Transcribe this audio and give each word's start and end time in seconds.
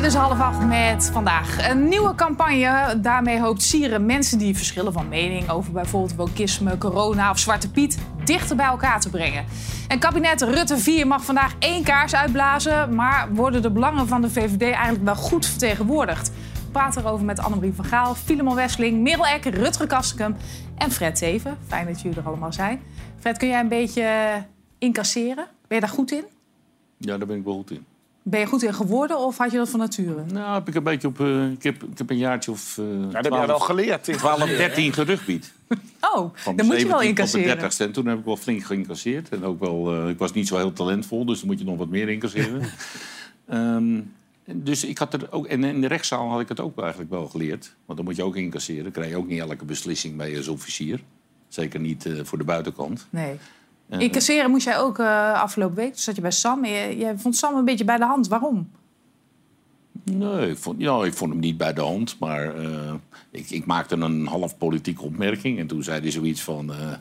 dit 0.00 0.08
is 0.08 0.14
half 0.14 0.40
acht 0.40 0.66
met 0.66 1.10
vandaag 1.12 1.70
een 1.70 1.88
nieuwe 1.88 2.14
campagne. 2.14 3.00
Daarmee 3.00 3.40
hoopt 3.40 3.62
Sieren 3.62 4.06
mensen 4.06 4.38
die 4.38 4.56
verschillen 4.56 4.92
van 4.92 5.08
mening 5.08 5.50
over 5.50 5.72
bijvoorbeeld 5.72 6.14
wokisme, 6.14 6.78
corona 6.78 7.30
of 7.30 7.38
Zwarte 7.38 7.70
Piet 7.70 7.98
dichter 8.24 8.56
bij 8.56 8.66
elkaar 8.66 9.00
te 9.00 9.10
brengen. 9.10 9.44
En 9.88 9.98
kabinet 9.98 10.42
Rutte 10.42 10.78
4 10.78 11.06
mag 11.06 11.24
vandaag 11.24 11.54
één 11.58 11.84
kaars 11.84 12.14
uitblazen, 12.14 12.94
maar 12.94 13.34
worden 13.34 13.62
de 13.62 13.70
belangen 13.70 14.06
van 14.06 14.20
de 14.20 14.30
VVD 14.30 14.62
eigenlijk 14.62 15.04
wel 15.04 15.14
goed 15.14 15.46
vertegenwoordigd? 15.46 16.28
We 16.54 16.70
praten 16.72 17.04
erover 17.04 17.24
met 17.24 17.40
Annemarie 17.40 17.74
van 17.74 17.84
Gaal, 17.84 18.14
Filemon 18.14 18.54
Wesseling, 18.54 19.02
Merel 19.02 19.26
Eck, 19.26 19.44
Rutger 19.44 19.86
Kastekum 19.86 20.36
en 20.76 20.90
Fred 20.90 21.16
Teven. 21.16 21.58
Fijn 21.66 21.86
dat 21.86 22.00
jullie 22.00 22.18
er 22.18 22.26
allemaal 22.26 22.52
zijn. 22.52 22.80
Fred, 23.18 23.38
kun 23.38 23.48
jij 23.48 23.60
een 23.60 23.68
beetje 23.68 24.32
incasseren? 24.78 25.46
Ben 25.68 25.78
je 25.78 25.80
daar 25.80 25.94
goed 25.94 26.12
in? 26.12 26.24
Ja, 26.96 27.18
daar 27.18 27.26
ben 27.26 27.36
ik 27.36 27.44
wel 27.44 27.54
goed 27.54 27.70
in. 27.70 27.86
Ben 28.22 28.40
je 28.40 28.46
goed 28.46 28.62
in 28.62 28.74
geworden 28.74 29.18
of 29.18 29.36
had 29.38 29.50
je 29.50 29.56
dat 29.56 29.68
van 29.68 29.78
nature? 29.80 30.24
Nou, 30.32 30.54
heb 30.54 30.68
ik 30.68 30.74
een 30.74 30.82
beetje 30.82 31.08
op. 31.08 31.20
eh, 31.20 31.50
ik, 31.50 31.62
heb, 31.62 31.82
ik 31.82 31.98
heb 31.98 32.10
een 32.10 32.16
jaartje 32.18 32.50
of. 32.50 32.78
eh 32.78 32.84
Ja, 32.84 33.02
dat 33.02 33.12
heb 33.24 33.40
je 33.40 33.46
wel 33.46 33.58
geleerd. 33.58 34.02
12, 34.04 34.38
13 34.44 34.92
gerugbied. 34.92 35.52
Oh, 36.00 36.34
Van 36.34 36.56
dan 36.56 36.66
moet 36.66 36.74
je 36.74 36.80
17 36.80 36.88
wel 36.88 36.98
tot 36.98 37.08
incasseren. 37.08 37.58
de 37.58 37.64
30ste. 37.70 37.76
En 37.86 37.92
toen 37.92 38.06
heb 38.06 38.18
ik 38.18 38.24
wel 38.24 38.36
flink 38.36 38.62
geïncasseerd. 38.64 39.28
En 39.28 39.44
ook 39.44 39.60
wel, 39.60 39.94
eh, 40.02 40.08
ik 40.08 40.18
was 40.18 40.32
niet 40.32 40.48
zo 40.48 40.56
heel 40.56 40.72
talentvol, 40.72 41.24
dus 41.24 41.38
dan 41.38 41.48
moet 41.48 41.58
je 41.58 41.64
nog 41.64 41.76
wat 41.76 41.88
meer 41.88 42.08
incasseren. 42.08 42.62
Ehm, 43.46 44.00
dus 44.52 44.84
ik 44.84 44.98
had 44.98 45.14
er 45.14 45.32
ook, 45.32 45.46
en 45.46 45.64
in 45.64 45.80
de 45.80 45.86
rechtszaal 45.86 46.28
had 46.30 46.40
ik 46.40 46.48
het 46.48 46.60
ook 46.60 46.80
eigenlijk 46.80 47.10
wel 47.10 47.26
geleerd. 47.28 47.74
Want 47.86 47.98
dan 47.98 48.06
moet 48.06 48.16
je 48.16 48.22
ook 48.24 48.36
incasseren. 48.36 48.82
Dan 48.82 48.92
krijg 48.92 49.08
je 49.10 49.16
ook 49.16 49.26
niet 49.28 49.40
elke 49.40 49.64
beslissing 49.64 50.16
mee 50.16 50.36
als 50.36 50.48
officier. 50.48 51.00
Zeker 51.48 51.80
niet 51.80 52.06
eh, 52.06 52.12
voor 52.24 52.38
de 52.38 52.44
buitenkant. 52.44 53.06
Nee. 53.10 53.36
Incasseren 53.98 54.50
moest 54.50 54.64
jij 54.64 54.78
ook 54.78 54.98
eh, 54.98 55.32
afgelopen 55.32 55.76
week. 55.76 55.88
Toen 55.92 55.96
zat 56.02 56.14
je 56.16 56.20
bij 56.22 56.30
Sam. 56.30 56.64
Je, 56.64 56.96
je 56.98 57.12
vond 57.16 57.36
Sam 57.36 57.54
een 57.56 57.64
beetje 57.64 57.84
bij 57.84 57.96
de 57.96 58.04
hand. 58.04 58.28
Waarom? 58.28 58.70
Nee, 60.04 60.50
ik 60.50 60.58
vond, 60.58 60.80
ja, 60.80 61.04
ik 61.04 61.14
vond 61.14 61.30
hem 61.30 61.40
niet 61.40 61.56
bij 61.56 61.72
de 61.72 61.80
hand. 61.80 62.16
Maar 62.18 62.54
eh, 62.56 62.94
ik, 63.30 63.50
ik 63.50 63.66
maakte 63.66 63.94
een 63.96 64.26
half 64.26 64.58
politieke 64.58 65.02
opmerking. 65.02 65.58
En 65.58 65.66
toen 65.66 65.82
zei 65.82 66.00
hij 66.00 66.10
zoiets 66.10 66.42
van... 66.42 66.72
eh, 66.72 66.92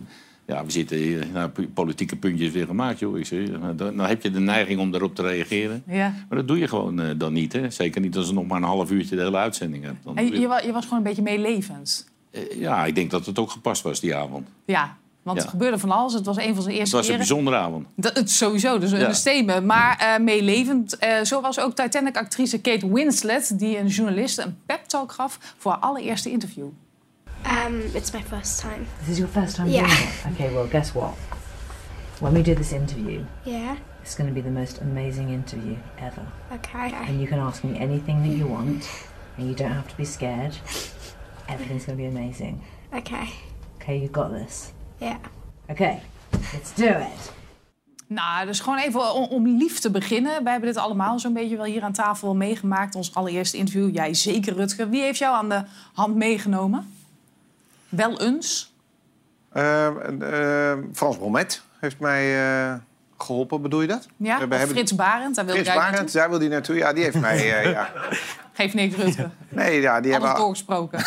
ja, 0.45 0.65
we 0.65 0.71
zitten 0.71 0.97
hier, 0.97 1.27
nou, 1.33 1.49
politieke 1.73 2.15
puntjes 2.15 2.51
weer 2.51 2.65
gemaakt, 2.65 2.99
joh. 2.99 3.17
Ik 3.17 3.25
zei, 3.25 3.57
nou, 3.57 3.75
dan, 3.75 3.99
heb 3.99 4.21
je 4.23 4.31
de 4.31 4.39
neiging 4.39 4.79
om 4.79 4.91
daarop 4.91 5.15
te 5.15 5.21
reageren. 5.21 5.83
Ja. 5.87 6.13
Maar 6.29 6.37
dat 6.37 6.47
doe 6.47 6.57
je 6.57 6.67
gewoon 6.67 7.17
dan 7.17 7.33
niet, 7.33 7.53
hè. 7.53 7.69
Zeker 7.69 8.01
niet 8.01 8.15
als 8.17 8.27
je 8.27 8.33
nog 8.33 8.47
maar 8.47 8.57
een 8.57 8.63
half 8.67 8.91
uurtje 8.91 9.15
de 9.15 9.21
hele 9.21 9.37
uitzending 9.37 9.83
hebt. 9.83 10.03
Dan 10.03 10.15
je, 10.15 10.31
je- 10.31 10.39
je, 10.39 10.47
wa- 10.47 10.59
je 10.61 10.71
was 10.71 10.83
gewoon 10.83 10.97
een 10.97 11.03
beetje 11.03 11.21
meelevend. 11.21 12.09
Ja, 12.55 12.85
ik 12.85 12.95
denk 12.95 13.11
dat 13.11 13.25
het 13.25 13.39
ook 13.39 13.51
gepast 13.51 13.81
was 13.81 13.99
die 13.99 14.15
avond. 14.15 14.47
Ja, 14.65 14.97
want 15.33 15.39
Ja. 15.39 15.45
er 15.45 15.49
gebeurde 15.51 15.77
van 15.79 15.91
alles. 15.91 16.13
Het 16.13 16.25
was 16.25 16.37
een 16.37 16.53
van 16.53 16.63
zijn 16.63 16.67
Het 16.73 16.79
eerste 16.79 16.95
was 16.95 17.07
een 17.07 17.11
keren. 17.11 17.27
bijzondere 17.27 17.57
avond. 17.57 17.87
Dat, 17.95 18.15
het 18.15 18.31
sowieso, 18.31 18.77
dus 18.79 18.91
een 18.91 18.99
Ja. 18.99 19.13
statement. 19.13 19.65
Maar 19.65 19.97
eh, 19.97 20.23
meelevend. 20.23 20.97
eh, 20.97 21.21
zo 21.23 21.41
was 21.41 21.59
ook 21.59 21.75
Titanic-actrice 21.75 22.59
Kate 22.61 22.93
Winslet... 22.93 23.59
die 23.59 23.77
een 23.77 23.87
journalist 23.87 24.37
een 24.37 24.57
pep 24.65 24.83
talk 24.87 25.11
gaf 25.11 25.39
voor 25.57 25.71
haar 25.71 25.79
allereerste 25.81 26.29
interview. 26.31 26.65
Um, 27.67 27.79
it's 27.93 28.11
my 28.11 28.23
first 28.29 28.59
time. 28.61 28.77
This 28.99 29.07
is 29.09 29.17
your 29.17 29.31
first 29.31 29.55
time 29.55 29.69
Yeah. 29.69 29.83
doing 29.85 29.99
it? 29.99 30.31
Okay, 30.31 30.53
well, 30.53 30.67
guess 30.69 30.91
what? 30.91 31.13
When 32.19 32.33
we 32.33 32.41
do 32.41 32.53
this 32.53 32.71
interview, 32.71 33.19
Yeah. 33.43 33.71
it's 34.01 34.15
going 34.15 34.29
to 34.29 34.41
be 34.41 34.47
the 34.47 34.59
most 34.59 34.79
amazing 34.81 35.29
interview 35.29 35.75
ever. 35.97 36.21
Okay. 36.53 36.91
And 37.07 37.19
you 37.19 37.27
can 37.27 37.39
ask 37.39 37.63
me 37.63 37.77
anything 37.79 38.21
that 38.27 38.37
you 38.37 38.47
want, 38.49 38.89
and 39.37 39.47
you 39.47 39.53
don't 39.55 39.71
have 39.73 39.87
to 39.89 39.95
be 39.95 40.05
scared. 40.05 40.53
Everything's 41.47 41.85
going 41.85 41.97
to 41.97 42.03
be 42.03 42.17
amazing. 42.17 42.61
Okay. 42.93 43.29
Okay, 43.81 43.97
you 44.01 44.07
got 44.11 44.31
this. 44.31 44.71
Yeah. 44.99 45.15
Okay, 45.67 46.01
let's 46.53 46.73
do 46.75 46.85
it. 46.85 47.31
Nou, 48.07 48.45
dus 48.45 48.59
gewoon 48.59 48.79
even 48.79 49.13
om, 49.13 49.23
om 49.23 49.47
lief 49.57 49.79
te 49.79 49.91
beginnen. 49.91 50.43
Wij 50.43 50.51
hebben 50.51 50.69
dit 50.69 50.79
allemaal 50.79 51.19
zo'n 51.19 51.33
beetje 51.33 51.55
wel 51.55 51.65
hier 51.65 51.83
aan 51.83 51.91
tafel 51.91 52.35
meegemaakt. 52.35 52.95
Ons 52.95 53.15
allereerste 53.15 53.57
interview. 53.57 53.93
Jij 53.93 54.13
zeker, 54.13 54.53
Rutger. 54.53 54.89
Wie 54.89 55.01
heeft 55.01 55.19
jou 55.19 55.35
aan 55.35 55.49
de 55.49 55.63
hand 55.93 56.15
meegenomen? 56.15 56.93
Wel 57.89 58.21
eens. 58.21 58.73
Eh, 59.51 59.87
eh, 60.71 60.77
Frans 60.93 61.17
Bromet 61.17 61.61
heeft 61.79 61.99
mij 61.99 62.41
eh, 62.71 62.73
geholpen, 63.17 63.61
bedoel 63.61 63.81
je 63.81 63.87
dat? 63.87 64.07
Ja? 64.17 64.47
Frits 64.67 64.95
Barend, 64.95 65.35
daar 65.35 65.45
wil 65.45 65.53
Frits 65.53 65.73
Barend, 65.73 66.13
daar 66.13 66.29
wil 66.29 66.39
die 66.39 66.49
naartoe. 66.49 66.75
Ja, 66.75 66.93
die 66.93 67.03
heeft 67.03 67.19
mij... 67.19 67.37
eh, 67.37 67.71
ja. 67.71 67.89
Geef 68.59 68.73
niks, 68.73 68.95
Rutger. 68.95 69.29
Nee, 69.49 69.81
ja, 69.81 70.01
die 70.01 70.11
Alles 70.15 70.23
hebben... 70.25 70.41
doorgesproken. 70.41 70.99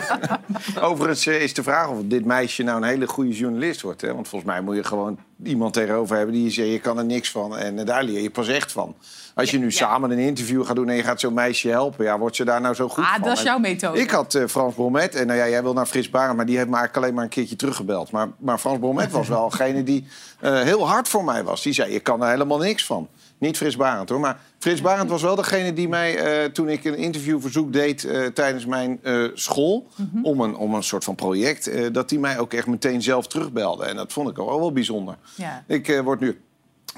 Overigens 0.88 1.26
eh, 1.26 1.42
is 1.42 1.54
de 1.54 1.62
vraag 1.62 1.88
of 1.88 1.98
dit 2.04 2.24
meisje 2.24 2.62
nou 2.62 2.76
een 2.76 2.88
hele 2.88 3.06
goede 3.06 3.30
journalist 3.30 3.80
wordt. 3.80 4.00
Hè? 4.00 4.14
Want 4.14 4.28
volgens 4.28 4.50
mij 4.50 4.60
moet 4.60 4.76
je 4.76 4.84
gewoon 4.84 5.18
iemand 5.44 5.72
tegenover 5.72 6.16
hebben 6.16 6.34
die 6.34 6.44
je 6.44 6.50
zegt... 6.50 6.68
je 6.68 6.80
kan 6.80 6.98
er 6.98 7.04
niks 7.04 7.30
van 7.30 7.56
en 7.56 7.78
eh, 7.78 7.86
daar 7.86 8.04
leer 8.04 8.20
je 8.20 8.30
pas 8.30 8.48
echt 8.48 8.72
van. 8.72 8.94
Als 9.34 9.50
je 9.50 9.58
nu 9.58 9.64
ja. 9.64 9.70
samen 9.70 10.10
een 10.10 10.18
interview 10.18 10.64
gaat 10.64 10.76
doen 10.76 10.88
en 10.88 10.96
je 10.96 11.02
gaat 11.02 11.20
zo'n 11.20 11.34
meisje 11.34 11.68
helpen... 11.68 12.04
ja, 12.04 12.18
wordt 12.18 12.36
ze 12.36 12.44
daar 12.44 12.60
nou 12.60 12.74
zo 12.74 12.88
goed 12.88 13.04
Ah, 13.04 13.12
van? 13.12 13.22
dat 13.22 13.36
is 13.36 13.42
jouw 13.42 13.58
methode. 13.58 14.00
Ik 14.00 14.10
had 14.10 14.34
eh, 14.34 14.46
Frans 14.46 14.74
Bromet 14.74 15.14
en 15.14 15.26
nou 15.26 15.38
ja, 15.38 15.48
jij 15.48 15.62
wil 15.62 15.72
naar 15.72 15.86
Frits 15.86 16.10
Barend... 16.10 16.36
maar 16.36 16.46
die 16.46 16.56
heeft 16.56 16.68
me 16.68 16.76
eigenlijk 16.76 17.04
alleen 17.04 17.14
maar 17.16 17.24
een 17.24 17.30
keertje 17.30 17.56
teruggebeld. 17.56 18.10
Maar, 18.10 18.28
maar 18.38 18.58
Frans 18.58 18.78
Bromet 18.78 19.10
was 19.10 19.28
wel 19.28 19.48
degene 19.50 19.82
die 19.82 20.06
heel 20.40 20.88
hard 20.88 21.08
voor 21.08 21.24
mij 21.24 21.44
was. 21.44 21.62
Die 21.62 21.72
zei, 21.72 21.92
je 21.92 22.00
kan 22.00 22.22
er 22.22 22.30
helemaal 22.30 22.58
niks 22.58 22.86
van. 22.86 23.08
Niet 23.38 23.56
Frits 23.56 23.76
Barend 23.76 24.08
hoor, 24.08 24.20
maar 24.20 24.40
Frits 24.58 24.80
Barend 24.80 25.10
was 25.10 25.22
wel 25.22 25.34
degene 25.34 25.72
die 25.72 25.88
mij... 25.88 26.16
eh, 26.18 26.50
toen 26.50 26.68
ik 26.68 26.84
een 26.84 26.96
interviewverzoek 26.96 27.72
deed 27.72 28.04
eh, 28.04 28.26
tijdens 28.26 28.66
mijn 28.66 28.98
eh, 29.02 29.24
school... 29.34 29.86
om, 30.22 30.40
een, 30.40 30.56
om 30.56 30.74
een 30.74 30.82
soort 30.82 31.04
van 31.04 31.14
project... 31.14 31.70
dat 31.94 32.08
die 32.08 32.18
mij 32.18 32.38
ook 32.38 32.52
echt 32.52 32.66
meteen 32.66 33.02
zelf 33.02 33.26
terugbelde. 33.26 33.84
En 33.84 33.96
dat 33.96 34.12
vond 34.12 34.28
ik 34.30 34.38
ook 34.38 34.48
wel, 34.48 34.58
wel 34.60 34.72
bijzonder. 34.72 35.16
Ja. 35.34 35.64
Ik 35.66 36.00
word 36.04 36.20
nu 36.20 36.40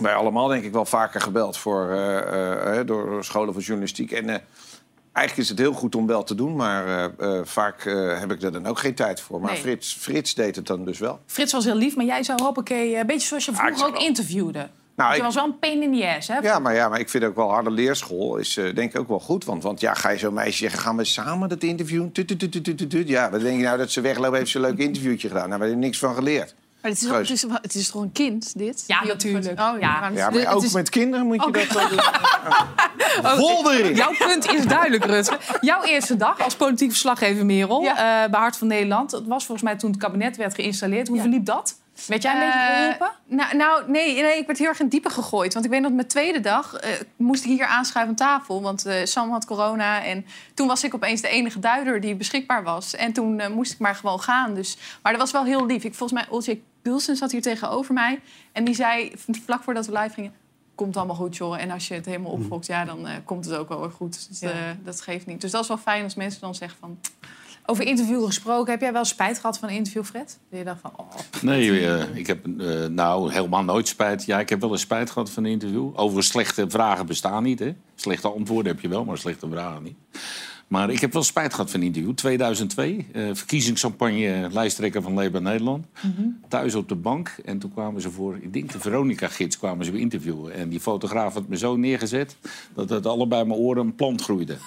bij 0.01 0.15
allemaal 0.15 0.47
denk 0.49 0.65
ik 0.65 0.73
wel 0.73 0.85
vaker 0.85 1.21
gebeld 1.21 1.57
voor, 1.57 1.97
door 2.87 3.25
scholen 3.25 3.53
van 3.53 3.63
journalistiek. 3.63 4.13
En 4.13 4.29
eigenlijk 5.13 5.37
is 5.37 5.49
het 5.49 5.59
heel 5.59 5.73
goed 5.73 5.95
om 5.95 6.07
wel 6.07 6.25
te 6.25 6.35
doen, 6.35 6.57
maar 6.57 7.11
vaak 7.45 7.83
heb 8.21 8.33
ik 8.33 8.43
er 8.43 8.53
dan 8.53 8.67
ook 8.67 8.79
geen 8.79 8.95
tijd 8.95 9.21
voor. 9.21 9.41
Maar 9.41 9.53
Nee. 9.53 9.61
Frits, 9.61 9.93
Frits 9.95 10.35
deed 10.35 10.57
het 10.57 10.67
dan 10.67 10.85
dus 10.85 10.99
wel. 10.99 11.21
Frits 11.27 11.53
was 11.53 11.65
heel 11.65 11.75
lief, 11.77 11.97
maar 11.97 12.05
jij 12.05 12.23
zou 12.23 12.43
hoppakee... 12.43 12.97
Een 12.97 13.07
beetje 13.07 13.27
zoals 13.29 13.45
je 13.45 13.53
vroeger 13.55 13.87
ook 13.87 13.93
wel- 13.93 14.03
interviewde. 14.07 14.69
Nou, 14.99 15.11
je 15.11 15.17
ik- 15.17 15.23
was 15.23 15.35
wel 15.35 15.45
een 15.45 15.59
pain 15.59 15.83
in 15.83 15.93
the 16.01 16.07
ass, 16.17 16.29
hè? 16.29 16.39
Ja, 16.39 16.59
maar, 16.59 16.75
ja, 16.75 16.89
maar 16.89 17.01
ik 17.01 17.09
vind 17.09 17.25
ook 17.25 17.37
wel 17.37 17.51
harde 17.51 17.71
leerschool 17.71 18.37
is 18.37 18.57
eh, 18.57 18.75
denk 18.75 18.93
ik 18.95 19.01
ook 19.01 19.09
wel 19.09 19.21
goed. 19.21 19.45
Want, 19.45 19.63
want 19.63 19.81
ja, 19.81 19.95
ga 19.95 20.09
je 20.11 20.19
zo'n 20.19 20.35
meisje 20.35 20.59
zeggen, 20.59 20.79
gaan 20.81 20.97
we 20.97 21.05
samen 21.05 21.49
dat 21.49 21.63
interview? 21.63 22.07
Ja, 23.07 23.31
wat 23.31 23.41
denk 23.41 23.57
je 23.59 23.63
nou 23.65 23.79
dat 23.79 23.91
ze 23.91 24.01
weglopen, 24.01 24.39
heeft 24.39 24.51
ze 24.51 24.57
een 24.57 24.63
leuk 24.65 24.79
interviewtje 24.79 25.29
gedaan. 25.29 25.49
Nou, 25.49 25.61
we 25.61 25.65
hebben 25.67 25.83
er 25.83 25.87
niks 25.89 25.99
van 25.99 26.15
geleerd. 26.15 26.55
Maar 26.83 26.91
het 26.91 27.01
is, 27.03 27.09
het, 27.09 27.31
is, 27.31 27.43
het 27.63 27.75
is 27.75 27.91
toch 27.91 28.03
een 28.03 28.13
kind, 28.13 28.59
dit? 28.59 28.85
Ja, 28.87 29.05
natuurlijk. 29.05 29.61
Oh, 29.61 29.81
Ja. 29.81 30.01
maar 30.01 30.33
het 30.33 30.47
ook 30.47 30.63
is- 30.63 30.73
met 30.73 30.89
kinderen 30.89 31.27
moet 31.27 31.37
je 31.43 31.47
Oké. 31.49 31.59
dat 31.59 31.73
wel 31.73 31.89
doen. 31.89 31.99
Vol 33.39 33.73
erin! 33.73 33.95
Jouw 33.95 34.13
punt 34.19 34.53
is 34.53 34.67
duidelijk, 34.67 35.05
Rutger. 35.05 35.39
Jouw 35.61 35.83
eerste 35.83 36.17
dag 36.17 36.41
als 36.45 36.55
politiek 36.57 36.89
verslaggever, 36.91 37.47
Merel, 37.47 37.83
Ja. 37.83 38.25
eh, 38.25 38.31
bij 38.31 38.41
Hart 38.41 38.57
van 38.57 38.67
Nederland. 38.67 39.11
Het 39.11 39.27
was 39.27 39.45
volgens 39.47 39.67
mij 39.69 39.77
toen 39.79 39.91
het 39.91 40.01
kabinet 40.01 40.37
werd 40.37 40.55
geïnstalleerd. 40.55 41.09
Hoe 41.09 41.21
verliep 41.21 41.45
dat? 41.45 41.75
Werd 42.07 42.23
jij 42.23 42.33
een 42.33 42.39
beetje 42.41 42.59
Eh, 42.59 42.77
geholpen? 42.77 43.11
nou, 43.27 43.57
nou 43.57 43.91
nee, 43.91 44.23
nee, 44.23 44.39
ik 44.39 44.47
werd 44.47 44.59
heel 44.59 44.69
erg 44.69 44.81
in 44.81 44.89
diepe 44.89 45.11
gegooid. 45.11 45.53
Want 45.53 45.65
ik 45.65 45.71
weet 45.71 45.81
nog, 45.81 45.93
mijn 45.93 46.07
tweede 46.07 46.41
dag 46.41 46.75
eh, 46.75 46.91
moest 47.17 47.45
ik 47.45 47.51
hier 47.51 47.67
aanschuiven 47.67 48.15
aan 48.19 48.29
tafel. 48.29 48.63
Want 48.63 48.87
eh, 48.87 49.05
Sam 49.05 49.31
had 49.31 49.45
corona. 49.45 50.05
En 50.05 50.27
toen 50.55 50.67
was 50.67 50.85
ik 50.85 50.95
opeens 50.95 51.21
de 51.21 51.29
enige 51.29 51.59
duider 51.59 52.01
die 52.01 52.15
beschikbaar 52.15 52.63
was. 52.63 52.95
En 52.95 53.13
toen 53.13 53.53
moest 53.53 53.73
ik 53.73 53.79
maar 53.79 53.95
gewoon 53.95 54.21
gaan. 54.21 54.55
Dus, 54.55 54.77
maar 55.03 55.13
dat 55.13 55.21
was 55.21 55.31
wel 55.33 55.45
heel 55.45 55.67
lief. 55.67 55.85
Ik, 55.85 55.95
volgens 55.95 56.21
mij, 56.21 56.31
Olje 56.31 56.61
Gulsen 56.83 57.17
zat 57.17 57.33
hier 57.33 57.43
tegenover 57.43 57.95
mij. 57.95 58.21
En 58.53 58.65
die 58.65 58.75
zei, 58.75 59.13
vlak 59.45 59.63
voordat 59.63 59.87
we 59.87 59.99
live 59.99 60.15
gingen... 60.15 60.33
Komt 60.75 60.97
allemaal 60.97 61.17
goed, 61.17 61.37
joh. 61.37 61.61
En 61.61 61.71
als 61.71 61.89
je 61.89 61.95
het 61.95 62.07
helemaal 62.07 62.31
opfokt, 62.33 62.67
ja, 62.67 62.85
dan 62.85 63.07
komt 63.25 63.45
het 63.45 63.55
ook 63.55 63.69
wel 63.69 63.81
weer 63.81 63.91
goed. 63.91 64.29
Dus 64.29 64.41
Ja. 64.41 64.51
dat 64.85 65.01
geeft 65.01 65.27
niet. 65.27 65.41
Dus 65.41 65.51
dat 65.51 65.63
is 65.63 65.69
wel 65.69 65.77
fijn 65.79 66.05
als 66.05 66.15
mensen 66.15 66.41
dan 66.41 66.55
zeggen 66.55 66.79
van... 66.81 66.99
Over 67.71 67.87
interview 67.87 68.25
gesproken. 68.25 68.73
Heb 68.73 68.81
jij 68.81 68.93
wel 68.93 69.05
spijt 69.05 69.39
gehad 69.39 69.59
van 69.59 69.69
een 69.69 69.75
interview, 69.75 70.05
Fred? 70.05 70.39
Dat 70.51 70.59
je 70.59 70.65
dacht 70.65 70.81
van, 70.81 70.93
oh, 70.97 71.11
Nee, 71.43 71.87
eh, 71.87 72.17
ik 72.17 72.27
heb 72.27 72.47
eh, 72.59 72.85
nou 72.85 73.33
helemaal 73.33 73.65
nooit 73.65 73.89
spijt. 73.89 74.25
Ja, 74.25 74.41
ik 74.41 74.49
heb 74.49 74.61
wel 74.61 74.71
eens 74.71 74.81
spijt 74.81 75.11
gehad 75.11 75.31
van 75.31 75.45
een 75.45 75.51
interview. 75.51 75.91
Over 75.95 76.23
slechte 76.23 76.65
vragen 76.69 77.07
bestaan 77.07 77.43
niet. 77.43 77.59
Hè? 77.59 77.75
Slechte 77.95 78.29
antwoorden 78.29 78.73
heb 78.73 78.83
je 78.83 78.89
wel, 78.89 79.05
maar 79.05 79.19
slechte 79.19 79.49
vragen 79.51 79.83
niet. 79.83 79.97
Maar 80.69 80.91
ik 80.91 81.01
heb 81.01 81.13
wel 81.13 81.23
spijt 81.23 81.55
gehad 81.55 81.71
van 81.71 81.83
interview. 81.83 82.13
2002, 82.15 83.07
eh, 83.13 83.23
verkiezingscampagne 83.33 84.49
lijsttrekker 84.51 85.03
van 85.03 85.13
Labour 85.13 85.43
Nederland. 85.43 85.87
Thuis 86.49 86.75
op 86.75 86.89
de 86.89 86.95
bank. 86.95 87.37
En 87.45 87.59
toen 87.59 87.73
kwamen 87.73 88.01
ze 88.01 88.11
voor, 88.11 88.37
ik 88.41 88.53
denk 88.53 88.73
de 88.73 88.81
Veronica-gids, 88.81 89.59
kwamen 89.59 89.85
ze 89.85 89.99
interviewen. 89.99 90.55
En 90.55 90.69
die 90.69 90.81
fotograaf 90.81 91.35
had 91.35 91.49
me 91.49 91.57
zo 91.57 91.77
neergezet 91.77 92.37
dat 92.75 92.89
het 92.91 93.07
allebei 93.07 93.45
mijn 93.45 93.61
oren 93.61 93.85
een 93.87 93.95
plant 93.95 94.23
groeide. 94.23 94.57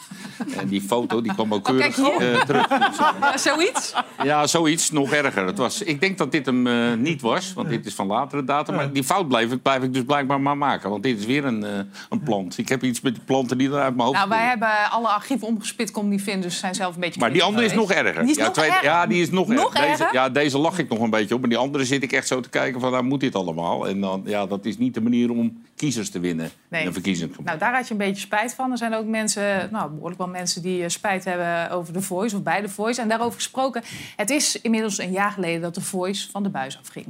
En 0.58 0.68
die 0.68 0.82
foto 0.82 1.22
die 1.22 1.34
kwam 1.34 1.54
ook 1.54 1.64
keurig 1.64 1.96
kijk 1.96 2.20
hier. 2.20 2.34
eh, 2.34 2.42
terug. 2.42 2.68
Ja, 3.22 3.38
zoiets? 3.38 3.94
Ja, 4.24 4.48
zoiets, 4.48 4.92
nog 4.92 5.12
erger. 5.12 5.46
Het 5.46 5.58
was, 5.58 5.82
ik 5.82 6.00
denk 6.02 6.18
dat 6.18 6.32
dit 6.32 6.46
hem 6.46 6.68
eh, 6.68 6.94
niet 6.94 7.22
was, 7.22 7.54
want 7.54 7.70
dit 7.70 7.86
is 7.86 7.94
van 7.94 8.08
latere 8.08 8.44
datum. 8.44 8.76
Maar 8.76 8.92
die 8.94 9.04
fout 9.04 9.28
blijf 9.28 9.52
ik, 9.52 9.62
blijf 9.62 9.84
ik 9.84 9.94
dus 9.94 10.04
blijkbaar 10.04 10.42
maar 10.42 10.58
maken. 10.58 10.90
Want 10.90 11.04
dit 11.04 11.20
is 11.20 11.26
weer 11.26 11.46
een, 11.46 11.64
eh, 11.64 11.80
een 12.10 12.20
plant. 12.24 12.58
Ik 12.58 12.70
heb 12.70 12.84
iets 12.84 13.02
met 13.02 13.26
planten 13.26 13.58
die 13.58 13.68
er 13.70 13.80
uit 13.80 13.96
mijn 13.96 14.08
hoofd 14.08 14.18
Nou, 14.18 14.30
wij 14.30 14.48
hebben 14.48 14.70
alle 14.90 15.08
archieven 15.08 15.48
omgespit 15.48 15.91
sitcom 15.92 16.10
niet 16.10 16.22
vinden. 16.22 16.42
Dus 16.42 16.60
zijn 16.60 16.76
zelf 16.76 16.94
een 16.96 17.00
beetje 17.02 17.20
Maar 17.20 17.32
die 17.34 17.44
andere 17.44 17.66
is 17.66 17.74
nog 17.74 17.92
erger. 17.92 18.22
Die 18.22 18.32
is 18.32 18.38
ja, 18.38 18.44
nog 18.44 18.54
tweede- 18.54 18.74
erger. 18.74 18.90
ja, 18.90 19.08
die 19.08 19.22
is 19.22 19.30
nog, 19.30 19.48
Nog 19.48 19.74
erger. 19.76 19.90
Deze, 19.98 20.08
ja, 20.12 20.30
deze 20.30 20.58
lach 20.58 20.80
ik 20.80 20.90
nog 20.90 21.00
een 21.00 21.10
beetje 21.10 21.34
op. 21.36 21.40
Maar 21.42 21.50
die 21.50 21.58
andere 21.58 21.86
zit 21.86 22.04
ik 22.04 22.12
echt 22.12 22.28
zo 22.28 22.40
te 22.40 22.50
kijken 22.50 22.80
van, 22.82 22.92
nou 22.92 23.04
moet 23.04 23.20
dit 23.20 23.36
allemaal? 23.36 23.88
En 23.88 24.02
dan, 24.02 24.22
ja, 24.26 24.46
dat 24.46 24.66
is 24.66 24.78
niet 24.78 24.94
de 24.94 25.02
manier 25.02 25.32
om 25.32 25.62
kiezers 25.76 26.10
te 26.10 26.20
winnen 26.20 26.50
Nee. 26.70 26.82
in 26.82 26.88
een 26.88 26.94
verkiezingscampagne. 26.94 27.60
Nou, 27.60 27.72
daar 27.72 27.80
had 27.80 27.88
je 27.88 27.94
een 27.94 28.00
beetje 28.08 28.22
spijt 28.22 28.54
van. 28.54 28.72
Er 28.72 28.78
zijn 28.78 28.94
ook 28.94 29.06
mensen, 29.06 29.70
nou, 29.72 29.90
behoorlijk 29.92 30.18
wel 30.20 30.28
mensen 30.30 30.62
die 30.62 30.84
eh, 30.84 30.90
spijt 30.90 31.26
hebben 31.26 31.70
over 31.72 31.94
The 31.94 32.02
Voice 32.02 32.36
of 32.36 32.44
bij 32.44 32.62
The 32.62 32.70
Voice. 32.70 33.02
En 33.02 33.08
daarover 33.08 33.34
gesproken, 33.36 33.84
het 34.16 34.30
is 34.30 34.62
inmiddels 34.62 34.98
een 34.98 35.12
jaar 35.12 35.32
geleden 35.32 35.62
dat 35.62 35.74
The 35.74 35.82
Voice 35.82 36.30
van 36.32 36.44
de 36.44 36.50
buis 36.50 36.80
afging. 36.80 37.06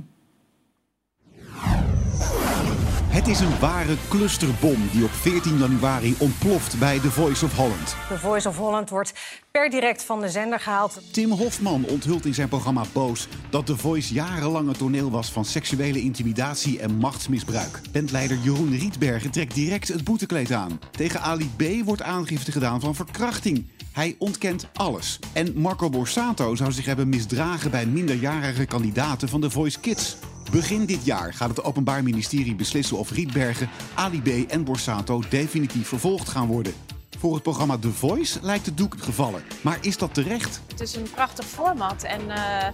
Het 3.11 3.27
is 3.27 3.39
een 3.39 3.59
ware 3.59 3.95
clusterbom 4.09 4.89
die 4.91 5.03
op 5.03 5.11
14 5.11 5.57
januari 5.57 6.15
ontploft 6.17 6.79
bij 6.79 6.99
The 6.99 7.11
Voice 7.11 7.45
of 7.45 7.55
Holland. 7.55 7.95
The 8.07 8.19
Voice 8.19 8.47
of 8.47 8.57
Holland 8.57 8.89
wordt 8.89 9.13
per 9.51 9.69
direct 9.69 10.03
van 10.03 10.19
de 10.19 10.29
zender 10.29 10.59
gehaald. 10.59 11.01
Tim 11.13 11.31
Hofman 11.31 11.85
onthult 11.85 12.25
in 12.25 12.33
zijn 12.33 12.47
programma 12.47 12.83
Boos 12.93 13.27
dat 13.49 13.65
The 13.65 13.77
Voice 13.77 14.13
jarenlang 14.13 14.67
een 14.67 14.77
toneel 14.77 15.11
was 15.11 15.31
van 15.31 15.45
seksuele 15.45 16.01
intimidatie 16.01 16.79
en 16.79 16.95
machtsmisbruik. 16.95 17.81
Bandleider 17.91 18.37
Jeroen 18.43 18.77
Rietbergen 18.77 19.31
trekt 19.31 19.55
direct 19.55 19.87
het 19.87 20.03
boetekleed 20.03 20.51
aan. 20.51 20.79
Tegen 20.91 21.21
Ali 21.21 21.49
B 21.57 21.85
wordt 21.85 22.01
aangifte 22.01 22.51
gedaan 22.51 22.79
van 22.79 22.95
verkrachting. 22.95 23.65
Hij 23.91 24.15
ontkent 24.17 24.67
alles. 24.73 25.19
En 25.33 25.53
Marco 25.55 25.89
Borsato 25.89 26.55
zou 26.55 26.71
zich 26.71 26.85
hebben 26.85 27.09
misdragen 27.09 27.71
bij 27.71 27.85
minderjarige 27.85 28.65
kandidaten 28.65 29.29
van 29.29 29.41
The 29.41 29.49
Voice 29.49 29.79
Kids. 29.79 30.17
Begin 30.49 30.85
dit 30.85 31.05
jaar 31.05 31.33
gaat 31.33 31.49
het 31.49 31.63
Openbaar 31.63 32.03
Ministerie 32.03 32.55
beslissen 32.55 32.97
of 32.97 33.11
Rietbergen, 33.11 33.69
Ali 33.95 34.21
B 34.21 34.51
en 34.51 34.63
Borsato 34.63 35.23
definitief 35.29 35.87
vervolgd 35.87 36.29
gaan 36.29 36.47
worden. 36.47 36.73
Voor 37.19 37.33
het 37.33 37.43
programma 37.43 37.77
The 37.77 37.91
Voice 37.91 38.39
lijkt 38.41 38.65
het 38.65 38.77
doek 38.77 38.95
gevallen. 38.99 39.43
Maar 39.61 39.77
is 39.81 39.97
dat 39.97 40.13
terecht? 40.13 40.61
Het 40.67 40.79
is 40.79 40.95
een 40.95 41.07
prachtig 41.13 41.45
format 41.45 42.03
en 42.03 42.29
eh, 42.29 42.67
eh, 42.67 42.73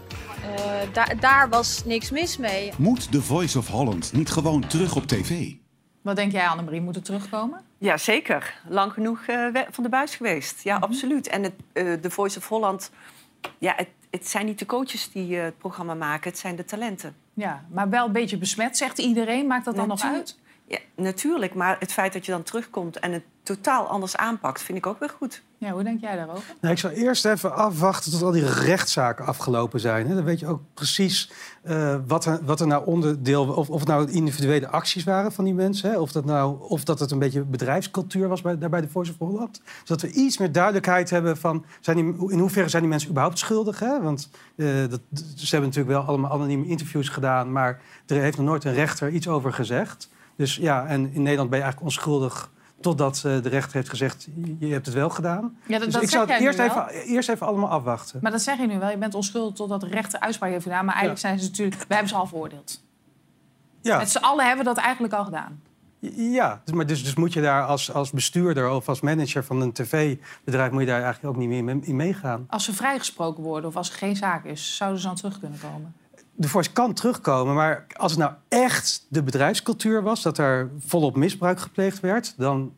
da- 0.93 1.13
daar 1.19 1.49
was 1.49 1.85
niks 1.85 2.09
mis 2.11 2.37
mee. 2.37 2.71
Moet 2.77 3.11
The 3.11 3.21
Voice 3.21 3.57
of 3.57 3.67
Holland 3.67 4.13
niet 4.13 4.29
gewoon 4.29 4.67
terug 4.67 4.95
op 4.95 5.07
tv? 5.07 5.51
Wat 6.01 6.15
denk 6.15 6.31
jij, 6.31 6.47
Annemarie? 6.47 6.81
Moet 6.81 6.95
het 6.95 7.05
terugkomen? 7.05 7.61
Ja, 7.77 7.97
zeker. 7.97 8.53
Lang 8.69 8.93
genoeg 8.93 9.19
eh, 9.25 9.45
van 9.71 9.83
de 9.83 9.89
buis 9.89 10.15
geweest. 10.15 10.63
Ja, 10.63 10.77
absoluut. 10.77 11.27
En 11.27 11.43
het, 11.43 11.53
eh 11.73 11.93
The 11.93 12.09
Voice 12.09 12.37
of 12.37 12.47
Holland... 12.47 12.91
Ja, 13.59 13.73
het, 13.75 13.87
het 14.09 14.27
zijn 14.27 14.45
niet 14.45 14.59
de 14.59 14.65
coaches 14.65 15.11
die 15.11 15.37
eh, 15.37 15.43
het 15.43 15.57
programma 15.57 15.93
maken. 15.93 16.29
Het 16.29 16.39
zijn 16.39 16.55
de 16.55 16.65
talenten. 16.65 17.15
Ja, 17.33 17.65
maar 17.69 17.89
wel 17.89 18.05
een 18.05 18.11
beetje 18.11 18.37
besmet, 18.37 18.77
zegt 18.77 18.97
iedereen. 18.97 19.47
Maakt 19.47 19.65
dat 19.65 19.75
dan 19.75 19.87
nog 19.87 20.01
uit? 20.01 20.37
Ja, 20.67 20.79
natuurlijk. 20.95 21.53
Maar 21.53 21.75
het 21.79 21.93
feit 21.93 22.13
dat 22.13 22.25
je 22.25 22.31
dan 22.31 22.43
terugkomt 22.43 22.99
en 22.99 23.11
het 23.11 23.23
totaal 23.43 23.87
anders 23.87 24.17
aanpakt... 24.17 24.61
vind 24.61 24.77
ik 24.77 24.85
ook 24.85 24.99
weer 24.99 25.09
goed. 25.09 25.43
Ja, 25.57 25.71
hoe 25.71 25.83
denk 25.83 26.01
jij 26.01 26.15
daarover? 26.15 26.55
Nou, 26.61 26.73
ik 26.73 26.79
zou 26.79 26.93
eerst 26.93 27.25
even 27.25 27.55
afwachten 27.55 28.11
tot 28.11 28.21
al 28.21 28.31
die 28.31 28.45
rechtszaken 28.45 29.25
afgelopen 29.25 29.79
zijn. 29.79 30.07
Hè. 30.07 30.15
Dan 30.15 30.23
weet 30.23 30.39
je 30.39 30.47
ook 30.47 30.61
precies 30.73 31.31
eh, 31.63 31.95
wat, 32.07 32.25
er, 32.25 32.39
wat 32.43 32.59
er 32.59 32.67
nou 32.67 32.85
onderdeel... 32.85 33.45
Of, 33.45 33.69
of 33.69 33.79
het 33.79 33.87
nou 33.87 34.11
individuele 34.11 34.67
acties 34.67 35.03
waren 35.03 35.31
van 35.31 35.45
die 35.45 35.53
mensen... 35.53 35.89
Hè, 35.89 35.97
of, 35.97 36.11
dat 36.11 36.25
nou, 36.25 36.69
of 36.69 36.83
dat 36.83 36.99
het 36.99 37.11
een 37.11 37.19
beetje 37.19 37.43
bedrijfscultuur 37.43 38.27
was 38.27 38.41
bij, 38.41 38.57
daar 38.57 38.69
bij 38.69 38.81
de 38.81 38.89
Voice 38.89 39.11
of 39.11 39.17
Holland. 39.17 39.61
Zodat 39.83 40.01
we 40.01 40.11
iets 40.11 40.37
meer 40.37 40.51
duidelijkheid 40.51 41.09
hebben 41.09 41.37
van... 41.37 41.65
Zijn 41.79 41.97
die, 41.97 42.31
in 42.31 42.39
hoeverre 42.39 42.69
zijn 42.69 42.81
die 42.81 42.91
mensen 42.91 43.09
überhaupt 43.09 43.39
schuldig? 43.39 43.79
Hè? 43.79 44.01
Want 44.01 44.29
eh, 44.55 44.67
dat, 44.89 45.01
ze 45.35 45.55
hebben 45.55 45.69
natuurlijk 45.69 45.97
wel 45.97 46.07
allemaal 46.07 46.31
anonieme 46.31 46.67
interviews 46.67 47.09
gedaan... 47.09 47.51
maar 47.51 47.81
er 48.07 48.21
heeft 48.21 48.37
nog 48.37 48.45
nooit 48.45 48.63
een 48.63 48.73
rechter 48.73 49.09
iets 49.09 49.27
over 49.27 49.53
gezegd. 49.53 50.09
Dus 50.37 50.55
ja, 50.55 50.85
en 50.85 51.13
in 51.13 51.21
Nederland 51.21 51.49
ben 51.49 51.59
je 51.59 51.65
eigenlijk 51.65 51.95
onschuldig... 51.95 52.51
Totdat 52.81 53.15
eh, 53.15 53.41
de 53.41 53.49
rechter 53.49 53.73
heeft 53.73 53.89
gezegd, 53.89 54.27
je 54.59 54.67
hebt 54.67 54.85
het 54.85 54.95
wel 54.95 55.09
gedaan. 55.09 55.57
Ja, 55.67 55.77
dat, 55.77 55.83
Dus 55.83 55.93
dat 55.93 56.03
ik 56.03 56.09
zou 56.09 56.31
het 56.31 56.41
eerst 56.41 56.59
even, 56.59 56.87
eerst 56.87 57.29
even 57.29 57.47
allemaal 57.47 57.69
afwachten. 57.69 58.19
Maar 58.21 58.31
dat 58.31 58.41
zeg 58.41 58.57
je 58.57 58.67
nu 58.67 58.79
wel. 58.79 58.89
Je 58.89 58.97
bent 58.97 59.13
onschuldig 59.15 59.55
totdat 59.55 59.81
de 59.81 59.87
rechter 59.87 60.19
uitspraak 60.19 60.51
heeft 60.51 60.63
gedaan. 60.63 60.85
Maar 60.85 60.93
eigenlijk 60.93 61.21
zijn 61.21 61.39
ze 61.39 61.45
natuurlijk... 61.45 61.85
We 61.87 61.93
hebben 61.93 62.09
ze 62.09 62.15
al 62.15 62.27
veroordeeld. 62.27 62.83
Ja, 63.81 63.97
Met 63.97 64.09
z'n 64.09 64.17
allen 64.17 64.45
hebben 64.45 64.65
we 64.65 64.73
dat 64.73 64.83
eigenlijk 64.83 65.13
al 65.13 65.23
gedaan. 65.23 65.61
ja 66.15 66.61
dus, 66.65 66.73
maar 66.73 66.85
dus, 66.85 67.03
dus 67.03 67.15
moet 67.15 67.33
je 67.33 67.41
daar 67.41 67.65
als, 67.65 67.93
als 67.93 68.11
bestuurder 68.11 68.69
of 68.69 68.89
als 68.89 69.01
manager 69.01 69.43
van 69.43 69.61
een 69.61 69.73
tv-bedrijf... 69.73 70.71
moet 70.71 70.81
je 70.81 70.87
daar 70.87 71.01
eigenlijk 71.01 71.35
ook 71.35 71.41
niet 71.41 71.63
meer 71.63 71.77
in 71.81 71.95
meegaan. 71.95 72.45
Als 72.49 72.63
ze 72.63 72.73
vrijgesproken 72.73 73.43
worden 73.43 73.69
of 73.69 73.75
als 73.75 73.89
er 73.89 73.95
geen 73.95 74.15
zaak 74.15 74.45
is... 74.45 74.75
zouden 74.75 75.01
ze 75.01 75.07
dan 75.07 75.15
terug 75.15 75.39
kunnen 75.39 75.59
komen? 75.59 75.95
De 76.39 76.47
Voice 76.47 76.71
kan 76.71 76.93
terugkomen, 76.93 77.55
maar 77.55 77.85
als 77.93 78.11
het 78.11 78.19
nou 78.19 78.33
echt 78.47 79.05
de 79.09 79.23
bedrijfscultuur 79.23 80.03
was... 80.03 80.21
dat 80.21 80.37
er 80.37 80.71
volop 80.79 81.15
misbruik 81.15 81.59
gepleegd 81.59 81.99
werd... 81.99 82.33
dan 82.37 82.73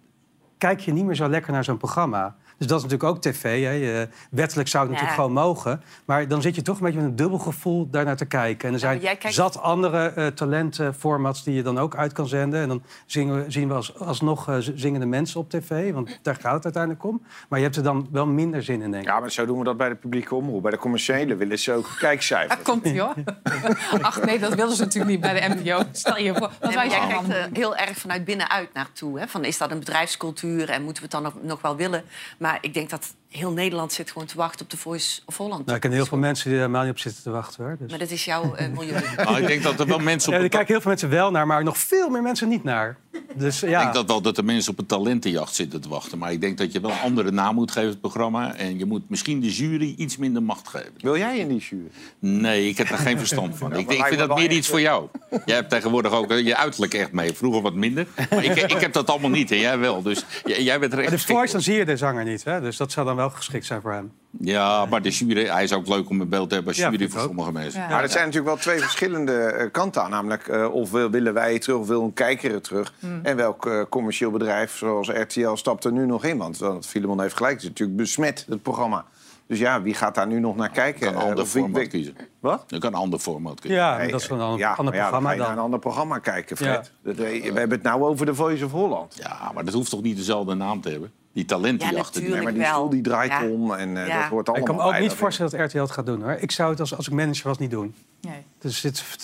kijk 0.60 0.80
je 0.80 0.94
niet 0.94 1.06
meer 1.06 1.16
zo 1.16 1.30
lekker 1.30 1.52
naar 1.52 1.64
zo'n 1.64 1.78
programma. 1.78 2.36
Dus 2.58 2.68
dat 2.68 2.78
is 2.78 2.84
natuurlijk 2.84 3.16
ook 3.16 3.22
tv. 3.22 3.42
Hè. 3.64 3.70
Je- 3.72 4.08
wettelijk 4.32 4.68
zou 4.70 4.84
het 4.88 4.94
Ja. 4.94 5.00
natuurlijk 5.02 5.28
gewoon 5.28 5.46
mogen. 5.48 5.82
Maar 6.06 6.28
dan 6.28 6.42
zit 6.42 6.56
je 6.56 6.62
toch 6.62 6.78
een 6.78 6.84
beetje 6.84 7.00
met 7.00 7.10
een 7.10 7.16
dubbel 7.16 7.38
gevoel 7.38 7.90
daarnaar 7.90 8.16
te 8.16 8.26
kijken. 8.26 8.68
En 8.68 8.74
er 8.74 8.80
zijn 8.80 9.00
kijkt- 9.00 9.34
zat 9.34 9.62
andere 9.62 9.98
eh 10.08 10.28
talentenformats 10.28 11.44
die 11.44 11.54
je 11.56 11.62
dan 11.62 11.78
ook 11.80 11.96
uit 11.96 12.12
kan 12.14 12.28
zenden. 12.28 12.62
En 12.62 12.68
dan 12.68 12.84
zingen 13.06 13.36
we, 13.44 13.52
zien 13.52 13.68
we 13.68 13.74
als, 13.74 14.00
alsnog 14.00 14.48
eh, 14.50 14.56
zingende 14.76 15.06
mensen 15.06 15.40
op 15.40 15.50
tv. 15.50 15.94
Want 15.94 16.20
daar 16.22 16.36
gaat 16.36 16.54
het 16.54 16.64
uiteindelijk 16.64 17.04
om. 17.04 17.22
Maar 17.50 17.60
je 17.60 17.66
hebt 17.66 17.78
er 17.78 17.84
dan 17.84 18.08
wel 18.12 18.26
minder 18.28 18.64
zin 18.64 18.82
in, 18.82 18.92
denk 18.92 19.04
ik. 19.04 19.10
Ja, 19.10 19.20
maar 19.20 19.32
zo 19.32 19.46
doen 19.46 19.58
we 19.58 19.64
dat 19.64 19.78
bij 19.78 19.90
de 19.90 19.96
publieke 19.96 20.36
omroep. 20.36 20.62
Bij 20.62 20.72
de 20.72 20.78
commerciële 20.78 21.36
willen 21.36 21.60
ze 21.60 21.74
ook 21.74 21.90
kijkcijfers. 22.00 22.56
Daar 22.56 22.64
komt 22.64 22.98
hoor. 22.98 23.14
Ach 24.02 24.24
nee, 24.24 24.40
dat 24.40 24.54
willen 24.56 24.76
ze 24.76 24.84
natuurlijk 24.84 25.12
niet 25.12 25.22
bij 25.22 25.34
de 25.50 25.56
NPO. 25.56 25.84
Stel 25.92 26.18
je 26.18 26.34
voor. 26.36 26.52
Wat 26.60 26.74
Nee, 26.76 26.90
jij 26.90 27.08
kijkt 27.08 27.30
eh, 27.30 27.36
heel 27.54 27.76
erg 27.76 27.98
vanuit 27.98 28.26
binnenuit 28.26 28.74
naartoe. 28.74 29.20
Hè? 29.20 29.28
Van, 29.28 29.44
is 29.46 29.58
dat 29.58 29.72
een 29.72 29.80
bedrijfscultuur 29.80 30.48
en 30.58 30.84
moeten 30.84 31.04
we 31.04 31.10
het 31.10 31.12
dan 31.12 31.24
nog, 31.24 31.44
nog 31.44 31.62
wel 31.62 31.76
willen? 31.76 32.04
Maar 32.38 32.58
ik 32.62 32.74
denk 32.74 32.90
dat 32.90 33.14
heel 33.30 33.52
Nederland 33.52 33.94
zit 33.94 34.12
gewoon 34.12 34.28
te 34.28 34.38
wachten 34.38 34.62
op 34.62 34.72
de 34.72 34.78
Voice 34.78 35.22
of 35.26 35.38
Holland. 35.38 35.66
Nou, 35.66 35.76
ik 35.76 35.82
ken 35.82 35.92
heel 35.92 36.06
veel 36.06 36.18
mensen 36.18 36.44
die 36.44 36.54
er 36.54 36.60
helemaal 36.60 36.84
niet 36.84 36.92
op 36.92 37.00
zitten 37.00 37.24
te 37.24 37.30
wachten. 37.30 37.64
Hoor. 37.64 37.76
Dus. 37.80 37.90
Maar 37.90 38.00
dat 38.00 38.12
is 38.12 38.26
jouw 38.26 38.56
eh 38.56 38.68
miljoen. 38.76 39.02
Nou, 39.16 39.38
ik 39.38 39.48
denk 39.48 39.64
dat 39.64 39.80
er 39.80 39.88
wel 39.88 40.00
mensen 40.00 40.32
Ja, 40.32 40.38
op 40.38 40.44
er 40.44 40.48
het 40.50 40.56
kijken 40.56 40.74
heel 40.74 40.82
veel 40.82 40.92
mensen 40.92 41.10
wel 41.10 41.32
naar, 41.32 41.48
maar 41.48 41.64
nog 41.64 41.78
veel 41.78 42.10
meer 42.10 42.22
mensen 42.22 42.48
niet 42.50 42.64
naar. 42.64 42.98
Dus 43.36 43.64
Ik 43.64 43.70
ja. 43.70 43.82
denk 43.82 43.94
dat 43.94 44.08
wel 44.08 44.22
dat 44.22 44.36
de 44.36 44.44
mensen 44.44 44.72
op 44.72 44.80
een 44.80 44.86
talentenjacht 44.86 45.56
zitten 45.56 45.82
te 45.82 45.90
wachten. 45.90 46.18
Maar 46.18 46.32
ik 46.32 46.42
denk 46.42 46.58
dat 46.58 46.72
je 46.72 46.80
wel 46.80 46.92
een 46.92 47.00
andere 47.00 47.32
naam 47.32 47.56
moet 47.56 47.72
geven, 47.72 47.90
het 47.90 48.02
programma. 48.02 48.56
En 48.56 48.78
je 48.78 48.86
moet 48.86 49.10
misschien 49.10 49.40
de 49.40 49.54
jury 49.54 49.94
iets 49.98 50.18
minder 50.18 50.44
macht 50.44 50.68
geven. 50.68 50.92
Wil 50.98 51.18
jij 51.18 51.38
in 51.38 51.48
die 51.48 51.60
jury? 51.60 51.90
Nee, 52.20 52.68
ik 52.68 52.78
heb 52.78 52.90
daar 52.90 52.98
geen 52.98 53.18
verstand 53.18 53.58
van. 53.58 53.68
Ik, 53.80 53.86
maar 53.86 53.96
ik 53.96 54.00
lijkt 54.00 54.16
vind 54.16 54.28
dat 54.28 54.38
meer 54.38 54.52
iets 54.52 54.68
voor 54.68 54.82
jou. 54.82 55.08
Jij 55.46 55.56
hebt 55.56 55.70
tegenwoordig 55.70 56.12
ook 56.12 56.32
eh, 56.32 56.46
je 56.46 56.56
uiterlijk 56.56 56.94
echt 56.94 57.12
mee. 57.12 57.34
Vroeger 57.34 57.62
wat 57.62 57.74
minder. 57.74 58.08
Maar 58.30 58.44
ik, 58.44 58.56
ik 58.56 58.80
heb 58.80 58.94
dat 58.94 59.10
allemaal 59.10 59.30
niet 59.30 59.52
en 59.52 59.60
jij 59.60 59.80
wel. 59.80 60.02
Dus 60.02 60.26
jij 60.44 60.80
bent 60.80 60.94
er 60.94 61.00
echt 61.00 61.10
Maar 61.10 61.20
de 61.20 61.26
Voice, 61.26 61.52
dan 61.52 61.62
zie 61.62 61.76
je 61.76 61.86
de 61.86 61.98
zanger 61.98 62.24
niet. 62.24 62.44
Hè? 62.44 62.62
Dus 62.62 62.78
dat 62.78 62.92
zou 62.92 63.06
dan 63.06 63.19
wel 63.20 63.30
geschikt 63.30 63.66
zijn 63.66 63.82
voor 63.82 63.92
hem. 63.92 64.12
Ja, 64.40 64.86
maar 64.86 65.02
de 65.02 65.10
jury, 65.10 65.46
hij 65.46 65.64
is 65.64 65.74
ook 65.74 65.88
leuk 65.88 66.10
om 66.10 66.22
in 66.22 66.30
beeld 66.30 66.50
te 66.50 66.56
hebben 66.56 66.74
als 66.74 66.82
Ja, 66.82 66.90
jury 66.92 67.10
voor 67.10 67.20
ook. 67.22 67.26
sommige 67.28 67.52
mensen. 67.52 67.82
Ja. 67.82 67.88
Maar 67.90 68.04
er 68.04 68.10
zijn 68.10 68.26
natuurlijk 68.26 68.54
wel 68.54 68.64
twee 68.64 68.80
verschillende 68.80 69.34
eh, 69.42 69.72
kanten 69.72 70.02
aan. 70.04 70.10
Namelijk, 70.10 70.48
eh, 70.48 70.74
of 70.74 70.92
wil- 70.92 71.10
willen 71.10 71.34
wij 71.34 71.54
het 71.54 71.62
terug 71.62 71.78
of 71.80 71.88
wil 71.88 72.04
een 72.04 72.14
kijker 72.14 72.52
het 72.54 72.64
terug? 72.64 72.94
Hmm. 73.00 73.20
En 73.24 73.36
welk 73.36 73.66
eh, 73.66 73.82
commercieel 73.90 74.32
bedrijf 74.32 74.78
zoals 74.78 75.08
RTL 75.10 75.54
stapt 75.56 75.84
er 75.86 75.92
nu 75.92 76.06
nog 76.06 76.24
in? 76.26 76.38
Want 76.38 76.62
uh, 76.62 76.76
Filemon 76.82 77.22
heeft 77.22 77.36
gelijk, 77.36 77.54
het 77.54 77.64
is 77.64 77.70
natuurlijk 77.70 77.98
besmet, 77.98 78.46
het 78.50 78.62
programma. 78.62 79.06
Dus 79.48 79.60
ja, 79.60 79.82
wie 79.82 79.94
gaat 79.94 80.16
daar 80.16 80.28
nu 80.28 80.40
nog 80.40 80.56
naar 80.56 80.70
kijken? 80.70 81.00
Je 81.08 81.14
kan 81.14 81.22
een 81.22 81.30
ander 81.30 81.46
format 81.46 81.88
kiezen. 81.88 82.16
Wat? 82.40 82.64
Je 82.68 82.78
kan 82.78 82.94
een 82.94 83.00
ander 83.00 83.20
format 83.20 83.60
kiezen. 83.60 83.78
Ja, 83.80 84.08
dat 84.08 84.22
is 84.22 84.30
een 84.30 84.40
ander, 84.40 84.60
ja, 84.60 84.70
ander 84.74 84.84
maar 84.86 84.94
ja, 84.96 85.00
dan 85.02 85.10
programma 85.10 85.28
ga 85.30 85.34
je 85.34 85.40
naar 85.40 85.48
dan. 85.48 85.58
een 85.58 85.64
ander 85.64 85.80
programma 85.80 86.18
kijken, 86.20 86.58
Fred. 86.58 86.92
Ja. 87.04 87.12
Dat- 87.14 87.16
we 87.16 87.42
hebben 87.54 87.70
het 87.70 87.82
nou 87.84 88.02
over 88.04 88.26
de 88.26 88.36
Voice 88.36 88.66
of 88.66 88.72
Holland. 88.72 89.16
Ja, 89.20 89.52
maar 89.54 89.66
dat 89.66 89.74
hoeft 89.74 89.90
toch 89.90 90.02
niet 90.02 90.18
dezelfde 90.18 90.54
naam 90.54 90.82
te 90.82 90.90
hebben? 90.90 91.12
Die 91.34 91.44
Ja, 91.48 91.56
talentenjachten. 91.56 92.22
natuurlijk. 92.22 92.34
Nee, 92.34 92.44
maar 92.44 92.54
die 92.54 92.62
wel. 92.62 92.72
stoel 92.72 92.90
die 92.90 93.02
draait 93.02 93.32
Ja. 93.32 93.46
om 93.46 93.74
en 93.74 93.98
eh, 93.98 94.08
Ja. 94.08 94.22
dat 94.22 94.30
hoort 94.30 94.48
Ik 94.48 94.54
allemaal 94.54 94.66
kan 94.68 94.76
me 94.76 94.82
ook 94.84 94.92
bij 94.92 95.00
niet 95.02 95.14
voorstellen 95.14 95.52
dat 95.52 95.62
RTL 95.68 95.78
het 95.80 95.92
gaat 95.92 96.06
doen. 96.06 96.22
Hoor. 96.22 96.32
Ik 96.32 96.52
zou 96.52 96.70
het 96.72 96.80
als, 96.80 96.96
als 96.96 97.08
ik 97.08 97.14
manager 97.14 97.48
was 97.48 97.58
niet 97.58 97.72
doen. 97.72 97.96
Nee. 98.22 98.44
Dus 98.60 98.72
er 98.74 98.80
zit 98.80 99.22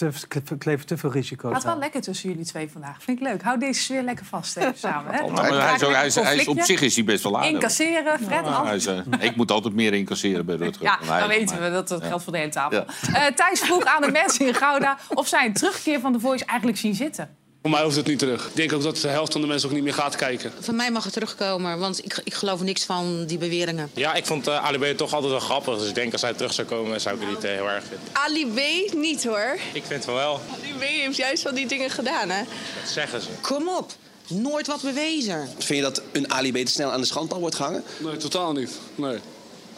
te, 0.87 0.97
veel 0.97 1.11
risico's 1.11 1.53
Gaat 1.53 1.63
wel 1.63 1.77
lekker 1.77 2.01
tussen 2.01 2.29
jullie 2.29 2.45
twee 2.45 2.69
vandaag. 2.71 3.03
Vind 3.03 3.19
ik 3.21 3.27
leuk. 3.27 3.41
Hou 3.43 3.59
deze 3.59 3.81
sfeer 3.81 4.01
lekker 4.03 4.25
vast 4.25 4.57
even 4.57 4.77
samen. 4.87 5.13
Hè? 5.13 5.27
Maar 5.31 5.43
hij 5.43 5.75
is, 5.75 5.83
ook- 5.83 5.93
hij 5.93 6.05
is, 6.05 6.15
hij 6.15 6.35
is 6.35 6.47
op 6.47 6.59
zich 6.61 6.81
is 6.81 6.95
hij 6.95 7.03
best 7.05 7.23
wel 7.23 7.35
aardig. 7.37 7.51
Incasseren, 7.51 8.19
Fred. 8.19 8.45
Ja, 8.45 8.65
hij 8.65 8.75
is, 8.75 8.85
eh, 8.85 8.97
ik 9.19 9.35
moet 9.35 9.51
altijd 9.51 9.73
meer 9.73 9.93
incasseren 9.93 10.45
bij 10.45 10.55
Rutger. 10.55 10.83
Ja, 10.83 11.19
dan 11.19 11.27
weten 11.27 11.55
maar- 11.59 11.69
we 11.69 11.73
dat 11.75 11.87
dat 11.87 12.03
geldt 12.03 12.23
voor 12.23 12.31
de 12.33 12.39
hele 12.39 12.51
tafel. 12.51 12.85
Eh, 13.13 13.25
Thijs 13.25 13.59
vroeg 13.59 13.83
aan 13.85 14.01
de 14.01 14.11
mensen 14.11 14.47
in 14.47 14.53
Gouda 14.53 14.97
of 15.13 15.27
zij 15.27 15.45
een 15.45 15.53
terugkeer 15.53 15.99
van 15.99 16.13
The 16.13 16.19
Voice 16.19 16.45
eigenlijk 16.45 16.77
zien 16.79 16.95
zitten. 16.95 17.35
Voor 17.65 17.73
mij 17.73 17.83
hoeft 17.83 17.95
het 17.95 18.07
niet 18.07 18.19
terug. 18.19 18.47
Ik 18.47 18.55
denk 18.55 18.73
ook 18.73 18.83
dat 18.83 18.97
de 18.97 19.07
helft 19.07 19.31
van 19.31 19.41
de 19.41 19.47
mensen 19.47 19.69
ook 19.69 19.75
niet 19.75 19.83
meer 19.83 19.93
gaat 19.93 20.15
kijken. 20.15 20.51
Van 20.59 20.75
mij 20.75 20.91
mag 20.91 21.03
het 21.03 21.13
terugkomen, 21.13 21.79
want 21.79 22.05
ik, 22.05 22.21
ik 22.23 22.33
geloof 22.33 22.61
niks 22.61 22.83
van 22.83 23.25
die 23.25 23.37
beweringen. 23.37 23.89
Ja, 23.93 24.13
ik 24.13 24.25
vond 24.25 24.47
uh, 24.47 24.65
Ali 24.65 24.93
B 24.93 24.97
toch 24.97 25.13
altijd 25.13 25.31
wel 25.31 25.41
grappig. 25.41 25.77
Dus 25.77 25.87
ik 25.87 25.95
denk 25.95 26.11
als 26.11 26.21
hij 26.21 26.33
terug 26.33 26.53
zou 26.53 26.67
komen, 26.67 27.01
zou 27.01 27.15
ik 27.15 27.21
het 27.21 27.29
niet 27.29 27.43
eh, 27.43 27.51
heel 27.51 27.69
erg 27.69 27.83
vinden. 27.83 28.07
Ali 28.11 28.47
B 28.47 28.93
niet 28.93 29.23
hoor. 29.23 29.57
Ik 29.73 29.83
vind 29.85 30.05
van 30.05 30.13
wel. 30.13 30.41
Ali 30.53 30.73
B 30.79 30.81
heeft 30.81 31.17
juist 31.17 31.43
wel 31.43 31.53
die 31.53 31.67
dingen 31.67 31.89
gedaan 31.89 32.29
hè. 32.29 32.43
Dat 32.81 32.91
zeggen 32.91 33.21
ze. 33.21 33.27
Kom 33.41 33.69
op, 33.69 33.91
nooit 34.27 34.67
wat 34.67 34.81
bewezen. 34.81 35.49
Vind 35.57 35.79
je 35.79 35.81
dat 35.81 36.01
een 36.11 36.31
Ali 36.31 36.51
B 36.51 36.55
te 36.65 36.71
snel 36.71 36.91
aan 36.91 37.01
de 37.01 37.07
schandpaal 37.07 37.39
wordt 37.39 37.55
gehangen? 37.55 37.83
Nee, 37.97 38.17
totaal 38.17 38.53
niet. 38.53 38.71
Nee. 38.95 39.17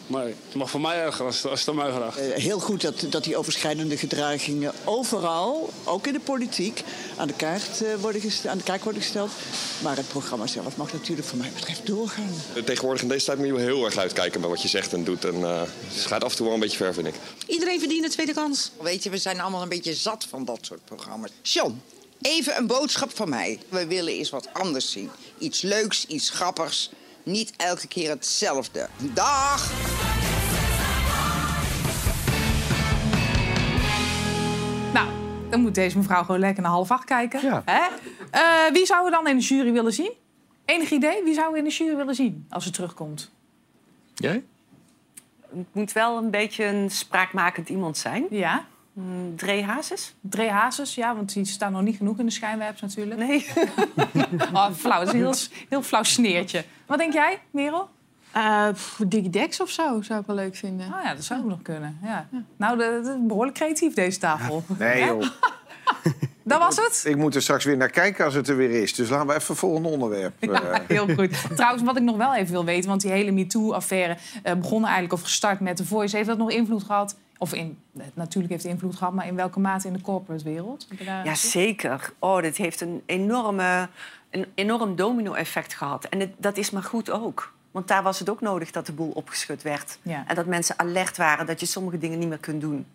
Maar 0.08 0.24
het 0.24 0.54
mag 0.54 0.70
voor 0.70 0.80
mij 0.80 0.96
erger 0.96 1.24
als, 1.24 1.46
als 1.46 1.60
het 1.60 1.68
aan 1.68 1.74
mij 1.74 1.92
vraagt. 1.92 2.18
Eh, 2.18 2.42
heel 2.42 2.60
goed 2.60 2.80
dat, 2.80 3.06
dat 3.10 3.24
die 3.24 3.36
overschrijdende 3.36 3.96
gedragingen 3.96 4.72
overal, 4.84 5.70
ook 5.84 6.06
in 6.06 6.12
de 6.12 6.20
politiek, 6.20 6.82
aan 7.16 7.26
de, 7.26 7.34
kaart, 7.34 7.82
eh, 7.82 7.94
worden 7.94 8.20
gesteld, 8.20 8.52
aan 8.52 8.58
de 8.58 8.64
kaak 8.64 8.84
worden 8.84 9.02
gesteld. 9.02 9.30
Maar 9.82 9.96
het 9.96 10.08
programma 10.08 10.46
zelf 10.46 10.76
mag 10.76 10.92
natuurlijk 10.92 11.28
voor 11.28 11.38
mij 11.38 11.50
betreft 11.54 11.86
doorgaan. 11.86 12.34
Tegenwoordig 12.64 13.02
in 13.02 13.08
deze 13.08 13.24
tijd 13.24 13.38
moet 13.38 13.46
je 13.46 13.52
wel 13.52 13.62
heel 13.62 13.84
erg 13.84 13.96
uitkijken 13.96 14.40
bij 14.40 14.50
wat 14.50 14.62
je 14.62 14.68
zegt 14.68 14.92
en 14.92 15.04
doet. 15.04 15.24
En, 15.24 15.44
eh, 15.44 15.62
het 15.94 16.06
gaat 16.06 16.24
af 16.24 16.30
en 16.30 16.36
toe 16.36 16.46
wel 16.46 16.54
een 16.54 16.60
beetje 16.60 16.76
ver, 16.76 16.94
vind 16.94 17.06
ik. 17.06 17.14
Iedereen 17.46 17.78
verdient 17.78 18.04
een 18.04 18.10
tweede 18.10 18.34
kans. 18.34 18.70
Weet 18.80 19.02
je, 19.02 19.10
we 19.10 19.18
zijn 19.18 19.40
allemaal 19.40 19.62
een 19.62 19.68
beetje 19.68 19.94
zat 19.94 20.26
van 20.28 20.44
dat 20.44 20.58
soort 20.60 20.84
programma's. 20.84 21.30
John, 21.42 21.82
even 22.20 22.56
een 22.56 22.66
boodschap 22.66 23.16
van 23.16 23.28
mij. 23.28 23.58
We 23.68 23.86
willen 23.86 24.12
eens 24.12 24.30
wat 24.30 24.48
anders 24.52 24.90
zien. 24.90 25.10
Iets 25.38 25.62
leuks, 25.62 26.06
iets 26.06 26.30
grappigs. 26.30 26.90
Niet 27.28 27.54
elke 27.56 27.88
keer 27.88 28.10
hetzelfde. 28.10 28.88
Dag! 29.14 29.72
Nou, 34.92 35.08
dan 35.50 35.60
moet 35.60 35.74
deze 35.74 35.98
mevrouw 35.98 36.22
gewoon 36.22 36.40
lekker 36.40 36.62
naar 36.62 36.72
half 36.72 36.90
acht 36.90 37.04
kijken. 37.04 37.62
Hè? 37.64 37.86
Eh, 38.30 38.72
wie 38.72 38.86
zou 38.86 39.04
we 39.04 39.10
dan 39.10 39.28
in 39.28 39.36
de 39.36 39.42
jury 39.42 39.72
willen 39.72 39.92
zien? 39.92 40.12
Enig 40.64 40.90
idee? 40.90 41.24
Wie 41.24 41.34
zou 41.34 41.52
we 41.52 41.58
in 41.58 41.64
de 41.64 41.70
jury 41.70 41.96
willen 41.96 42.14
zien 42.14 42.46
als 42.50 42.64
ze 42.64 42.70
terugkomt? 42.70 43.30
Jij? 44.14 44.44
Het 45.56 45.66
moet 45.72 45.92
wel 45.92 46.16
een 46.16 46.30
beetje 46.30 46.64
een 46.64 46.90
spraakmakend 46.90 47.68
iemand 47.68 47.98
zijn. 47.98 48.26
Ja. 48.30 48.66
Mm, 48.98 49.36
Dree 49.36 49.64
Hazes? 49.64 50.14
Dree 50.20 50.50
Hazes, 50.50 50.94
ja, 50.94 51.14
want 51.14 51.32
die 51.32 51.44
staan 51.44 51.72
nog 51.72 51.82
niet 51.82 51.96
genoeg 51.96 52.18
in 52.18 52.24
de 52.24 52.32
schijnwerpers 52.32 52.80
natuurlijk. 52.80 53.20
Nee. 53.20 53.46
oh, 54.52 54.70
flauw, 54.72 54.98
dat 54.98 55.06
is 55.06 55.12
een 55.12 55.18
heel, 55.18 55.34
heel 55.68 55.82
flauw 55.82 56.02
sneertje. 56.02 56.64
Wat 56.86 56.98
denk 56.98 57.12
jij, 57.12 57.38
Merel? 57.50 57.88
Uh, 58.36 58.68
of 59.60 59.70
zo 59.70 60.02
zou 60.02 60.20
ik 60.20 60.26
wel 60.26 60.36
leuk 60.36 60.56
vinden. 60.56 60.86
Oh 60.86 61.02
ja, 61.02 61.14
dat 61.14 61.24
zou 61.24 61.40
ook 61.40 61.46
nog 61.46 61.62
kunnen. 61.62 61.98
Ja. 62.02 62.28
Nou, 62.56 62.78
dat 62.78 63.06
is 63.06 63.12
behoorlijk 63.20 63.56
creatief 63.56 63.94
deze 63.94 64.18
tafel. 64.18 64.64
Nee, 64.78 65.04
joh. 65.04 65.24
Dat 66.48 66.58
was 66.58 66.76
het? 66.76 67.04
Ik 67.06 67.16
moet 67.16 67.34
er 67.34 67.42
straks 67.42 67.64
weer 67.64 67.76
naar 67.76 67.90
kijken 67.90 68.24
als 68.24 68.34
het 68.34 68.48
er 68.48 68.56
weer 68.56 68.70
is. 68.70 68.94
Dus 68.94 69.08
laten 69.08 69.26
we 69.26 69.34
even 69.34 69.46
het 69.46 69.58
volgende 69.58 69.88
onderwerp. 69.88 70.34
Ja, 70.40 70.62
eh. 70.62 70.80
heel 70.96 71.14
goed. 71.14 71.56
Trouwens, 71.56 71.82
wat 71.82 71.96
ik 71.96 72.02
nog 72.02 72.16
wel 72.16 72.34
even 72.34 72.52
wil 72.52 72.64
weten... 72.64 72.88
want 72.88 73.00
die 73.00 73.10
hele 73.10 73.30
MeToo-affaire 73.30 74.16
uh, 74.44 74.52
begon 74.52 74.82
eigenlijk 74.82 75.12
of 75.12 75.22
gestart 75.22 75.60
met 75.60 75.76
The 75.76 75.84
Voice. 75.84 76.16
Heeft 76.16 76.28
dat 76.28 76.38
nog 76.38 76.50
invloed 76.50 76.82
gehad? 76.82 77.16
Of 77.38 77.54
in, 77.54 77.78
natuurlijk 78.14 78.52
heeft 78.52 78.62
het 78.62 78.72
invloed 78.72 78.96
gehad, 78.96 79.12
maar 79.12 79.26
in 79.26 79.34
welke 79.34 79.60
mate 79.60 79.86
in 79.86 79.92
de 79.92 80.00
corporate 80.00 80.44
wereld? 80.44 80.88
Ja, 80.98 81.34
zeker. 81.34 82.12
Oh, 82.18 82.42
dit 82.42 82.56
heeft 82.56 82.80
een, 82.80 83.02
enorme, 83.06 83.88
een 84.30 84.46
enorm 84.54 84.96
domino-effect 84.96 85.74
gehad. 85.74 86.04
En 86.04 86.20
het, 86.20 86.30
dat 86.36 86.56
is 86.56 86.70
maar 86.70 86.82
goed 86.82 87.10
ook. 87.10 87.52
Want 87.70 87.88
daar 87.88 88.02
was 88.02 88.18
het 88.18 88.30
ook 88.30 88.40
nodig 88.40 88.70
dat 88.70 88.86
de 88.86 88.92
boel 88.92 89.10
opgeschud 89.10 89.62
werd. 89.62 89.98
Ja. 90.02 90.24
En 90.26 90.34
dat 90.34 90.46
mensen 90.46 90.78
alert 90.78 91.16
waren 91.16 91.46
dat 91.46 91.60
je 91.60 91.66
sommige 91.66 91.98
dingen 91.98 92.18
niet 92.18 92.28
meer 92.28 92.38
kunt 92.38 92.60
doen. 92.60 92.86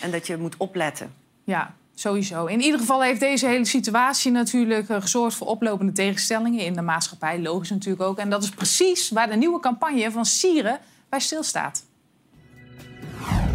En 0.00 0.10
dat 0.10 0.26
je 0.26 0.36
moet 0.36 0.56
opletten. 0.56 1.14
Ja, 1.44 1.74
sowieso. 1.94 2.46
In 2.46 2.60
ieder 2.60 2.80
geval 2.80 3.02
heeft 3.02 3.20
deze 3.20 3.46
hele 3.46 3.64
situatie 3.64 4.30
natuurlijk 4.30 4.88
uh, 4.88 5.00
gezorgd 5.00 5.36
voor 5.36 5.46
oplopende 5.46 5.92
tegenstellingen 5.92 6.64
in 6.64 6.72
de 6.72 6.82
maatschappij. 6.82 7.40
Logisch 7.40 7.70
natuurlijk 7.70 8.02
ook. 8.02 8.18
En 8.18 8.30
dat 8.30 8.42
is 8.42 8.50
precies 8.50 9.10
waar 9.10 9.28
de 9.28 9.36
nieuwe 9.36 9.60
campagne 9.60 10.10
van 10.10 10.24
Sieren 10.24 10.78
bij 11.08 11.20
stilstaat. 11.20 11.84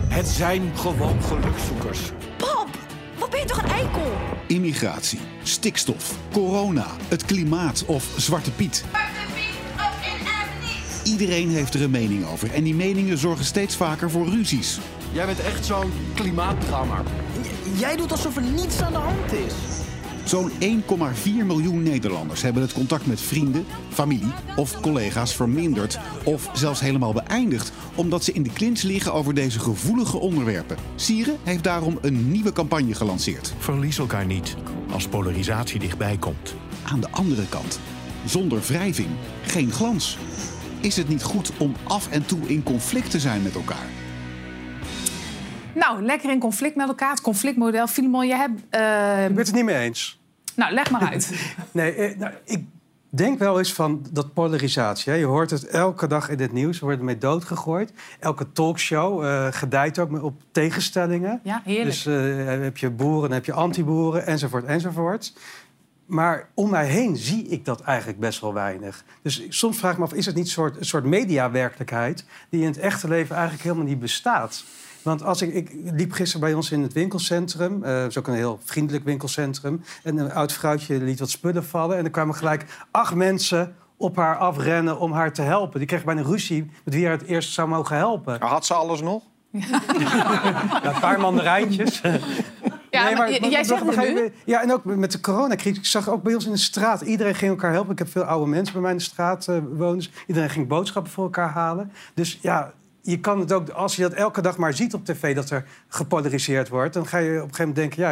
Het 0.07 0.27
zijn 0.27 0.72
gewoon 0.75 1.22
gelukzoekers. 1.22 2.00
Pap, 2.38 2.67
wat 3.17 3.29
ben 3.29 3.39
je 3.39 3.45
toch 3.45 3.63
een 3.63 3.69
eikel? 3.69 4.12
Immigratie, 4.48 5.19
stikstof, 5.43 6.15
corona, 6.34 6.88
het 7.07 7.25
klimaat 7.25 7.84
of 7.86 8.05
Zwarte 8.17 8.51
Piet. 8.51 8.84
Iedereen 11.03 11.50
heeft 11.50 11.74
er 11.74 11.81
een 11.81 11.91
mening 11.91 12.25
over 12.25 12.53
en 12.53 12.63
die 12.63 12.75
meningen 12.75 13.17
zorgen 13.17 13.45
steeds 13.45 13.75
vaker 13.75 14.12
voor 14.12 14.27
ruzies. 14.27 14.79
Jij 15.12 15.25
bent 15.25 15.39
echt 15.39 15.65
zo'n 15.65 15.91
klimaatdrammer. 16.13 17.03
Jij 17.77 17.95
doet 17.95 18.12
alsof 18.12 18.36
er 18.36 18.41
niets 18.41 18.81
aan 18.81 18.91
de 18.91 18.98
hand 18.98 19.34
is. 19.34 19.53
Zo'n 20.25 20.51
1,4 20.51 21.46
miljoen 21.46 21.84
Nederlanders 21.84 22.41
hebben 22.41 22.62
het 22.62 22.74
contact 22.74 23.05
met 23.05 23.22
vrienden, 23.22 23.65
familie 23.89 24.34
of 24.55 24.79
collega's 24.82 25.36
verminderd 25.36 26.00
of 26.24 26.50
zelfs 26.53 26.79
helemaal 26.79 27.13
beëindigd 27.13 27.72
omdat 27.96 28.24
ze 28.24 28.32
in 28.32 28.44
de 28.44 28.53
clinch 28.53 28.82
liggen 28.82 29.13
over 29.13 29.34
deze 29.34 29.60
gevoelige 29.60 30.17
onderwerpen. 30.17 30.77
Sieren 30.96 31.38
heeft 31.44 31.63
daarom 31.63 31.98
een 32.01 32.32
nieuwe 32.32 32.51
campagne 32.51 32.94
gelanceerd. 32.94 33.53
Verlies 33.58 33.98
elkaar 33.98 34.25
niet 34.25 34.55
als 34.91 35.08
polarisatie 35.08 35.79
dichtbij 35.79 36.17
komt. 36.17 36.55
Aan 36.84 37.00
de 37.00 37.12
andere 37.12 37.48
kant, 37.50 37.79
zonder 38.25 38.62
wrijving, 38.62 39.10
geen 39.46 39.72
glans. 39.72 40.17
Is 40.82 40.98
het 40.98 41.08
niet 41.08 41.24
goed 41.24 41.51
om 41.58 41.75
af 41.84 42.10
en 42.10 42.25
toe 42.25 42.48
in 42.48 42.63
conflict 42.63 43.12
te 43.12 43.20
zijn 43.20 43.41
met 43.41 43.55
elkaar? 43.55 44.05
Nou, 45.75 46.01
lekker 46.01 46.29
in 46.29 46.39
conflict 46.39 46.75
met 46.75 46.88
elkaar. 46.88 47.10
Het 47.10 47.22
conflictmodel. 47.22 47.88
Filimon, 47.88 48.27
je 48.27 48.36
hebt... 48.36 48.62
Uh... 48.72 49.24
Ik 49.24 49.27
ben 49.27 49.38
het 49.38 49.48
er 49.48 49.53
niet 49.53 49.63
mee 49.63 49.77
eens. 49.77 50.20
Nou, 50.55 50.74
leg 50.74 50.91
maar 50.91 51.10
uit. 51.10 51.32
nee, 51.72 51.94
eh, 51.94 52.17
nou, 52.17 52.34
ik 52.46 52.65
denk 53.10 53.39
wel 53.39 53.58
eens 53.58 53.74
van 53.74 54.05
dat 54.12 54.34
polarisatie. 54.34 55.12
Hè. 55.12 55.17
Je 55.17 55.25
hoort 55.25 55.50
het 55.50 55.67
elke 55.67 56.08
dag 56.08 56.29
in 56.29 56.39
het 56.39 56.51
nieuws. 56.51 56.79
We 56.79 56.86
worden 56.86 57.05
mee 57.05 57.17
doodgegooid. 57.17 57.94
Elke 58.20 58.51
talkshow 58.51 59.24
uh, 59.24 59.48
gedijt 59.51 60.00
ook 60.00 60.24
op 60.24 60.41
tegenstellingen. 60.51 61.39
Ja, 61.44 61.62
heerlijk. 61.65 61.86
Dus 61.86 62.05
uh, 62.05 62.46
heb 62.46 62.77
je 62.77 62.89
boeren, 62.89 63.22
dan 63.22 63.32
heb 63.32 63.46
je 63.46 63.53
anti-boeren, 63.53 64.25
enzovoort, 64.25 64.65
enzovoort. 64.65 65.34
Maar 66.05 66.50
om 66.53 66.70
mij 66.70 66.88
heen 66.88 67.17
zie 67.17 67.48
ik 67.48 67.65
dat 67.65 67.82
eigenlijk 67.82 68.20
best 68.20 68.41
wel 68.41 68.53
weinig. 68.53 69.03
Dus 69.22 69.46
soms 69.50 69.77
vraag 69.77 69.91
ik 69.91 69.98
me 69.98 70.03
af, 70.03 70.13
is 70.13 70.25
het 70.25 70.36
niet 70.36 70.46
een 70.46 70.51
soort, 70.51 70.77
een 70.77 70.86
soort 70.86 71.05
mediawerkelijkheid... 71.05 72.25
die 72.50 72.62
in 72.62 72.67
het 72.67 72.77
echte 72.77 73.08
leven 73.08 73.36
eigenlijk 73.36 73.63
helemaal 73.63 73.86
niet 73.86 74.00
bestaat? 74.00 74.63
Want 75.06 75.24
als 75.24 75.42
ik, 75.42 75.54
ik 75.54 75.72
liep 75.74 76.12
gisteren 76.12 76.42
bij 76.42 76.54
ons 76.54 76.72
in 76.72 76.82
het 76.82 76.94
winkelcentrum. 76.94 77.84
Uh, 77.84 77.98
het 77.98 78.10
is 78.10 78.18
ook 78.18 78.28
een 78.28 78.34
heel 78.34 78.60
vriendelijk 78.64 79.04
winkelcentrum. 79.04 79.82
En 80.04 80.18
een 80.18 80.32
oud 80.32 80.54
vrouwtje 80.54 80.98
liet 80.98 81.20
wat 81.20 81.30
spullen 81.30 81.66
vallen. 81.66 81.98
En 81.98 82.04
er 82.04 82.10
kwamen 82.10 82.36
gelijk 82.36 82.66
acht 82.92 83.16
mensen 83.16 83.76
op 83.98 84.16
haar 84.16 84.38
afrennen 84.38 85.00
om 85.00 85.12
haar 85.12 85.34
te 85.34 85.42
helpen. 85.42 85.80
Die 85.80 85.88
kreeg 85.88 86.04
bijna 86.04 86.22
ruzie 86.22 86.72
met 86.84 86.94
wie 86.94 87.06
haar 87.06 87.18
het 87.18 87.28
eerst 87.28 87.54
zou 87.54 87.68
mogen 87.68 87.96
helpen. 87.96 88.42
Had 88.42 88.66
ze 88.66 88.74
alles 88.74 89.02
nog? 89.02 89.24
ja, 89.52 89.82
een 90.84 91.00
paar 91.00 91.20
mandarijntjes. 91.20 92.02
Ja, 92.92 93.04
nee, 93.04 93.16
maar, 93.16 93.40
maar, 93.42 93.50
jij 93.50 93.64
zegt 93.64 93.96
het 93.96 94.14
nu? 94.14 94.32
Ja, 94.46 94.62
en 94.62 94.74
ook 94.74 94.84
met 94.84 95.12
de 95.12 95.20
coronacrisis. 95.20 95.78
Ik 95.78 95.86
zag 95.86 96.10
ook 96.10 96.24
bij 96.24 96.34
ons 96.34 96.46
in 96.46 96.52
de 96.52 96.58
straat. 96.58 97.02
Iedereen 97.02 97.36
ging 97.36 97.52
elkaar 97.52 97.72
helpen. 97.72 97.92
Ik 97.92 97.98
heb 97.98 98.10
veel 98.10 98.24
oude 98.24 98.50
mensen 98.50 98.74
bij 98.74 98.82
mij 98.82 98.92
in 98.92 98.98
de 98.98 99.04
straat 99.04 99.48
uh, 99.48 99.58
wonen. 99.74 100.06
Iedereen 100.28 100.50
ging 100.50 100.68
boodschappen 100.68 101.12
voor 101.12 101.24
elkaar 101.24 101.50
halen. 101.50 101.92
Dus 102.14 102.40
ja, 102.42 102.74
je 103.06 103.20
kan 103.20 103.40
het 103.40 103.54
ook, 103.54 103.70
als 103.70 103.96
je 103.96 104.02
dat 104.02 104.14
elke 104.14 104.42
dag 104.42 104.58
maar 104.58 104.74
ziet 104.74 104.94
op 104.94 105.06
tv, 105.06 105.36
dat 105.36 105.50
er 105.50 105.66
gepolariseerd 105.88 106.70
wordt, 106.70 106.94
dan 106.94 107.08
ga 107.08 107.18
je 107.18 107.30
op 107.30 107.34
een 107.34 107.56
gegeven 107.56 107.68
moment 107.68 107.76
denken, 107.76 108.04
ja, 108.04 108.12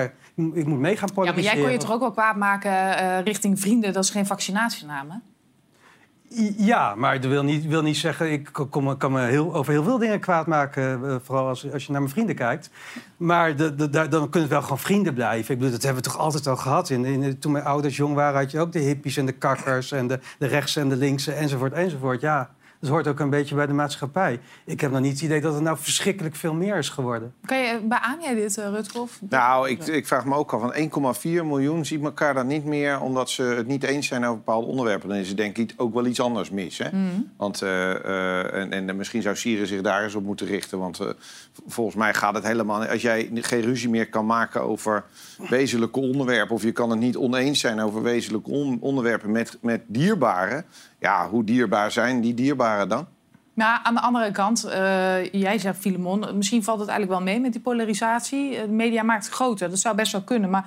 ik 0.59 0.65
moet 0.65 0.79
mee 0.79 0.97
gaan 0.97 1.09
polariseren. 1.13 1.43
Ja, 1.43 1.49
maar 1.49 1.55
jij 1.55 1.63
kon 1.63 1.71
je 1.71 1.77
toch 1.77 1.91
ook 1.91 1.99
wel 1.99 2.11
kwaad 2.11 2.35
maken 2.35 2.71
uh, 2.71 3.19
richting 3.23 3.59
vrienden, 3.59 3.93
dat 3.93 4.03
is 4.03 4.09
geen 4.09 4.25
vaccinatienaam? 4.25 5.21
Ja, 6.57 6.95
maar 6.95 7.21
dat 7.21 7.31
wil 7.31 7.43
niet, 7.43 7.65
wil 7.65 7.81
niet 7.81 7.97
zeggen... 7.97 8.31
ik 8.31 8.49
kom, 8.69 8.97
kan 8.97 9.11
me 9.11 9.21
heel, 9.21 9.55
over 9.55 9.73
heel 9.73 9.83
veel 9.83 9.97
dingen 9.97 10.19
kwaad 10.19 10.47
maken... 10.47 10.99
Uh, 11.03 11.15
vooral 11.23 11.47
als, 11.47 11.71
als 11.71 11.85
je 11.85 11.91
naar 11.91 12.01
mijn 12.01 12.13
vrienden 12.13 12.35
kijkt. 12.35 12.69
Maar 13.17 13.55
de, 13.55 13.75
de, 13.75 13.89
de, 13.89 14.07
dan 14.07 14.09
kunnen 14.09 14.41
het 14.41 14.49
wel 14.49 14.61
gewoon 14.61 14.79
vrienden 14.79 15.13
blijven. 15.13 15.53
Ik 15.53 15.57
bedoel, 15.57 15.73
dat 15.73 15.83
hebben 15.83 16.03
we 16.03 16.09
toch 16.09 16.19
altijd 16.19 16.47
al 16.47 16.55
gehad. 16.55 16.89
In, 16.89 17.05
in, 17.05 17.39
toen 17.39 17.51
mijn 17.51 17.63
ouders 17.63 17.97
jong 17.97 18.15
waren, 18.15 18.39
had 18.39 18.51
je 18.51 18.59
ook 18.59 18.71
de 18.71 18.79
hippies 18.79 19.17
en 19.17 19.25
de 19.25 19.31
kakkers... 19.31 19.91
en 19.91 20.07
de, 20.07 20.19
de 20.37 20.47
rechtse 20.47 20.79
en 20.79 20.89
de 20.89 20.95
linkse, 20.95 21.33
enzovoort, 21.33 21.73
enzovoort. 21.73 22.21
Ja, 22.21 22.49
dat 22.83 22.91
hoort 22.91 23.07
ook 23.07 23.19
een 23.19 23.29
beetje 23.29 23.55
bij 23.55 23.65
de 23.65 23.73
maatschappij. 23.73 24.39
Ik 24.65 24.81
heb 24.81 24.91
nog 24.91 25.01
niet 25.01 25.11
het 25.11 25.21
idee 25.21 25.41
dat 25.41 25.53
het 25.53 25.63
nou 25.63 25.77
verschrikkelijk 25.77 26.35
veel 26.35 26.53
meer 26.53 26.77
is 26.77 26.89
geworden. 26.89 27.33
Kan 27.45 27.57
je, 27.57 27.79
beaam 27.83 28.21
jij 28.21 28.35
dit, 28.35 28.57
uh, 28.57 28.67
Rutgolf? 28.67 29.19
Nou, 29.29 29.69
ik, 29.69 29.87
ik, 29.87 30.07
vraag 30.07 30.25
me 30.25 30.35
ook 30.35 30.53
al 30.53 30.59
van 30.59 30.73
1,4 31.15 31.21
miljoen 31.21 31.85
ziet 31.85 32.03
elkaar 32.03 32.33
dan 32.33 32.47
niet 32.47 32.65
meer... 32.65 33.01
omdat 33.01 33.29
ze 33.29 33.43
het 33.43 33.67
niet 33.67 33.83
eens 33.83 34.07
zijn 34.07 34.23
over 34.23 34.37
bepaalde 34.37 34.67
onderwerpen. 34.67 35.09
Dan 35.09 35.17
is 35.17 35.29
er 35.29 35.35
denk 35.35 35.57
ik 35.57 35.73
ook 35.77 35.93
wel 35.93 36.05
iets 36.05 36.21
anders 36.21 36.49
mis. 36.49 36.77
Hè? 36.77 36.89
Mm. 36.91 37.31
Want, 37.37 37.61
uh, 37.61 37.69
uh, 37.69 38.53
en, 38.53 38.71
en, 38.71 38.95
misschien 38.95 39.21
zou 39.21 39.35
Syrië 39.35 39.65
zich 39.65 39.81
daar 39.81 40.03
eens 40.03 40.15
op 40.15 40.23
moeten 40.23 40.47
richten. 40.47 40.79
Want 40.79 40.99
volgens 41.67 41.95
mij 41.95 42.13
gaat 42.13 42.35
het 42.35 42.43
helemaal... 42.43 42.85
Als 42.85 43.01
jij 43.01 43.29
geen 43.33 43.61
ruzie 43.61 43.89
meer 43.89 44.09
kan 44.09 44.25
maken 44.25 44.61
over 44.61 45.03
wezenlijke 45.49 45.99
onderwerpen... 45.99 46.55
of 46.55 46.63
je 46.63 46.71
kan 46.71 46.89
het 46.89 46.99
niet 46.99 47.17
oneens 47.17 47.59
zijn 47.59 47.79
over 47.79 48.01
wezenlijke 48.01 48.49
on 48.49 48.77
onderwerpen 48.81 49.31
met, 49.31 49.57
met 49.61 49.81
dierbaren... 49.87 50.65
Ja, 50.99 51.29
hoe 51.29 51.43
dierbaar 51.43 51.91
zijn 51.91 52.21
die 52.21 52.33
dierbaren 52.33 52.89
dan? 52.89 53.07
Maar 53.53 53.79
aan 53.83 53.93
de 53.93 54.01
andere 54.01 54.31
kant, 54.31 54.65
uh, 54.65 55.31
jij 55.31 55.57
zegt 55.57 55.79
Filemon, 55.79 56.37
misschien 56.37 56.63
valt 56.63 56.79
het 56.79 56.89
eigenlijk 56.89 57.19
wel 57.19 57.33
mee 57.33 57.41
met 57.41 57.51
die 57.51 57.61
polarisatie. 57.61 58.61
De 58.61 58.67
media 58.67 59.03
maakt 59.03 59.25
het 59.25 59.33
groter, 59.33 59.69
dat 59.69 59.79
zou 59.79 59.95
best 59.95 60.11
wel 60.11 60.21
kunnen. 60.21 60.49
Maar 60.49 60.65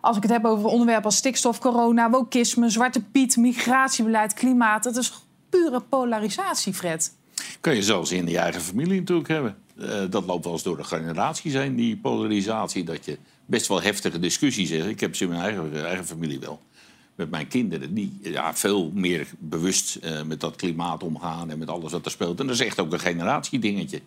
als 0.00 0.16
ik 0.16 0.22
het 0.22 0.32
heb 0.32 0.44
over 0.44 0.68
onderwerpen 0.68 1.04
als 1.04 1.16
stikstof, 1.16 1.58
corona, 1.58 2.10
wokisme, 2.10 2.70
zwarte 2.70 3.02
piet, 3.02 3.36
migratiebeleid, 3.36 4.34
klimaat, 4.34 4.82
dat 4.82 4.96
is 4.96 5.26
pure 5.50 5.80
polarisatie, 5.80 6.74
Fred. 6.74 7.14
Kun 7.60 7.74
je 7.74 7.82
zelfs 7.82 8.12
in 8.12 8.26
je 8.26 8.38
eigen 8.38 8.60
familie 8.60 9.00
natuurlijk 9.00 9.28
hebben. 9.28 9.56
Uh, 9.76 9.88
dat 10.10 10.26
loopt 10.26 10.44
wel 10.44 10.52
eens 10.52 10.62
door 10.62 10.76
de 10.76 10.84
generaties 10.84 11.52
heen, 11.52 11.76
die 11.76 11.96
polarisatie. 11.96 12.84
Dat 12.84 13.04
je 13.04 13.18
best 13.46 13.66
wel 13.66 13.82
heftige 13.82 14.18
discussies. 14.18 14.70
Ik 14.70 15.00
heb 15.00 15.16
ze 15.16 15.24
in 15.24 15.30
mijn 15.30 15.40
eigen, 15.40 15.86
eigen 15.86 16.06
familie 16.06 16.38
wel. 16.38 16.62
met 17.14 17.30
mijn 17.30 17.48
kinderen... 17.48 17.94
die 17.94 18.18
ja, 18.22 18.54
veel 18.54 18.90
meer 18.94 19.26
bewust 19.38 19.94
eh, 19.94 20.22
met 20.22 20.40
dat 20.40 20.56
klimaat 20.56 21.02
omgaan 21.02 21.50
en 21.50 21.58
met 21.58 21.68
alles 21.68 21.92
wat 21.92 22.04
er 22.04 22.10
speelt. 22.10 22.40
En 22.40 22.46
dat 22.46 22.54
is 22.54 22.66
echt 22.66 22.80
ook 22.80 22.92
een 22.92 23.00
generatiedingetje. 23.00 24.00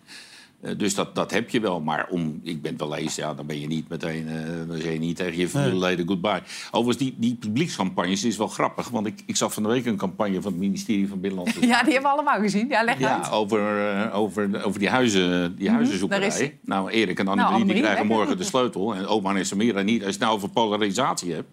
Eh, 0.60 0.78
dus 0.78 0.94
dat, 0.94 1.14
dat 1.14 1.30
heb 1.30 1.50
je 1.50 1.60
wel. 1.60 1.80
Maar 1.80 2.06
om, 2.10 2.40
ik 2.42 2.62
ben 2.62 2.72
het 2.72 2.80
wel 2.80 2.96
eens, 2.96 3.14
ja, 3.14 3.34
dan 3.34 3.46
ben 3.46 3.60
je 3.60 3.66
niet 3.66 3.88
meteen 3.88 4.28
eh, 4.28 4.68
dan 4.68 4.76
zeg 4.76 4.92
je 4.92 4.98
niet 4.98 5.16
tegen 5.16 5.38
je 5.38 5.48
familieleden 5.48 6.06
goodbye. 6.06 6.42
Overigens, 6.70 6.96
die, 6.96 7.14
die 7.16 7.34
publiekscampagnes 7.34 8.24
is 8.24 8.36
wel 8.36 8.48
grappig. 8.48 8.88
Want 8.88 9.06
ik, 9.06 9.22
ik 9.26 9.36
zag 9.36 9.52
van 9.52 9.62
de 9.62 9.68
week 9.68 9.86
een 9.86 9.96
campagne 9.96 10.42
van 10.42 10.52
het 10.52 10.60
ministerie 10.60 11.08
van 11.08 11.20
Binnenlandse 11.20 11.60
Ja, 11.66 11.82
die 11.82 11.92
hebben 11.92 12.10
we 12.10 12.16
allemaal 12.16 12.40
gezien. 12.40 12.68
Ja, 12.68 12.84
leg 12.84 13.02
uit. 13.02 13.26
ja, 13.26 13.30
over, 13.30 13.90
eh, 13.90 14.18
over, 14.18 14.64
over 14.64 14.78
die, 14.78 14.88
huizen, 14.88 15.56
die 15.56 15.70
huizenzoekerij. 15.70 16.26
is 16.26 16.38
hij. 16.38 16.58
Nou, 16.64 16.90
Erik 16.90 17.18
en 17.18 17.24
Nou, 17.24 17.38
Annemarie 17.38 17.72
die 17.72 17.82
krijgen 17.82 18.06
morgen 18.06 18.36
de 18.36 18.44
sleutel. 18.44 18.94
En 18.94 19.06
oma 19.06 19.34
en 19.34 19.46
Samira 19.46 19.82
niet. 19.82 20.04
Als 20.04 20.06
je 20.06 20.12
het 20.12 20.20
nou 20.20 20.34
over 20.34 20.48
polarisatie 20.48 21.32
hebt... 21.32 21.48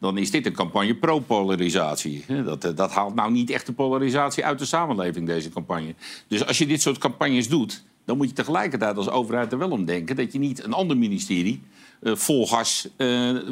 dan 0.00 0.18
is 0.18 0.30
dit 0.30 0.46
een 0.46 0.52
campagne 0.52 0.94
pro-polarisatie. 0.94 2.24
Dat, 2.44 2.72
dat 2.76 2.92
haalt 2.92 3.14
nou 3.14 3.30
niet 3.32 3.50
echt 3.50 3.66
de 3.66 3.72
polarisatie 3.72 4.44
uit 4.44 4.58
de 4.58 4.64
samenleving, 4.64 5.26
deze 5.26 5.50
campagne. 5.50 5.94
Dus 6.28 6.46
als 6.46 6.58
je 6.58 6.66
dit 6.66 6.82
soort 6.82 6.98
campagnes 6.98 7.48
doet... 7.48 7.86
dan 8.08 8.16
moet 8.16 8.28
je 8.28 8.34
tegelijkertijd 8.34 8.96
als 8.96 9.08
overheid 9.08 9.52
er 9.52 9.58
wel 9.58 9.70
om 9.70 9.84
denken... 9.84 10.16
dat 10.16 10.32
je 10.32 10.38
niet 10.38 10.64
een 10.64 10.72
ander 10.72 10.96
ministerie 10.96 11.62
eh, 12.02 12.14
vol 12.14 12.46
gas 12.46 12.88
eh, 12.96 13.06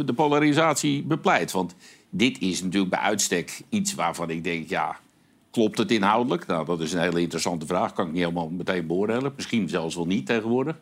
de 0.06 0.12
polarisatie 0.14 1.02
bepleit. 1.02 1.52
Want 1.52 1.74
dit 2.10 2.38
is 2.40 2.62
natuurlijk 2.62 2.90
bij 2.90 3.00
uitstek 3.00 3.62
iets 3.68 3.94
waarvan 3.94 4.30
ik 4.30 4.44
denk... 4.44 4.68
ja, 4.68 4.96
Klopt 5.50 5.78
het 5.78 5.90
inhoudelijk? 5.90 6.46
Nou, 6.46 6.66
dat 6.66 6.80
is 6.80 6.92
een 6.92 7.00
hele 7.00 7.20
interessante 7.20 7.66
vraag. 7.66 7.92
Kan 7.92 8.06
ik 8.06 8.12
niet 8.12 8.20
helemaal 8.22 8.48
meteen 8.48 8.86
beoordelen. 8.86 9.32
Misschien 9.36 9.68
zelfs 9.68 9.94
wel 9.94 10.06
niet 10.06 10.26
tegenwoordig. 10.26 10.76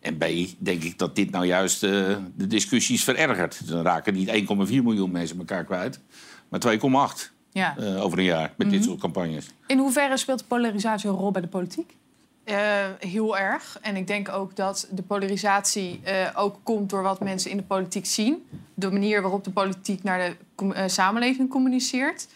En 0.00 0.16
B, 0.16 0.24
denk 0.58 0.82
ik 0.82 0.98
dat 0.98 1.16
dit 1.16 1.30
nou 1.30 1.46
juist 1.46 1.82
eh, 1.82 1.90
de 2.36 2.46
discussies 2.46 3.04
verergert. 3.04 3.68
Dan 3.68 3.82
raken 3.82 4.14
niet 4.14 4.28
1,4 4.28 4.82
miljoen 4.82 5.10
mensen 5.10 5.38
elkaar 5.38 5.64
kwijt, 5.64 6.00
maar 6.48 6.60
2,8 6.60 7.32
Ja. 7.52 7.76
over 7.98 8.18
een 8.18 8.24
jaar 8.24 8.54
met 8.56 8.70
dit 8.70 8.78
Mhm. 8.80 8.88
soort 8.88 9.00
campagnes. 9.00 9.46
In 9.66 9.78
hoeverre 9.78 10.16
speelt 10.16 10.46
polarisatie 10.48 11.08
een 11.08 11.14
rol 11.16 11.30
bij 11.30 11.40
de 11.42 11.48
politiek? 11.48 11.96
Eh, 12.44 12.56
heel 12.98 13.38
erg. 13.38 13.78
En 13.82 13.96
ik 13.96 14.06
denk 14.06 14.28
ook 14.28 14.56
dat 14.56 14.88
de 14.90 15.02
polarisatie 15.02 16.00
eh, 16.02 16.28
ook 16.34 16.56
komt 16.62 16.90
door 16.90 17.02
wat 17.02 17.20
mensen 17.20 17.50
in 17.50 17.56
de 17.56 17.62
politiek 17.62 18.06
zien. 18.06 18.46
De 18.74 18.90
manier 18.90 19.22
waarop 19.22 19.44
de 19.44 19.50
politiek 19.50 20.02
naar 20.02 20.18
de 20.58 20.72
eh, 20.74 20.82
samenleving 20.86 21.50
communiceert. 21.50 22.26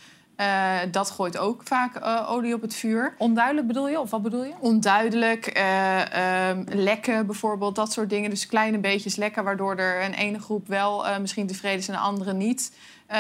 Dat 0.91 1.11
gooit 1.11 1.39
ook 1.39 1.63
vaak 1.65 2.01
olie 2.29 2.55
op 2.55 2.61
het 2.61 2.75
vuur. 2.75 3.15
Onduidelijk 3.19 3.67
bedoel 3.67 3.89
je? 3.89 4.01
Of 4.01 4.11
wat 4.11 4.23
bedoel 4.23 4.45
je? 4.45 4.53
Onduidelijk. 4.61 5.47
eh, 5.47 6.49
ehm, 6.49 6.65
lekken 6.69 7.27
bijvoorbeeld, 7.27 7.75
dat 7.75 7.93
soort 7.93 8.11
dingen. 8.11 8.31
Dus 8.31 8.47
kleine 8.47 8.79
beetjes 8.79 9.17
lekken, 9.17 9.45
waardoor 9.45 9.77
er 9.77 10.05
een 10.05 10.15
ene 10.15 10.39
groep 10.39 10.69
wel 10.69 11.21
misschien 11.21 11.47
tevreden 11.47 11.79
is 11.79 11.89
en 11.89 11.95
de 11.95 12.01
andere 12.01 12.33
niet. 12.33 12.73
Eh, 13.09 13.17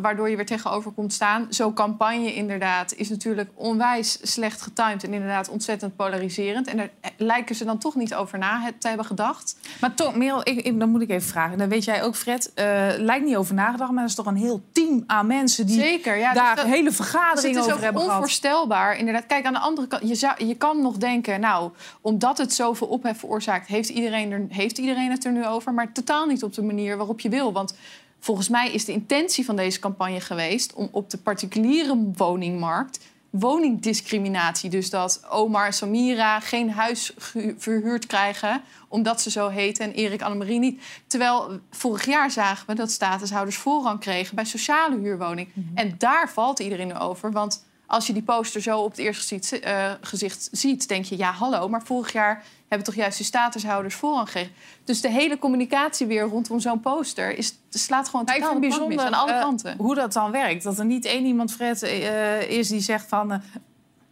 waardoor 0.00 0.30
je 0.30 0.36
weer 0.36 0.46
tegenover 0.46 0.90
komt 0.92 1.12
staan. 1.12 1.46
Zo'n 1.48 1.74
campagne 1.74 2.34
inderdaad 2.34 2.94
is 2.94 3.08
natuurlijk 3.08 3.50
onwijs 3.54 4.18
slecht 4.22 4.62
getimed... 4.62 5.04
en 5.04 5.12
inderdaad 5.12 5.48
ontzettend 5.48 5.96
polariserend. 5.96 6.66
En 6.66 6.76
daar 6.76 6.88
eh, 7.00 7.10
lijken 7.16 7.54
ze 7.54 7.64
dan 7.64 7.78
toch 7.78 7.94
niet 7.94 8.14
over 8.14 8.38
na 8.38 8.60
het- 8.60 8.80
te 8.80 8.88
hebben 8.88 9.06
gedacht. 9.06 9.56
Maar 9.80 9.94
toch, 9.94 10.14
Merel, 10.16 10.40
ik, 10.48 10.60
ik- 10.60 10.78
dan 10.78 10.88
moet 10.90 11.02
ik 11.02 11.10
even 11.10 11.28
vragen. 11.28 11.58
Dan 11.58 11.68
weet 11.68 11.84
jij 11.84 12.02
ook, 12.02 12.14
Fred, 12.16 12.52
eh, 12.54 12.64
lijkt 12.96 13.24
niet 13.24 13.36
over 13.36 13.54
nagedacht... 13.54 13.90
maar 13.90 14.02
er 14.02 14.08
is 14.08 14.14
toch 14.14 14.26
een 14.26 14.36
heel 14.36 14.62
team 14.72 15.04
aan 15.06 15.26
mensen 15.26 15.66
die 15.66 15.80
Zeker, 15.80 16.16
ja, 16.16 16.32
daar 16.32 16.54
dus 16.54 16.64
dat- 16.64 16.72
hele 16.72 16.92
vergaderingen 16.92 17.56
het 17.56 17.66
is 17.66 17.72
over 17.72 17.84
hebben 17.84 18.02
gehad. 18.02 18.16
onvoorstelbaar. 18.16 18.96
Inderdaad, 18.96 19.26
kijk 19.26 19.44
aan 19.44 19.52
de 19.52 19.58
andere 19.58 19.86
kant. 19.86 20.08
Je, 20.08 20.14
zou, 20.14 20.44
je 20.46 20.54
kan 20.56 20.82
nog 20.82 20.96
denken, 20.96 21.40
nou, 21.40 21.70
omdat 22.00 22.38
het 22.38 22.54
zoveel 22.54 22.86
ophef 22.86 23.18
veroorzaakt, 23.18 23.66
heeft 23.66 23.88
iedereen, 23.88 24.32
er, 24.32 24.46
heeft 24.48 24.78
iedereen 24.78 25.10
het 25.10 25.24
er 25.24 25.32
nu 25.32 25.46
over. 25.46 25.74
Maar 25.74 25.92
totaal 25.92 26.26
niet 26.26 26.42
op 26.42 26.54
de 26.54 26.62
manier 26.62 26.96
waarop 26.96 27.20
je 27.20 27.28
wil. 27.28 27.52
Want 27.52 27.74
volgens 28.20 28.48
mij 28.48 28.70
is 28.70 28.84
de 28.84 28.92
intentie 28.92 29.44
van 29.44 29.56
deze 29.56 29.78
campagne 29.78 30.20
geweest 30.20 30.72
om 30.72 30.88
op 30.92 31.10
de 31.10 31.18
particuliere 31.18 32.10
woningmarkt 32.16 32.98
woningdiscriminatie. 33.30 34.70
Dus 34.70 34.90
dat 34.90 35.22
Omar 35.28 35.66
en 35.66 35.72
Samira 35.72 36.40
geen 36.40 36.70
huis 36.70 37.12
verhuurd 37.56 38.06
krijgen 38.06 38.62
omdat 38.88 39.20
ze 39.20 39.30
zo 39.30 39.48
heten 39.48 39.84
en 39.84 39.92
Erik 39.92 40.22
Annemarie 40.22 40.58
niet. 40.58 40.82
Terwijl 41.06 41.60
vorig 41.70 42.06
jaar 42.06 42.30
zagen 42.30 42.66
we 42.66 42.74
dat 42.74 42.90
statushouders 42.90 43.56
voorrang 43.56 44.00
kregen 44.00 44.34
bij 44.34 44.44
sociale 44.44 44.98
huurwoning. 44.98 45.48
En 45.74 45.94
daar 45.98 46.30
valt 46.30 46.58
iedereen 46.58 46.98
over. 46.98 47.32
Want 47.32 47.64
als 47.90 48.06
je 48.06 48.12
die 48.12 48.22
poster 48.22 48.60
zo 48.60 48.78
op 48.78 48.90
het 48.90 48.98
eerste 48.98 49.22
gezicht, 49.22 49.62
eh, 49.62 49.92
gezicht 50.00 50.48
ziet, 50.52 50.88
denk 50.88 51.04
je 51.04 51.16
ja, 51.16 51.32
hallo. 51.32 51.68
Maar 51.68 51.82
vorig 51.84 52.12
jaar 52.12 52.44
hebben 52.68 52.86
toch 52.86 52.96
juist 52.96 53.16
die 53.16 53.26
statushouders 53.26 53.94
voorrang 53.94 54.26
gekregen. 54.26 54.52
Dus 54.84 55.00
de 55.00 55.10
hele 55.10 55.38
communicatie 55.38 56.06
weer 56.06 56.22
rondom 56.22 56.60
zo'n 56.60 56.80
poster 56.80 57.38
is, 57.38 57.54
slaat 57.70 58.08
gewoon 58.08 58.26
totaal 58.26 58.54
de 58.54 58.60
mis 58.60 58.68
bijzonder 58.68 59.04
aan 59.04 59.12
alle 59.12 59.32
eh, 59.32 59.40
kanten. 59.40 59.74
hoe 59.78 59.94
dat 59.94 60.12
dan 60.12 60.30
werkt. 60.30 60.62
Dat 60.62 60.78
er 60.78 60.84
niet 60.84 61.04
één 61.04 61.24
iemand, 61.24 61.52
Fred, 61.52 61.82
eh, 61.82 62.50
is 62.50 62.68
die 62.68 62.80
zegt 62.80 63.08
van... 63.08 63.42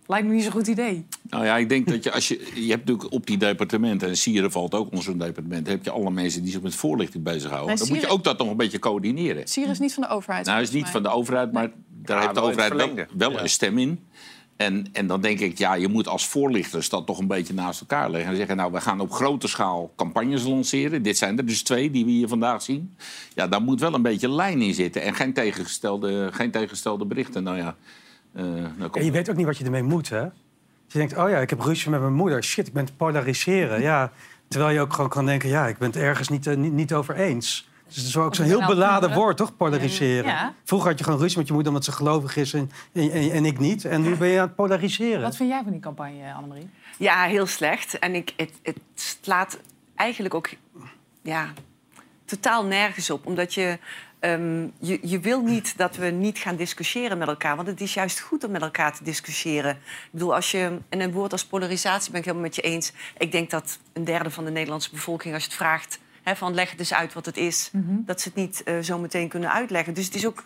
lijkt 0.06 0.26
me 0.26 0.34
niet 0.34 0.42
zo'n 0.42 0.52
goed 0.52 0.66
idee. 0.66 1.06
Nou 1.22 1.44
ja, 1.44 1.56
ik 1.56 1.68
denk 1.68 1.88
dat 1.88 2.04
je 2.04 2.12
als 2.12 2.28
je... 2.28 2.50
Je 2.54 2.70
hebt 2.70 2.84
natuurlijk 2.84 3.12
op 3.12 3.26
die 3.26 3.36
departementen, 3.36 4.08
en 4.08 4.16
Sieren 4.16 4.50
valt 4.50 4.74
ook 4.74 4.86
onder 4.86 5.02
zo'n 5.02 5.18
departement... 5.18 5.66
heb 5.66 5.84
je 5.84 5.90
alle 5.90 6.10
mensen 6.10 6.42
die 6.42 6.52
zich 6.52 6.62
met 6.62 6.74
voorlichting 6.74 7.24
bezighouden. 7.24 7.68
Nee, 7.68 7.76
dan 7.76 7.86
moet 7.86 7.96
je 7.96 8.02
Sieren- 8.02 8.18
ook 8.18 8.24
dat 8.24 8.38
nog 8.38 8.48
een 8.48 8.56
beetje 8.56 8.78
coördineren. 8.78 9.48
Sier 9.48 9.68
is 9.68 9.78
niet 9.78 9.94
van 9.94 10.02
de 10.02 10.08
overheid. 10.08 10.46
Nou, 10.46 10.60
is 10.60 10.70
niet 10.70 10.88
van 10.88 11.02
de 11.02 11.08
overheid, 11.08 11.52
maar 11.52 11.70
daar 12.08 12.22
heeft 12.22 12.34
de 12.34 12.40
overheid 12.40 12.74
wel, 12.74 13.06
wel 13.12 13.40
een 13.40 13.48
stem 13.48 13.78
in. 13.78 14.06
En, 14.56 14.86
en 14.92 15.06
dan 15.06 15.20
denk 15.20 15.40
ik, 15.40 15.58
ja, 15.58 15.74
je 15.74 15.88
moet 15.88 16.08
als 16.08 16.26
voorlichters 16.26 16.88
dat 16.88 17.06
toch 17.06 17.18
een 17.18 17.26
beetje 17.26 17.54
naast 17.54 17.80
elkaar 17.80 18.10
leggen. 18.10 18.30
En 18.30 18.36
zeggen, 18.36 18.56
nou, 18.56 18.72
we 18.72 18.80
gaan 18.80 19.00
op 19.00 19.12
grote 19.12 19.48
schaal 19.48 19.92
campagnes 19.96 20.44
lanceren. 20.44 21.02
Dit 21.02 21.18
zijn 21.18 21.38
er 21.38 21.46
dus 21.46 21.62
twee 21.62 21.90
die 21.90 22.04
we 22.04 22.10
hier 22.10 22.28
vandaag 22.28 22.62
zien. 22.62 22.96
Ja, 23.34 23.46
daar 23.48 23.62
moet 23.62 23.80
wel 23.80 23.94
een 23.94 24.02
beetje 24.02 24.30
lijn 24.30 24.62
in 24.62 24.74
zitten. 24.74 25.02
En 25.02 25.14
geen 25.14 25.32
tegengestelde, 25.32 26.28
geen 26.32 26.50
tegengestelde 26.50 27.04
berichten. 27.04 27.42
Nou 27.42 27.56
ja, 27.56 27.76
eh, 28.34 28.44
nou 28.76 28.90
komt- 28.90 29.04
je 29.04 29.10
weet 29.10 29.30
ook 29.30 29.36
niet 29.36 29.46
wat 29.46 29.56
je 29.58 29.64
ermee 29.64 29.82
moet, 29.82 30.08
hè? 30.08 30.20
Je 30.20 30.98
denkt, 30.98 31.16
oh 31.16 31.28
ja, 31.30 31.38
ik 31.38 31.50
heb 31.50 31.60
ruzie 31.60 31.90
met 31.90 32.00
mijn 32.00 32.14
moeder. 32.14 32.44
Shit, 32.44 32.66
ik 32.66 32.72
ben 32.72 32.84
te 32.84 32.94
polariseren. 32.94 33.80
Ja, 33.80 34.12
terwijl 34.48 34.74
je 34.74 34.80
ook 34.80 34.92
gewoon 34.92 35.10
kan 35.10 35.26
denken, 35.26 35.48
ja, 35.48 35.66
ik 35.66 35.78
ben 35.78 35.88
het 35.88 35.96
ergens 35.96 36.28
niet, 36.28 36.46
eh, 36.46 36.56
niet, 36.56 36.72
niet 36.72 36.92
over 36.94 37.14
eens. 37.14 37.67
Dus 37.88 37.96
het 37.96 38.06
is 38.06 38.16
ook 38.16 38.34
zo'n 38.34 38.44
heel 38.44 38.66
beladen 38.66 39.14
woord, 39.14 39.36
toch? 39.36 39.56
Polariseren. 39.56 40.30
Ja. 40.30 40.54
Vroeger 40.64 40.88
had 40.88 40.98
je 40.98 41.04
gewoon 41.04 41.20
ruzie 41.20 41.38
met 41.38 41.46
je 41.46 41.52
moeder 41.52 41.72
omdat 41.72 41.86
ze 41.86 41.92
gelovig 41.92 42.36
is 42.36 42.52
en, 42.52 42.70
en, 42.92 43.10
en- 43.10 43.30
en 43.30 43.44
ik 43.44 43.58
niet. 43.58 43.84
En 43.84 44.02
nu 44.02 44.16
ben 44.16 44.28
je 44.28 44.40
aan 44.40 44.46
het 44.46 44.54
polariseren. 44.54 45.22
Wat 45.22 45.36
vind 45.36 45.48
jij 45.50 45.60
van 45.62 45.72
die 45.72 45.80
campagne, 45.80 46.32
Annemarie? 46.32 46.70
Ja, 46.96 47.22
heel 47.24 47.46
slecht. 47.46 47.98
En 47.98 48.14
ik, 48.14 48.32
het, 48.36 48.52
het 48.62 48.78
slaat 48.94 49.58
eigenlijk 49.94 50.34
ook 50.34 50.48
ja, 51.22 51.52
totaal 52.24 52.64
nergens 52.64 53.10
op. 53.10 53.26
Omdat 53.26 53.54
je, 53.54 53.78
ehm, 54.20 54.66
je, 54.78 54.98
je 55.02 55.20
wil 55.20 55.42
niet 55.42 55.76
dat 55.76 55.96
we 55.96 56.06
niet 56.06 56.38
gaan 56.38 56.56
discussiëren 56.56 57.18
met 57.18 57.28
elkaar. 57.28 57.56
Want 57.56 57.68
het 57.68 57.80
is 57.80 57.94
juist 57.94 58.20
goed 58.20 58.44
om 58.44 58.50
met 58.50 58.62
elkaar 58.62 58.96
te 58.96 59.04
discussiëren. 59.04 59.70
Ik 59.70 60.08
bedoel, 60.10 60.34
als 60.34 60.50
je, 60.50 60.78
en 60.88 61.00
een 61.00 61.12
woord 61.12 61.32
als 61.32 61.44
polarisatie 61.44 62.10
ben 62.10 62.20
ik 62.20 62.26
helemaal 62.26 62.46
met 62.46 62.56
je 62.56 62.62
eens. 62.62 62.92
Ik 63.18 63.32
denk 63.32 63.50
dat 63.50 63.78
een 63.92 64.04
derde 64.04 64.30
van 64.30 64.44
de 64.44 64.50
Nederlandse 64.50 64.90
bevolking, 64.90 65.34
als 65.34 65.42
je 65.42 65.48
het 65.48 65.58
vraagt... 65.58 65.98
Van 66.36 66.54
leg 66.54 66.70
het 66.70 66.78
eens 66.78 66.94
uit 66.94 67.12
wat 67.12 67.26
het 67.26 67.36
is, 67.36 67.70
dat 68.06 68.20
ze 68.20 68.28
het 68.28 68.36
niet 68.36 68.62
eh, 68.62 68.78
zo 68.78 68.98
meteen 68.98 69.28
kunnen 69.28 69.52
uitleggen. 69.52 69.94
Dus 69.94 70.04
het 70.04 70.14
is 70.14 70.26
ook, 70.26 70.44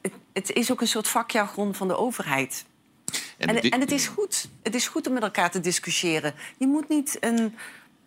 het, 0.00 0.12
het 0.32 0.52
is 0.52 0.72
ook 0.72 0.80
een 0.80 0.86
soort 0.86 1.08
vakjargon 1.08 1.74
van 1.74 1.88
de 1.88 1.96
overheid. 1.96 2.64
En, 3.38 3.60
en 3.60 3.80
het 3.80 3.90
is 3.92 4.06
goed. 4.06 4.48
Het 4.62 4.74
is 4.74 4.88
goed 4.88 5.06
om 5.06 5.12
met 5.12 5.22
elkaar 5.22 5.50
te 5.50 5.60
discussiëren. 5.60 6.34
Je 6.56 6.66
moet 6.66 6.88
niet 6.88 7.16
een, 7.20 7.56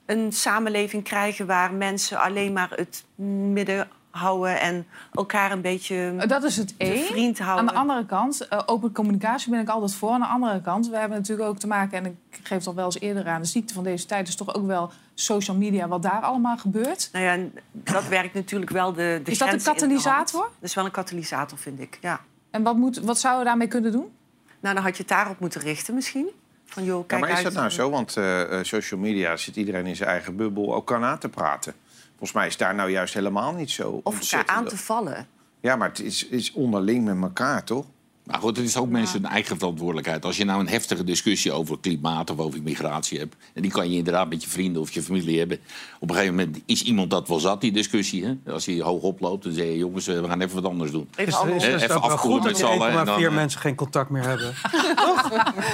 een 0.05 0.31
samenleving 0.31 1.03
krijgen 1.03 1.45
waar 1.45 1.73
mensen 1.73 2.19
alleen 2.19 2.53
maar 2.53 2.71
het 2.75 3.05
midden 3.53 3.87
houden 4.09 4.59
en 4.59 4.87
elkaar 5.13 5.51
een 5.51 5.61
beetje 5.61 6.23
Dat 6.27 6.43
is 6.43 6.57
het 6.57 6.73
één. 6.77 7.05
vriend 7.05 7.39
Aan 7.39 7.45
houden. 7.45 7.67
de 7.67 7.73
andere 7.73 8.05
kant, 8.05 8.47
eh, 8.47 8.61
open 8.65 8.91
communicatie 8.91 9.49
ben 9.51 9.59
ik 9.59 9.69
altijd 9.69 9.93
voor. 9.93 10.11
Aan 10.11 10.19
de 10.19 10.25
andere 10.25 10.61
kant, 10.61 10.89
we 10.89 10.97
hebben 10.97 11.17
natuurlijk 11.17 11.49
ook 11.49 11.57
te 11.59 11.67
maken... 11.67 11.97
en 11.97 12.05
ik 12.05 12.39
geef 12.43 12.57
het 12.57 12.67
al 12.67 12.75
wel 12.75 12.85
eens 12.85 12.99
eerder 12.99 13.27
aan... 13.27 13.41
de 13.41 13.47
ziekte 13.47 13.73
van 13.73 13.83
deze 13.83 14.05
tijd 14.05 14.27
is 14.27 14.35
toch 14.35 14.55
ook 14.55 14.65
wel 14.65 14.91
social 15.15 15.57
media... 15.57 15.87
wat 15.87 16.01
daar 16.01 16.21
allemaal 16.21 16.57
gebeurt. 16.57 17.09
Nou 17.11 17.25
ja, 17.25 17.31
en 17.31 17.53
dat 17.71 18.07
werkt 18.07 18.33
natuurlijk 18.33 18.71
wel 18.71 18.93
de, 18.93 19.21
de 19.23 19.31
Is 19.31 19.37
dat 19.37 19.53
een 19.53 19.61
katalysator? 19.61 20.41
Dat 20.41 20.69
is 20.69 20.73
wel 20.75 20.85
een 20.85 20.91
katalysator, 20.91 21.57
vind 21.57 21.79
ik, 21.79 21.97
ja. 22.01 22.21
En 22.51 22.63
wat, 22.63 22.75
moet, 22.75 22.99
wat 22.99 23.19
zouden 23.19 23.43
we 23.43 23.49
daarmee 23.49 23.67
kunnen 23.67 23.91
doen? 23.91 24.11
Nou, 24.59 24.75
dan 24.75 24.83
had 24.83 24.95
je 24.95 25.01
het 25.01 25.11
daarop 25.11 25.39
moeten 25.39 25.61
richten 25.61 25.93
misschien. 25.93 26.29
Van, 26.65 26.83
joh, 26.83 26.99
Ja, 26.99 27.05
kijk 27.07 27.21
maar 27.21 27.31
is 27.31 27.43
dat 27.43 27.53
nou 27.53 27.69
zo? 27.69 27.89
Want 27.89 28.17
eh, 28.17 28.59
eh, 28.59 28.65
social 28.65 28.99
media 28.99 29.37
zit 29.37 29.55
iedereen 29.55 29.85
in 29.85 29.95
zijn 29.95 30.09
eigen 30.09 30.35
bubbel 30.35 30.73
elkaar 30.73 30.99
na 30.99 31.17
te 31.17 31.29
praten. 31.29 31.73
Volgens 32.09 32.31
mij 32.31 32.47
is 32.47 32.57
daar 32.57 32.75
nou 32.75 32.89
juist 32.89 33.13
helemaal 33.13 33.53
niet 33.53 33.71
zo 33.71 33.99
Of 34.03 34.31
elkaar 34.31 34.55
aan 34.55 34.65
te 34.65 34.77
vallen. 34.77 35.27
Ja, 35.59 35.75
maar 35.75 35.87
het 35.87 35.99
is, 35.99 36.27
is 36.27 36.51
onderling 36.51 37.05
met 37.05 37.21
elkaar, 37.21 37.63
toch? 37.63 37.85
Maar 38.25 38.39
goed, 38.39 38.57
het 38.57 38.65
is 38.65 38.77
ook 38.77 38.89
mensen 38.89 39.21
hun 39.21 39.31
eigen 39.31 39.57
verantwoordelijkheid. 39.57 40.25
Als 40.25 40.37
je 40.37 40.45
nou 40.45 40.59
een 40.59 40.67
heftige 40.67 41.03
discussie 41.03 41.51
over 41.51 41.79
klimaat 41.79 42.29
of 42.29 42.37
over 42.37 42.61
migratie 42.63 43.19
hebt... 43.19 43.35
en 43.53 43.61
die 43.61 43.71
kan 43.71 43.89
je 43.91 43.97
inderdaad 43.97 44.29
met 44.29 44.43
je 44.43 44.49
vrienden 44.49 44.81
of 44.81 44.91
je 44.91 45.01
familie 45.01 45.39
hebben... 45.39 45.59
op 45.99 46.09
een 46.09 46.15
gegeven 46.15 46.35
moment 46.35 46.59
is 46.65 46.83
iemand 46.83 47.09
dat 47.09 47.27
wel 47.27 47.39
zat, 47.39 47.61
die 47.61 47.71
discussie. 47.71 48.25
Hè? 48.25 48.51
Als 48.51 48.65
je 48.65 48.83
hoog 48.83 49.01
oploopt, 49.01 49.43
dan 49.43 49.53
zeg 49.53 49.65
je... 49.65 49.77
jongens, 49.77 50.05
we 50.05 50.23
gaan 50.27 50.41
even 50.41 50.61
wat 50.61 50.71
anders 50.71 50.91
doen. 50.91 51.09
Is, 51.15 51.25
is, 51.27 51.33
Hè, 51.35 51.55
is 51.55 51.63
het 51.65 51.81
even 51.81 52.01
afkoelen 52.01 52.43
met 52.43 52.57
z'n 52.57 52.63
allen. 52.65 53.05
dan, 53.05 53.19
1,4 53.19 53.25
eh, 53.25 53.31
mensen 53.33 53.59
geen 53.59 53.75
contact 53.75 54.09
meer 54.09 54.23
hebben? 54.23 54.53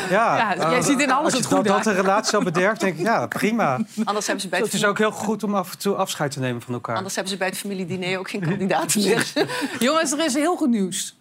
Ja, 0.10 0.38
Ja, 0.38 0.56
jij 0.56 0.78
als- 0.78 0.86
ziet 0.86 1.00
in 1.02 1.12
alles 1.12 1.34
het 1.34 1.42
dat, 1.44 1.52
goede. 1.52 1.70
dat 1.70 1.86
een 1.86 1.94
relatie 1.96 2.38
al 2.38 2.44
bederft, 2.44 2.80
denk 2.82 2.98
ik, 2.98 3.06
ja, 3.06 3.28
prima. 3.40 3.80
Anders 4.04 4.26
hebben 4.26 4.44
ze 4.44 4.50
bij 4.50 4.60
Het 4.60 4.74
is 4.74 4.86
ook 4.86 4.98
heel 4.98 5.12
goed 5.12 5.44
om 5.44 5.56
af 5.56 5.72
en 5.72 5.78
toe 5.78 5.96
afscheid 5.96 6.32
te 6.32 6.40
nemen 6.40 6.62
van 6.62 6.74
elkaar. 6.74 6.96
Anders 6.96 7.16
hebben 7.16 7.34
ze 7.34 7.40
bij 7.40 7.48
het 7.48 7.58
familiediner 7.58 8.20
ook 8.20 8.30
geen 8.30 8.42
kandidaten 8.42 9.02
meer. 9.02 9.32
Jongens, 9.80 10.12
er 10.12 10.26
is 10.26 10.34
heel 10.34 10.56
goed 10.56 10.70
nieuws. 10.70 11.20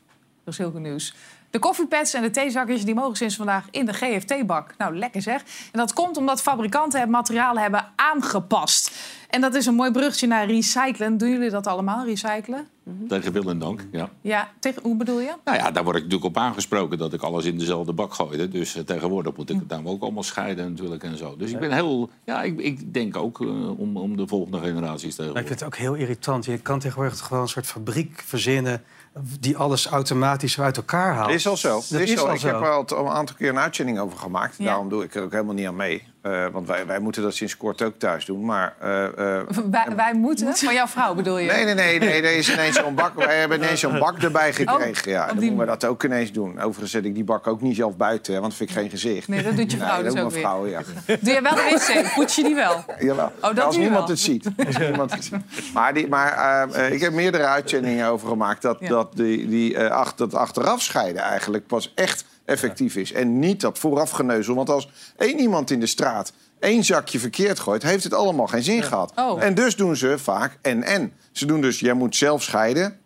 Is 0.51 0.59
heel 0.59 0.71
goed 0.71 0.81
nieuws. 0.81 1.15
De 1.51 1.59
koffiepads 1.59 2.15
en 2.15 2.23
de 2.23 2.31
theezakjes 2.31 2.85
die 2.85 2.95
mogen 2.95 3.17
sinds 3.17 3.37
vandaag 3.37 3.67
in 3.71 3.87
de 3.87 3.93
GFT-bak. 3.93 4.75
Nou, 4.79 4.97
lekker 4.97 5.23
zeg. 5.23 5.43
En 5.73 5.79
dat 5.79 5.93
komt 5.93 6.17
omdat 6.17 6.43
fabrikanten 6.43 7.01
het 7.01 7.09
materiaal 7.09 7.59
hebben 7.59 7.87
aangepast. 7.97 8.91
En 9.31 9.41
dat 9.41 9.55
is 9.55 9.67
een 9.67 9.75
mooi 9.75 9.91
bruggetje 9.91 10.27
naar 10.27 10.47
recyclen. 10.47 11.19
Doen 11.19 11.31
jullie 11.31 11.51
dat 11.51 11.67
allemaal, 11.67 12.05
recyclen? 12.05 12.69
Tegen 13.09 13.33
wil 13.33 13.49
en 13.49 13.59
dank, 13.59 13.87
ja. 13.93 14.11
Ja, 14.21 14.51
tegen, 14.59 14.83
hoe 14.83 14.97
bedoel 14.97 15.21
je? 15.21 15.35
Nou 15.45 15.57
ja, 15.57 15.71
daar 15.71 15.85
word 15.85 15.97
ik 15.97 16.03
natuurlijk 16.03 16.37
op 16.37 16.43
aangesproken 16.43 16.99
dat 16.99 17.13
ik 17.13 17.23
alles 17.23 17.45
in 17.45 17.59
dezelfde 17.59 17.93
bak 17.93 18.15
gooide. 18.15 18.49
Dus 18.49 18.77
eh, 18.77 18.83
tegenwoordig 18.83 19.37
moet 19.37 19.51
ik 19.51 19.57
het 19.57 19.69
dan 19.69 19.87
ook 19.87 20.03
allemaal 20.03 20.23
scheiden 20.23 20.71
natuurlijk 20.71 21.03
en 21.03 21.17
zo. 21.17 21.37
Dus 21.37 21.51
ik 21.51 21.59
ben 21.59 21.73
heel... 21.73 22.11
Ja, 22.25 22.43
ik, 22.43 22.59
ik 22.59 22.95
denk 22.95 23.17
ook 23.17 23.41
eh, 23.41 23.79
om, 23.79 23.97
om 23.97 24.17
de 24.17 24.27
volgende 24.27 24.59
generaties 24.59 25.15
te 25.15 25.23
Maar 25.23 25.41
ik 25.43 25.47
vind 25.47 25.61
het 25.61 25.65
ook 25.65 25.77
heel 25.77 25.95
irritant. 25.95 26.45
Je 26.45 26.59
kan 26.59 26.79
tegenwoordig 26.79 27.19
gewoon 27.19 27.43
een 27.43 27.49
soort 27.49 27.67
fabriek 27.67 28.23
verzinnen... 28.27 28.83
die 29.41 29.57
alles 29.57 29.87
automatisch 29.87 30.61
uit 30.61 30.77
elkaar 30.77 31.15
haalt. 31.15 31.27
Dat 31.27 31.37
is 31.37 31.47
al 31.47 31.57
zo. 31.57 31.75
Dat 31.75 31.89
Dat 31.91 32.01
is 32.01 32.11
is 32.11 32.19
al. 32.19 32.29
al 32.29 32.35
Ik 32.35 32.41
heb 32.41 32.55
er 32.55 32.69
al 32.69 33.07
een 33.07 33.09
aantal 33.09 33.37
keer 33.37 33.49
een 33.49 33.59
uitzending 33.59 33.99
over 33.99 34.19
gemaakt. 34.19 34.55
Ja. 34.59 34.65
Daarom 34.65 34.89
doe 34.89 35.05
ik 35.05 35.15
er 35.15 35.23
ook 35.23 35.33
helemaal 35.33 35.55
niet 35.55 35.67
aan 35.67 35.77
mee. 35.77 36.10
Eh, 36.23 36.47
want 36.53 36.67
wij, 36.67 36.87
wij 36.87 36.99
moeten 36.99 37.23
dat 37.23 37.35
sinds 37.35 37.57
kort 37.57 37.83
ook 37.83 37.99
thuis 37.99 38.25
doen. 38.25 38.45
Maar 38.45 38.75
eh, 38.81 39.05
eh, 39.39 39.47
Wij, 39.71 39.87
wij 39.97 40.15
moeten? 40.15 40.57
Van 40.57 40.75
jouw 40.75 40.87
vrouw 40.87 41.15
bedoel 41.15 41.39
je? 41.39 41.51
Nee, 41.51 41.65
nee, 41.65 41.75
nee, 41.75 41.99
nee. 41.99 42.23
Er 42.23 42.37
is 42.37 42.53
ineens 42.53 42.77
zo'n 42.77 42.95
bak. 42.95 43.15
Wij 43.15 43.39
hebben 43.39 43.59
ineens 43.63 43.81
zo'n 43.81 43.99
bak 43.99 44.19
erbij 44.19 44.53
gekregen. 44.53 45.07
Oh, 45.07 45.13
ja, 45.13 45.27
dan 45.27 45.37
die 45.39 45.51
moeten 45.51 45.73
we 45.75 45.79
dat 45.79 45.91
ook 45.91 46.05
ineens 46.05 46.33
doen. 46.33 46.61
Overigens 46.61 46.91
zet 46.91 47.05
ik 47.05 47.15
die 47.15 47.25
bak 47.25 47.47
ook 47.47 47.61
niet 47.61 47.77
zelf 47.77 47.97
buiten, 47.97 48.33
hè, 48.35 48.41
want 48.41 48.51
dat 48.51 48.59
vind 48.59 48.71
ik 48.71 48.77
geen 48.77 48.91
gezicht. 48.91 49.29
Nee, 49.29 49.43
dat 49.43 49.57
doet 49.57 49.71
je 49.73 49.77
vrouw 49.77 49.95
nee, 49.95 50.03
dus 50.05 50.15
dat 50.15 50.23
ook 50.25 50.31
doet 50.31 50.43
weer. 50.43 50.49
mijn 50.65 50.85
vrouw, 50.85 51.07
ja. 51.07 51.17
Doe 51.21 51.33
je 51.35 51.41
wel 51.43 51.55
de 51.55 52.03
wc? 52.05 52.15
Poets 52.15 52.37
je 52.37 52.43
die 52.43 52.55
wel? 52.55 52.85
Jawel. 52.99 53.33
dat 53.41 53.61
als 53.61 53.65
doe 53.65 53.73
je 53.75 53.79
niemand 53.79 53.99
wel. 54.01 54.09
het 54.09 54.19
ziet. 54.19 54.51
Als 54.67 54.79
niemand 54.79 55.11
het 55.13 55.25
ziet. 55.25 55.73
Maar, 55.75 55.95
die, 55.95 56.09
maar 56.09 56.69
ik 56.93 57.01
heb 57.01 57.13
meerdere 57.13 57.45
uitzendingen 57.45 58.09
over 58.09 58.29
gemaakt... 58.29 58.63
dat, 58.63 58.77
Ja. 58.81 58.89
dat, 58.89 59.17
die, 59.17 59.49
die, 59.49 59.77
eh, 59.77 59.91
ach- 59.91 60.15
dat 60.15 60.35
achteraf 60.35 60.83
scheiden 60.83 61.23
eigenlijk 61.23 61.67
pas 61.67 61.93
echt 61.95 62.25
effectief 62.45 62.97
is. 62.97 63.13
En 63.13 63.39
niet 63.39 63.61
dat 63.61 63.79
vooraf 63.79 64.11
geneuzel. 64.11 64.55
Want 64.55 64.71
als 64.71 64.89
één 65.17 65.39
iemand 65.39 65.71
in 65.71 65.81
de 65.81 65.87
straat 65.87 66.33
één 66.59 66.85
zakje 66.85 67.19
verkeerd 67.19 67.59
gooit... 67.59 67.83
heeft 67.83 68.05
het 68.05 68.15
allemaal 68.15 68.47
geen 68.47 68.63
zin 68.63 68.83
gehad. 68.83 69.13
Oh. 69.17 69.43
En 69.43 69.55
dus 69.55 69.77
doen 69.77 69.97
ze 69.97 70.19
vaak 70.19 70.59
en-en. 70.63 71.13
Ze 71.33 71.47
doen 71.47 71.61
dus, 71.61 71.81
jij 71.81 71.95
moet 71.95 72.17
zelf 72.17 72.43
scheiden... 72.43 73.00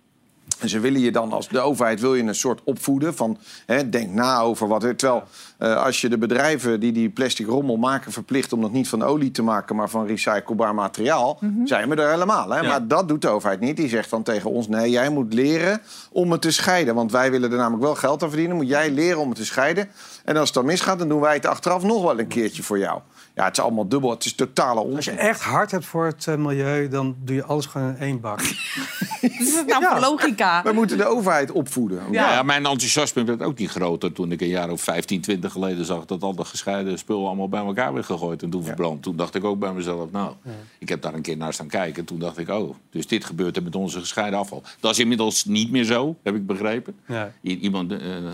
En 0.61 0.69
ze 0.69 0.81
willen 0.81 1.01
je 1.01 1.13
dan 1.13 1.33
als 1.33 1.49
de 1.49 1.61
overheid 1.61 2.01
wil 2.01 2.15
je 2.15 2.23
een 2.23 2.35
soort 2.35 2.61
opvoeden 2.65 3.15
van 3.15 3.39
hè, 3.67 3.89
denk 3.89 4.11
na 4.11 4.41
over 4.41 4.69
wat. 4.69 4.81
Terwijl 4.81 5.23
eh, 5.59 5.85
als 5.85 6.01
je 6.01 6.09
de 6.09 6.19
bedrijven 6.19 6.81
die 6.81 6.93
die 6.93 7.11
plastic 7.11 7.47
rommel 7.47 7.77
maken 7.77 8.13
verplicht 8.13 8.53
om 8.53 8.61
dat 8.61 8.73
niet 8.73 8.89
van 8.89 9.03
olie 9.03 9.31
te 9.31 9.43
maken, 9.43 9.77
maar 9.77 9.91
van 9.91 10.07
recyclebaar 10.07 10.75
materiaal, 10.75 11.39
zijn 11.65 11.89
we 11.89 11.97
er 11.97 12.11
helemaal. 12.11 12.51
Hè? 12.51 12.63
Maar 12.63 12.89
dat 12.89 13.09
doet 13.09 13.23
de 13.23 13.29
overheid 13.29 13.61
niet. 13.61 13.77
Die 13.77 13.89
zegt 13.89 14.11
dan 14.11 14.23
tegen 14.23 14.51
ons: 14.51 14.69
nee, 14.69 14.91
jij 14.91 15.09
moet 15.09 15.35
leren 15.35 15.81
om 16.13 16.33
het 16.33 16.43
te 16.43 16.51
scheiden. 16.51 16.95
Want 16.95 17.13
wij 17.13 17.31
willen 17.31 17.51
er 17.51 17.57
namelijk 17.59 17.83
wel 17.83 17.95
geld 17.95 18.23
aan 18.23 18.29
verdienen. 18.29 18.57
Moet 18.57 18.69
jij 18.69 18.91
leren 18.91 19.19
om 19.21 19.29
het 19.29 19.39
te 19.39 19.45
scheiden. 19.45 19.89
En 20.25 20.37
als 20.37 20.45
het 20.45 20.55
dan 20.55 20.65
misgaat, 20.67 20.99
dan 20.99 21.09
doen 21.09 21.21
wij 21.21 21.35
het 21.35 21.47
achteraf 21.47 21.83
nog 21.83 22.03
wel 22.03 22.19
een 22.19 22.27
keertje 22.29 22.63
voor 22.63 22.79
jou. 22.79 23.01
Ja, 23.35 23.45
het 23.45 23.57
is 23.57 23.63
allemaal 23.63 23.89
dubbel. 23.89 24.11
Het 24.11 24.25
is 24.25 24.35
totale 24.35 24.81
Als 24.81 24.89
je 24.89 24.95
onzin. 24.95 25.19
echt 25.19 25.41
hard 25.41 25.71
hebt 25.71 25.87
voor 25.87 26.07
het 26.07 26.27
eh, 26.27 26.35
milieu, 26.35 26.89
dan 26.89 27.17
doe 27.25 27.37
je 27.37 27.45
alles 27.45 27.67
gewoon 27.67 27.89
in 27.89 27.99
één 27.99 28.21
bak. 28.21 28.41
Wat 28.41 29.31
is 29.41 29.55
het 29.55 29.67
nou 29.67 29.85
voor 29.85 30.01
logica? 30.01 30.34
We 30.65 30.73
moeten 30.73 30.97
de 30.97 31.07
overheid 31.07 31.53
opvoeden. 31.53 32.03
Ja. 32.11 32.33
ja, 32.33 32.43
mijn 32.43 32.67
enthousiasme 32.67 33.25
werd 33.25 33.43
ook 33.43 33.59
niet 33.59 33.71
groter 33.71 34.13
toen 34.13 34.33
ik 34.33 34.41
een 34.41 34.49
jaar 34.49 34.71
of 34.71 34.81
15, 34.83 35.21
20 35.21 35.53
geleden 35.53 35.85
zag 35.85 36.05
dat 36.05 36.23
al 36.23 36.35
dat 36.35 36.47
gescheiden 36.47 36.99
spul 36.99 37.27
allemaal 37.27 37.49
bij 37.49 37.65
elkaar 37.65 37.93
werd 37.93 38.07
gegooid 38.07 38.43
en 38.43 38.51
toen 38.51 38.65
verbrand. 38.65 39.03
Toen 39.03 39.17
dacht 39.17 39.35
ik 39.35 39.45
ook 39.45 39.59
bij 39.59 39.73
mezelf, 39.73 40.11
nou, 40.11 40.35
ik 40.79 40.89
heb 40.89 41.03
daar 41.03 41.15
een 41.15 41.23
keer 41.23 41.37
naar 41.37 41.53
staan 41.53 41.69
kijken. 41.69 42.05
Toen 42.05 42.19
dacht 42.19 42.39
ik, 42.39 42.49
oh, 42.49 42.75
dus 42.91 43.07
dit 43.07 43.25
gebeurt 43.25 43.57
er 43.57 43.63
met 43.63 43.77
onze 43.77 43.99
gescheiden 43.99 44.39
afval. 44.39 44.63
Dat 44.81 44.91
is 44.91 44.99
inmiddels 44.99 45.45
niet 45.45 45.71
meer 45.71 45.85
zo, 45.85 46.17
heb 46.23 46.35
ik 46.35 46.47
begrepen. 46.47 46.97
Iemand, 47.43 47.93
eh, 47.93 48.17
eh, 48.17 48.25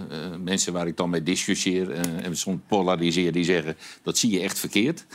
mensen 0.45 0.73
waar 0.73 0.87
ik 0.87 0.97
dan 0.97 1.11
mee 1.11 1.23
discussieer 1.23 1.91
eh, 1.91 2.27
en 2.27 2.37
soms 2.37 2.61
polariseer, 2.69 3.33
die 3.33 3.45
zeggen 3.45 3.77
dat 4.03 4.19
zie 4.19 4.31
je 4.31 4.41
echt 4.41 4.59
verkeerd. 4.59 5.07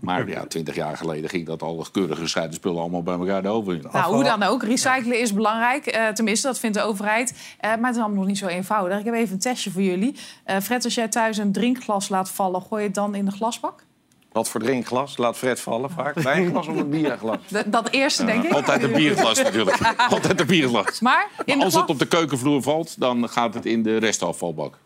Maar 0.00 0.28
ja, 0.28 0.46
twintig 0.46 0.74
jaar 0.74 0.96
geleden 0.96 1.30
ging 1.30 1.46
dat 1.46 1.62
al 1.62 1.86
keurig 1.92 2.18
gescheiden 2.18 2.54
spullen 2.54 2.80
allemaal 2.80 3.02
bij 3.02 3.14
elkaar 3.14 3.42
de 3.42 3.48
oven 3.48 3.74
in. 3.74 3.84
Nou, 3.92 4.14
hoe 4.14 4.24
dan 4.24 4.42
ook. 4.42 4.62
Recyclen 4.62 5.20
is 5.20 5.34
belangrijk. 5.34 5.86
Eh, 5.86 6.08
tenminste, 6.30 6.46
dat 6.46 6.58
vindt 6.58 6.76
de 6.76 6.82
overheid. 6.82 7.34
Eh, 7.58 7.70
maar 7.70 7.86
het 7.86 7.94
is 7.96 8.02
allemaal 8.02 8.18
nog 8.18 8.26
niet 8.26 8.38
zo 8.38 8.46
eenvoudig. 8.46 8.98
Ik 8.98 9.04
heb 9.04 9.14
even 9.14 9.32
een 9.32 9.38
testje 9.38 9.70
voor 9.70 9.82
jullie. 9.82 10.16
Eh, 10.44 10.56
Fred, 10.60 10.84
als 10.84 10.94
jij 10.94 11.08
thuis 11.08 11.36
een 11.36 11.52
drinkglas 11.52 12.08
laat 12.08 12.30
vallen, 12.30 12.62
gooi 12.62 12.80
je 12.80 12.86
het 12.86 12.96
dan 12.96 13.14
in 13.14 13.24
de 13.24 13.30
glasbak? 13.30 13.84
Wat 14.32 14.48
voor 14.48 14.60
drinkglas? 14.60 15.16
Laat 15.16 15.36
Fred 15.36 15.60
vallen 15.60 15.90
vaak. 15.90 16.14
Wijnglas 16.14 16.66
of 16.66 16.76
een 16.76 16.90
bierglas? 16.90 17.36
Dat 17.66 17.90
eerste, 17.90 18.24
denk 18.24 18.44
ik. 18.44 18.52
Altijd 18.52 18.82
een 18.82 18.92
bierglas 18.92 19.42
natuurlijk. 19.42 19.94
Altijd 20.10 20.40
een 20.40 20.46
bierglas. 20.46 21.00
Maar 21.00 21.28
als 21.58 21.74
het 21.74 21.88
op 21.88 21.98
de 21.98 22.06
keukenvloer 22.06 22.62
valt, 22.62 23.00
dan 23.00 23.28
gaat 23.28 23.54
het 23.54 23.66
in 23.66 23.82
de 23.82 23.96
restafvalbak. 23.96 24.78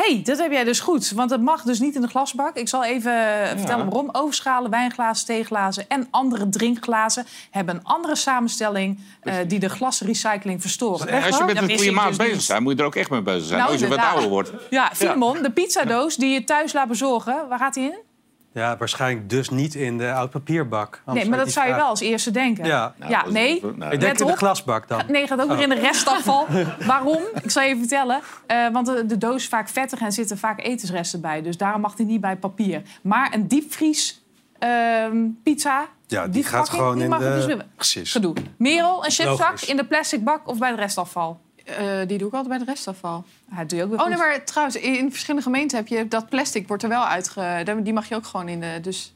Hey, 0.00 0.22
dat 0.24 0.38
heb 0.38 0.52
jij 0.52 0.64
dus 0.64 0.80
goed. 0.80 1.10
Want 1.10 1.30
het 1.30 1.40
mag 1.40 1.62
dus 1.62 1.80
niet 1.80 1.94
in 1.94 2.00
de 2.00 2.08
glasbak. 2.08 2.56
Ik 2.56 2.68
zal 2.68 2.84
even 2.84 3.12
eh, 3.12 3.48
vertellen 3.48 3.84
waarom. 3.84 4.08
Overschalen, 4.12 4.70
wijnglazen, 4.70 5.26
theeglazen 5.26 5.84
en 5.88 6.08
andere 6.10 6.48
drinkglazen... 6.48 7.26
hebben 7.50 7.74
een 7.74 7.84
andere 7.84 8.16
samenstelling 8.16 8.98
eh, 9.22 9.34
die 9.46 9.58
de 9.58 9.68
glasrecycling 9.68 10.60
verstoren. 10.60 11.08
En 11.08 11.22
als 11.22 11.38
je 11.38 11.44
met 11.44 11.56
een 11.56 11.76
goede 11.76 11.90
maat 11.90 12.08
dus 12.08 12.16
bezig 12.16 12.46
bent, 12.46 12.60
moet 12.60 12.72
je 12.72 12.78
er 12.78 12.84
ook 12.84 12.96
echt 12.96 13.10
mee 13.10 13.22
bezig 13.22 13.46
zijn. 13.46 13.58
Nou, 13.58 13.72
als 13.72 13.80
je 13.80 13.88
wat 13.88 13.98
ouder 13.98 14.28
wordt. 14.28 14.52
Ja, 14.70 14.90
Filemon, 14.94 15.42
de 15.42 15.50
pizzadoos 15.50 16.16
die 16.16 16.32
je 16.32 16.44
thuis 16.44 16.72
laat 16.72 16.88
bezorgen, 16.88 17.48
waar 17.48 17.58
gaat 17.58 17.74
die 17.74 17.84
in? 17.84 18.09
Ja, 18.52 18.76
waarschijnlijk 18.76 19.30
dus 19.30 19.48
niet 19.48 19.74
in 19.74 19.98
de 19.98 20.12
oud 20.12 20.30
papierbak. 20.30 21.02
Nee, 21.06 21.28
maar 21.28 21.38
dat 21.38 21.50
zou 21.52 21.68
je 21.68 21.74
wel 21.74 21.86
als 21.86 22.00
eerste 22.00 22.30
denken. 22.30 22.64
Ja. 22.64 22.94
ja 23.08 23.24
nee. 23.28 23.56
Ik 23.56 23.78
denk 23.78 24.02
Let 24.02 24.20
in 24.20 24.26
de 24.26 24.36
glasbak 24.36 24.88
dan. 24.88 25.02
Nee, 25.08 25.26
gaat 25.26 25.40
ook 25.40 25.46
weer 25.48 25.56
Oh. 25.56 25.62
in 25.62 25.68
de 25.68 25.74
restafval. 25.80 26.46
Waarom? 26.86 27.22
Ik 27.42 27.50
zal 27.50 27.62
je 27.62 27.68
even 27.68 27.80
vertellen. 27.80 28.20
Eh, 28.46 28.68
want 28.72 28.86
de, 28.86 29.06
de 29.06 29.18
doos 29.18 29.34
is 29.34 29.48
vaak 29.48 29.68
vettig 29.68 30.00
en 30.00 30.12
zitten 30.12 30.38
vaak 30.38 30.60
etensresten 30.60 31.20
bij. 31.20 31.42
Dus 31.42 31.56
daarom 31.56 31.80
mag 31.80 31.94
die 31.94 32.06
niet 32.06 32.20
bij 32.20 32.36
papier. 32.36 32.82
Maar 33.02 33.34
een 33.34 33.48
diepvries 33.48 34.22
ehm, 34.58 35.16
pizza... 35.42 35.86
Ja, 36.06 36.22
die 36.22 36.30
die 36.32 36.44
gaat 36.44 36.68
gewoon 36.68 36.94
die 36.94 37.02
in 37.04 37.08
mag 37.10 37.18
het 37.18 37.28
de... 37.28 37.34
dus 37.36 37.46
weer- 37.46 37.66
Precies. 37.76 38.12
Gedoe. 38.12 38.34
Merel, 38.56 39.04
een 39.04 39.10
chipzak 39.10 39.38
Logisch. 39.38 39.64
in 39.68 39.76
de 39.76 39.84
plastic 39.84 40.24
bak 40.24 40.48
of 40.48 40.58
bij 40.58 40.70
het 40.70 40.78
restafval? 40.78 41.40
Eh, 41.78 42.08
die 42.08 42.18
doe 42.18 42.28
ik 42.28 42.34
altijd 42.34 42.48
bij 42.48 42.58
de 42.58 42.72
restafval. 42.72 43.24
Ja, 43.50 43.56
dat 43.56 43.68
doe 43.68 43.78
je 43.78 43.84
ook 43.84 43.90
weer 43.90 44.00
Oh 44.00 44.06
nee, 44.06 44.16
maar 44.16 44.44
trouwens, 44.44 44.76
in 44.76 45.10
verschillende 45.10 45.42
gemeenten 45.42 45.78
heb 45.78 45.88
je 45.88 46.08
dat 46.08 46.28
plastic 46.28 46.68
wordt 46.68 46.82
er 46.82 46.88
wel 46.88 47.04
uitge... 47.04 47.78
Die 47.82 47.92
mag 47.92 48.08
je 48.08 48.14
ook 48.14 48.26
gewoon 48.26 48.48
in 48.48 48.60
de... 48.60 48.78
Dus 48.82 49.14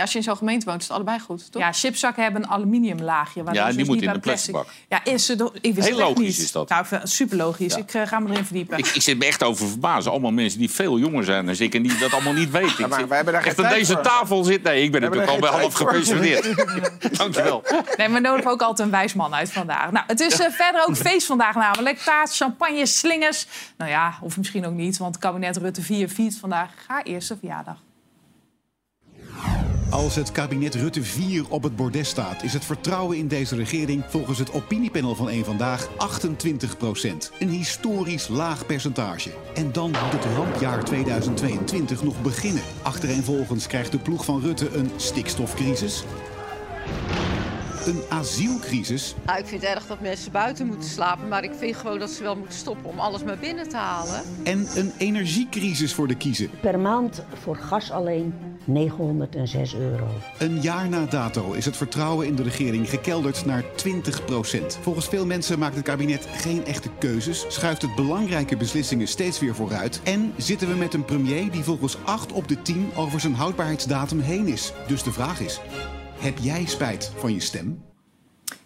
als 0.00 0.12
je 0.12 0.18
in 0.18 0.24
zo'n 0.24 0.36
gemeente 0.36 0.66
woont, 0.66 0.80
is 0.80 0.86
het 0.86 0.96
allebei 0.96 1.18
goed, 1.18 1.52
toch? 1.52 1.62
Ja, 1.62 1.72
chipzakken 1.72 2.22
hebben 2.22 2.42
een 2.42 2.48
aluminiumlaagje. 2.48 3.42
waardoor 3.42 3.62
Ja, 3.62 3.70
ze 3.70 3.76
die 3.76 3.78
dus 3.78 3.86
moet 3.86 3.94
niet 3.94 4.04
in 4.04 4.10
bij 4.12 4.20
de 4.20 4.28
plastic 4.28 4.52
bak. 4.54 4.66
Ja, 4.88 5.04
is 5.04 5.28
het, 5.28 5.50
ik 5.60 5.74
wist 5.74 5.88
Heel 5.88 5.98
logisch 5.98 6.18
niet. 6.18 6.38
is 6.38 6.52
dat. 6.52 6.68
Nou, 6.68 6.84
super 7.02 7.36
logisch. 7.36 7.76
Ik 7.76 7.94
eh, 7.94 8.06
ga 8.06 8.18
me 8.18 8.30
erin 8.30 8.44
verdiepen. 8.44 8.78
Ik, 8.78 8.86
ik 8.86 9.02
zit 9.02 9.18
me 9.18 9.24
echt 9.24 9.42
over 9.42 9.68
verbazen. 9.68 10.10
Allemaal 10.10 10.30
mensen 10.30 10.58
die 10.58 10.70
veel 10.70 10.98
jonger 10.98 11.24
zijn 11.24 11.46
dan 11.46 11.54
ik 11.58 11.74
en 11.74 11.82
die 11.82 11.98
dat 11.98 12.12
allemaal 12.12 12.32
niet 12.32 12.50
weten. 12.50 12.88
Maar 12.96 13.08
wij 13.08 13.16
hebben 13.16 13.34
daar 13.34 13.44
echt 13.44 13.64
aan 13.64 13.70
deze 13.70 13.92
voor. 13.92 14.02
tafel 14.02 14.44
zit. 14.44 14.62
Nee, 14.62 14.82
ik 14.82 14.92
ben 14.92 15.00
We 15.00 15.06
natuurlijk 15.06 15.32
al 15.32 15.50
bij 15.50 15.60
half 15.60 15.74
gepensioneerd. 15.74 16.54
Dankjewel. 17.18 17.62
Nee, 17.96 18.08
we 18.08 18.18
nodigen 18.20 18.50
ook 18.50 18.62
altijd 18.62 18.88
een 18.88 18.94
wijs 18.94 19.14
man 19.14 19.34
uit 19.34 19.52
vandaag. 19.52 19.90
Nou, 19.90 20.04
het 20.06 20.20
is 20.20 20.38
eh, 20.38 20.50
verder 20.50 20.84
ook 20.88 20.96
feest 20.96 21.26
vandaag 21.26 21.54
namelijk. 21.54 21.98
Taart, 21.98 22.36
champagne, 22.36 22.86
slingers. 22.86 23.46
Nou 23.76 23.90
ja, 23.90 24.18
of 24.20 24.36
misschien 24.36 24.66
ook 24.66 24.74
niet, 24.74 24.96
want 24.96 25.18
kabinet 25.18 25.56
Rutte 25.56 25.82
4 25.82 26.08
viert 26.08 26.36
vandaag 26.36 26.70
haar 26.86 27.02
eerste 27.02 27.36
verjaardag. 27.38 27.76
Als 29.90 30.14
het 30.14 30.32
kabinet 30.32 30.74
Rutte 30.74 31.02
4 31.02 31.44
op 31.48 31.62
het 31.62 31.76
bordes 31.76 32.08
staat, 32.08 32.42
is 32.42 32.52
het 32.52 32.64
vertrouwen 32.64 33.16
in 33.16 33.28
deze 33.28 33.56
regering 33.56 34.04
volgens 34.08 34.38
het 34.38 34.52
opiniepanel 34.52 35.14
van 35.14 35.28
één 35.28 35.44
vandaag 35.44 35.88
28% 35.88 35.90
Een 37.38 37.48
historisch 37.48 38.28
laag 38.28 38.66
percentage. 38.66 39.30
En 39.54 39.72
dan 39.72 39.90
moet 39.90 40.12
het 40.12 40.34
rampjaar 40.36 40.84
2022 40.84 42.02
nog 42.02 42.22
beginnen. 42.22 42.62
Achtereenvolgens 42.82 43.66
krijgt 43.66 43.92
de 43.92 43.98
ploeg 43.98 44.24
van 44.24 44.40
Rutte 44.40 44.76
een 44.76 44.90
stikstofcrisis. 44.96 46.04
Een 47.86 48.02
asielcrisis 48.08 49.14
Nou, 49.26 49.38
ik 49.38 49.46
vind 49.46 49.62
het 49.62 49.70
erg 49.70 49.86
dat 49.86 50.00
mensen 50.00 50.32
buiten 50.32 50.66
moeten 50.66 50.88
slapen, 50.88 51.28
maar 51.28 51.44
ik 51.44 51.52
vind 51.58 51.76
gewoon 51.76 51.98
dat 51.98 52.10
ze 52.10 52.22
wel 52.22 52.36
moeten 52.36 52.58
stoppen 52.58 52.90
om 52.90 52.98
alles 52.98 53.24
maar 53.24 53.38
binnen 53.38 53.68
te 53.68 53.76
halen. 53.76 54.22
en 54.44 54.66
een 54.74 54.92
energiecrisis 54.98 55.94
voor 55.94 56.06
de 56.06 56.14
kiezer. 56.14 56.48
Per 56.60 56.78
maand 56.78 57.22
voor 57.42 57.56
gas 57.56 57.90
alleen 57.90 58.34
906 58.64 59.74
euro. 59.74 60.06
Een 60.38 60.60
jaar 60.60 60.88
na 60.88 61.04
dato 61.04 61.52
is 61.52 61.64
het 61.64 61.76
vertrouwen 61.76 62.26
in 62.26 62.34
de 62.34 62.42
regering 62.42 62.90
gekelderd 62.90 63.44
naar 63.44 63.62
20% 63.62 64.80
Volgens 64.80 65.08
veel 65.08 65.26
mensen 65.26 65.58
maakt 65.58 65.74
het 65.74 65.84
kabinet 65.84 66.26
geen 66.36 66.64
echte 66.64 66.88
keuzes, 66.98 67.44
schuift 67.48 67.82
het 67.82 67.94
belangrijke 67.94 68.56
beslissingen 68.56 69.08
steeds 69.08 69.40
weer 69.40 69.54
vooruit 69.54 70.00
en 70.04 70.32
zitten 70.36 70.68
we 70.68 70.74
met 70.74 70.94
een 70.94 71.04
premier 71.04 71.50
die 71.50 71.62
volgens 71.62 71.96
8 72.04 72.32
op 72.32 72.48
de 72.48 72.62
10 72.62 72.90
over 72.96 73.20
zijn 73.20 73.34
houdbaarheidsdatum 73.34 74.20
heen 74.20 74.46
is. 74.46 74.72
Dus 74.86 75.02
de 75.02 75.12
vraag 75.12 75.40
is: 75.40 75.60
heb 76.18 76.38
jij 76.38 76.66
spijt 76.66 77.12
van 77.16 77.32
je 77.32 77.40
stem? 77.40 77.84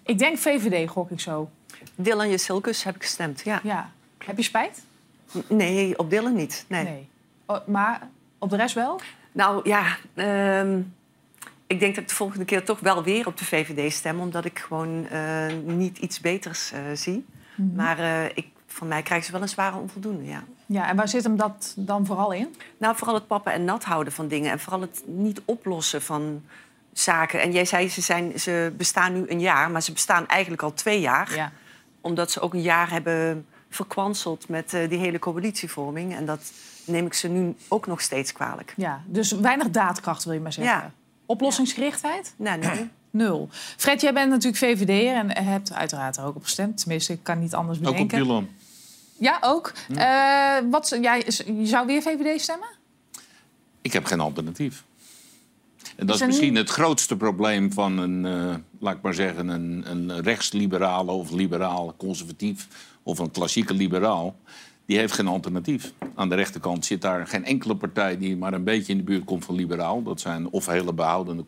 Ik 0.02 0.18
denk 0.18 0.38
VVD, 0.38 0.88
gok 0.90 1.10
ik 1.10 1.20
zo. 1.20 1.50
Dylan 1.94 2.30
Jesilkus 2.30 2.84
heb 2.84 2.94
ik 2.94 3.02
gestemd, 3.02 3.40
ja. 3.44 3.60
ja. 3.62 3.90
Heb 4.18 4.36
je 4.36 4.42
spijt? 4.42 4.82
Nee, 5.48 5.98
op 5.98 6.10
Dylan 6.10 6.34
niet. 6.34 6.64
Nee. 6.68 6.84
Nee. 6.84 7.08
Oh, 7.46 7.66
maar 7.66 8.08
op 8.38 8.50
de 8.50 8.56
rest 8.56 8.74
wel? 8.74 9.00
Nou 9.32 9.68
ja, 9.68 9.96
ehm, 10.14 10.80
ik 11.66 11.80
denk 11.80 11.94
dat 11.94 12.02
ik 12.02 12.08
de 12.08 12.14
volgende 12.14 12.44
keer 12.44 12.64
toch 12.64 12.80
wel 12.80 13.02
weer 13.02 13.26
op 13.26 13.36
de 13.36 13.44
VVD 13.44 13.92
stem... 13.92 14.20
omdat 14.20 14.44
ik 14.44 14.58
gewoon 14.58 15.08
eh, 15.08 15.46
niet 15.64 15.98
iets 15.98 16.20
beters 16.20 16.72
eh, 16.72 16.80
zie. 16.94 17.26
Mhm. 17.54 17.74
Maar 17.74 17.98
eh, 17.98 18.24
ik, 18.24 18.46
van 18.66 18.88
mij 18.88 19.02
krijgen 19.02 19.26
ze 19.26 19.32
wel 19.32 19.42
een 19.42 19.48
zware 19.48 19.76
onvoldoende, 19.76 20.24
ja. 20.24 20.44
Ja, 20.66 20.88
en 20.88 20.96
waar 20.96 21.08
zit 21.08 21.24
hem 21.24 21.36
dat 21.36 21.74
dan 21.76 22.06
vooral 22.06 22.32
in? 22.32 22.54
Nou, 22.78 22.96
vooral 22.96 23.14
het 23.14 23.26
pappen 23.26 23.52
en 23.52 23.64
nat 23.64 23.84
houden 23.84 24.12
van 24.12 24.28
dingen. 24.28 24.50
En 24.50 24.60
vooral 24.60 24.80
het 24.80 25.02
niet 25.06 25.42
oplossen 25.44 26.02
van 26.02 26.42
zaken. 26.92 27.40
En 27.40 27.52
jij 27.52 27.64
zei, 27.64 27.88
ze, 27.88 28.00
zijn, 28.00 28.40
ze 28.40 28.72
bestaan 28.76 29.12
nu 29.12 29.24
een 29.28 29.40
jaar, 29.40 29.70
maar 29.70 29.82
ze 29.82 29.92
bestaan 29.92 30.26
eigenlijk 30.26 30.62
al 30.62 30.74
twee 30.74 31.00
jaar. 31.00 31.34
Ja. 31.34 31.52
Omdat 32.00 32.30
ze 32.30 32.40
ook 32.40 32.54
een 32.54 32.62
jaar 32.62 32.90
hebben 32.90 33.46
verkwanseld 33.68 34.48
met 34.48 34.74
eh, 34.74 34.88
die 34.88 34.98
hele 34.98 35.18
coalitievorming. 35.18 36.14
En 36.14 36.26
dat 36.26 36.52
neem 36.84 37.06
ik 37.06 37.14
ze 37.14 37.28
nu 37.28 37.56
ook 37.68 37.86
nog 37.86 38.00
steeds 38.00 38.32
kwalijk. 38.32 38.74
Ja, 38.76 39.02
dus 39.06 39.32
weinig 39.32 39.70
daadkracht 39.70 40.24
wil 40.24 40.32
je 40.32 40.40
maar 40.40 40.52
zeggen. 40.52 40.74
Ja. 40.74 40.92
Oplossingsgerichtheid? 41.26 42.34
Nee, 42.36 42.58
nee. 42.58 42.90
Nul. 43.10 43.48
Fred, 43.76 44.00
jij 44.00 44.12
bent 44.12 44.30
natuurlijk 44.30 44.56
VVD'er 44.56 45.14
en 45.14 45.44
hebt 45.44 45.72
uiteraard 45.72 46.16
er 46.16 46.24
ook 46.24 46.36
op 46.36 46.42
gestemd. 46.42 46.78
Tenminste, 46.78 47.12
ik 47.12 47.22
kan 47.22 47.38
niet 47.38 47.54
anders 47.54 47.78
Ook 47.78 47.84
op 47.84 47.90
bedenken. 47.92 48.18
Dylan. 48.18 48.48
Ja, 49.18 49.38
ook. 49.40 49.72
Eh, 49.94 50.56
wat, 50.70 50.98
jij, 51.00 51.24
je 51.46 51.66
zou 51.66 51.86
weer 51.86 52.02
VVD 52.02 52.40
stemmen? 52.40 52.68
Ik 53.80 53.92
heb 53.92 54.04
geen 54.04 54.20
alternatief. 54.20 54.84
En 56.00 56.06
dat 56.06 56.14
Is 56.14 56.20
er 56.20 56.26
misschien 56.26 56.54
het 56.54 56.70
grootste 56.70 57.16
probleem 57.16 57.72
van 57.72 57.98
een, 57.98 58.26
eh, 58.26 58.54
laat 58.78 58.94
ik 58.96 59.02
maar 59.02 59.14
zeggen, 59.14 59.48
een, 59.48 59.84
een 59.90 60.22
rechtsliberale 60.22 61.10
of 61.10 61.30
liberaal 61.30 61.94
conservatief 61.96 62.68
of 63.02 63.18
een 63.18 63.30
klassieke 63.30 63.74
liberaal. 63.74 64.36
Die 64.86 64.98
heeft 64.98 65.12
geen 65.12 65.26
alternatief. 65.26 65.92
Aan 66.14 66.28
de 66.28 66.34
rechterkant 66.34 66.84
zit 66.84 67.02
daar 67.02 67.26
geen 67.26 67.44
enkele 67.44 67.76
partij 67.76 68.18
die 68.18 68.36
maar 68.36 68.52
een 68.52 68.64
beetje 68.64 68.92
in 68.92 68.98
de 68.98 69.04
buurt 69.04 69.24
komt 69.24 69.44
van 69.44 69.54
liberaal. 69.54 70.02
Dat 70.02 70.20
zijn 70.20 70.50
of 70.50 70.66
hele 70.66 70.92
behoudende, 70.92 71.44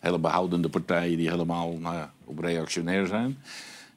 hele 0.00 0.18
behoudende 0.18 0.68
partijen 0.68 1.16
die 1.16 1.30
helemaal 1.30 1.76
nou 1.78 1.94
ja, 1.94 2.12
op 2.24 2.38
reactionair 2.38 3.06
zijn. 3.06 3.38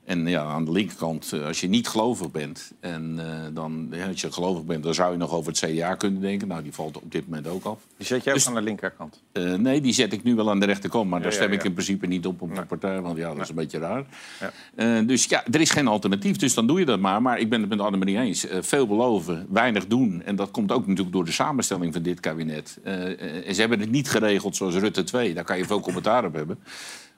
En 0.05 0.27
ja, 0.27 0.43
aan 0.43 0.65
de 0.65 0.71
linkerkant, 0.71 1.31
eh, 1.33 1.45
als 1.45 1.61
je 1.61 1.67
niet 1.67 1.87
gelovig 1.87 2.31
bent, 2.31 2.71
en 2.79 3.15
eh, 3.19 3.25
dan, 3.53 3.93
als 4.07 4.21
je 4.21 4.31
gelovig 4.31 4.63
bent, 4.63 4.83
dan 4.83 4.93
zou 4.93 5.11
je 5.11 5.17
nog 5.17 5.31
over 5.33 5.51
het 5.51 5.59
CDA 5.59 5.95
kunnen 5.95 6.21
denken. 6.21 6.47
Nou, 6.47 6.63
die 6.63 6.73
valt 6.73 6.97
op 6.97 7.11
dit 7.11 7.27
moment 7.27 7.47
ook 7.47 7.63
af. 7.63 7.79
Die 7.97 8.07
zet 8.07 8.23
jij 8.23 8.33
ook 8.33 8.39
Dus- 8.39 8.47
aan 8.47 8.53
de 8.55 8.61
linkerkant. 8.61 9.21
Eh, 9.31 9.53
nee, 9.53 9.81
die 9.81 9.93
zet 9.93 10.13
ik 10.13 10.23
nu 10.23 10.35
wel 10.35 10.49
aan 10.49 10.59
de 10.59 10.65
rechterkant. 10.65 11.09
Maar 11.09 11.17
Ja, 11.19 11.23
daar 11.23 11.33
ja, 11.33 11.39
stem 11.41 11.51
ik 11.53 11.63
in 11.63 11.73
principe 11.73 12.07
niet 12.07 12.25
op 12.25 12.41
op 12.41 12.55
de 12.55 12.61
partij. 12.61 13.01
Want 13.01 13.17
ja, 13.17 13.33
dat 13.33 13.43
is 13.43 13.49
een 13.49 13.55
beetje 13.55 13.79
raar. 13.79 14.05
Dus 15.05 15.25
ja, 15.25 15.45
er 15.51 15.61
is 15.61 15.69
geen 15.69 15.87
alternatief. 15.87 16.37
Dus 16.37 16.53
dan 16.53 16.67
doe 16.67 16.79
je 16.79 16.85
dat 16.85 16.99
maar. 16.99 17.21
Maar 17.21 17.39
ik 17.39 17.49
ben 17.49 17.59
het 17.59 17.69
met 17.69 17.79
Annemarie 17.79 18.17
eens. 18.17 18.45
Veel 18.59 18.87
beloven, 18.87 19.47
weinig 19.49 19.87
doen. 19.87 20.21
En 20.25 20.35
dat 20.35 20.51
komt 20.51 20.71
ook 20.71 20.87
natuurlijk 20.87 21.15
door 21.15 21.25
de 21.25 21.31
samenstelling 21.31 21.93
van 21.93 22.01
dit 22.01 22.19
kabinet. 22.19 22.77
En 22.83 23.55
ze 23.55 23.59
hebben 23.59 23.79
het 23.79 23.91
niet 23.91 24.09
geregeld 24.09 24.55
zoals 24.55 24.75
Rutte 24.75 25.03
2. 25.03 25.33
Daar 25.33 25.43
kan 25.43 25.57
je 25.57 25.65
veel 25.65 25.79
commentaar 25.79 26.25
op 26.25 26.33
hebben. 26.33 26.59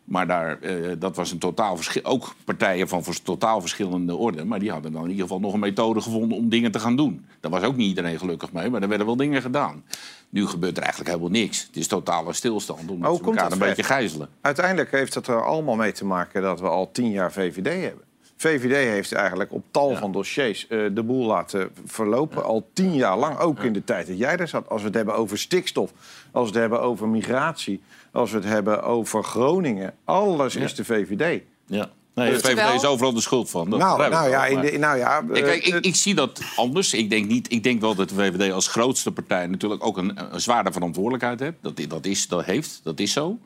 Maar 0.07 0.27
daar, 0.27 0.59
eh, 0.61 0.91
dat 0.99 1.15
was 1.15 1.31
een 1.31 1.37
totaal 1.37 1.75
verschil. 1.75 2.03
Ook 2.03 2.35
partijen 2.45 2.87
van 2.87 3.03
totaal 3.23 3.61
verschillende 3.61 4.15
orde. 4.15 4.45
Maar 4.45 4.59
die 4.59 4.71
hadden 4.71 4.91
dan 4.91 5.03
in 5.03 5.09
ieder 5.09 5.23
geval 5.23 5.39
nog 5.39 5.53
een 5.53 5.59
methode 5.59 6.01
gevonden 6.01 6.37
om 6.37 6.49
dingen 6.49 6.71
te 6.71 6.79
gaan 6.79 6.95
doen. 6.95 7.25
Daar 7.39 7.51
was 7.51 7.63
ook 7.63 7.75
niet 7.75 7.87
iedereen 7.87 8.19
gelukkig 8.19 8.51
mee, 8.51 8.69
maar 8.69 8.81
er 8.81 8.87
werden 8.87 9.07
wel 9.07 9.15
dingen 9.15 9.41
gedaan. 9.41 9.83
Nu 10.29 10.47
gebeurt 10.47 10.77
er 10.77 10.83
eigenlijk 10.83 11.11
helemaal 11.11 11.39
niks. 11.39 11.63
Het 11.67 11.75
is 11.75 11.87
totale 11.87 12.33
stilstand, 12.33 12.89
omdat 12.89 13.09
hoe 13.09 13.19
ze 13.19 13.23
elkaar 13.23 13.43
dat, 13.43 13.51
een 13.51 13.67
beetje 13.67 13.83
gijzelen. 13.83 14.29
Uiteindelijk 14.41 14.91
heeft 14.91 15.13
het 15.13 15.27
er 15.27 15.45
allemaal 15.45 15.75
mee 15.75 15.91
te 15.91 16.05
maken 16.05 16.41
dat 16.41 16.59
we 16.59 16.67
al 16.67 16.91
tien 16.91 17.11
jaar 17.11 17.31
VVD 17.31 17.83
hebben. 17.83 18.05
VVD 18.35 18.89
heeft 18.89 19.13
eigenlijk 19.13 19.53
op 19.53 19.63
tal 19.71 19.95
van 19.95 20.11
dossiers 20.11 20.67
eh, 20.67 20.79
de 20.91 21.03
boel 21.03 21.25
laten 21.25 21.69
verlopen. 21.85 22.43
Al 22.43 22.69
tien 22.73 22.93
jaar 22.93 23.17
lang, 23.17 23.37
ook 23.37 23.63
in 23.63 23.73
de 23.73 23.83
tijd 23.83 24.07
dat 24.07 24.17
jij 24.17 24.37
er 24.37 24.47
zat. 24.47 24.69
Als 24.69 24.81
we 24.81 24.87
het 24.87 24.95
hebben 24.95 25.15
over 25.15 25.37
stikstof, 25.37 25.91
als 26.31 26.43
we 26.43 26.51
het 26.51 26.59
hebben 26.59 26.81
over 26.81 27.07
migratie... 27.07 27.81
als 28.17 28.31
we 28.31 28.37
het 28.37 28.47
hebben 28.47 28.83
over 28.83 29.23
Groningen. 29.23 29.93
Alles 30.03 30.55
is 30.55 30.75
de 30.75 30.85
VVD. 30.85 31.41
Ja. 31.65 31.89
Nee, 32.13 32.31
de 32.31 32.39
VVD 32.39 32.73
is 32.73 32.85
overal 32.85 33.13
de 33.13 33.21
schuld 33.21 33.49
van. 33.49 33.69
Dat 33.69 33.79
Nou, 33.79 34.03
ik 34.03 34.09
nou 34.09 34.29
ja, 34.29 34.45
in 34.45 34.61
de- 34.61 34.77
nou 34.77 34.97
ja, 34.97 35.21
Nee, 35.21 35.41
kijk, 35.41 35.63
eh, 35.63 35.75
ik, 35.75 35.85
ik 35.85 35.95
zie 35.95 36.15
dat 36.15 36.41
anders. 36.55 36.93
Ik 36.93 37.09
denk, 37.09 37.27
niet, 37.27 37.51
ik 37.51 37.63
denk 37.63 37.81
wel 37.81 37.95
dat 37.95 38.09
de 38.09 38.15
VVD 38.15 38.51
als 38.51 38.67
grootste 38.67 39.11
partij 39.11 39.47
natuurlijk 39.47 39.85
ook 39.85 39.97
een, 39.97 40.33
een 40.33 40.41
zware 40.41 40.71
verantwoordelijkheid 40.71 41.39
heeft. 41.39 41.55
Dat, 41.61 41.81
dat, 41.87 42.05
is, 42.05 42.27
dat 42.27 42.45
heeft, 42.45 42.79
dat 42.83 42.99
is 42.99 43.11
zo. 43.11 43.37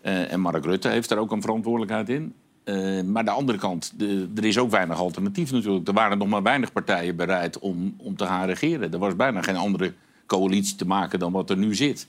Eh, 0.00 0.32
en 0.32 0.40
Mark 0.40 0.64
Rutte 0.64 0.88
heeft 0.88 1.08
daar 1.08 1.18
ook 1.18 1.32
een 1.32 1.40
verantwoordelijkheid 1.40 2.08
in. 2.08 2.34
Eh, 2.64 3.02
maar 3.02 3.24
de 3.24 3.30
andere 3.30 3.58
kant, 3.58 3.92
de, 3.96 4.28
er 4.36 4.44
is 4.44 4.58
ook 4.58 4.70
weinig 4.70 4.98
alternatief 4.98 5.52
natuurlijk. 5.52 5.88
Er 5.88 5.94
waren 5.94 6.18
nog 6.18 6.28
maar 6.28 6.42
weinig 6.42 6.72
partijen 6.72 7.16
bereid 7.16 7.58
om, 7.58 7.94
om 7.98 8.16
te 8.16 8.26
gaan 8.26 8.46
regeren. 8.46 8.92
Er 8.92 8.98
was 8.98 9.16
bijna 9.16 9.42
geen 9.42 9.56
andere 9.56 9.92
coalitie 10.26 10.76
te 10.76 10.86
maken 10.86 11.18
dan 11.18 11.32
wat 11.32 11.50
er 11.50 11.56
nu 11.56 11.74
zit. 11.74 12.08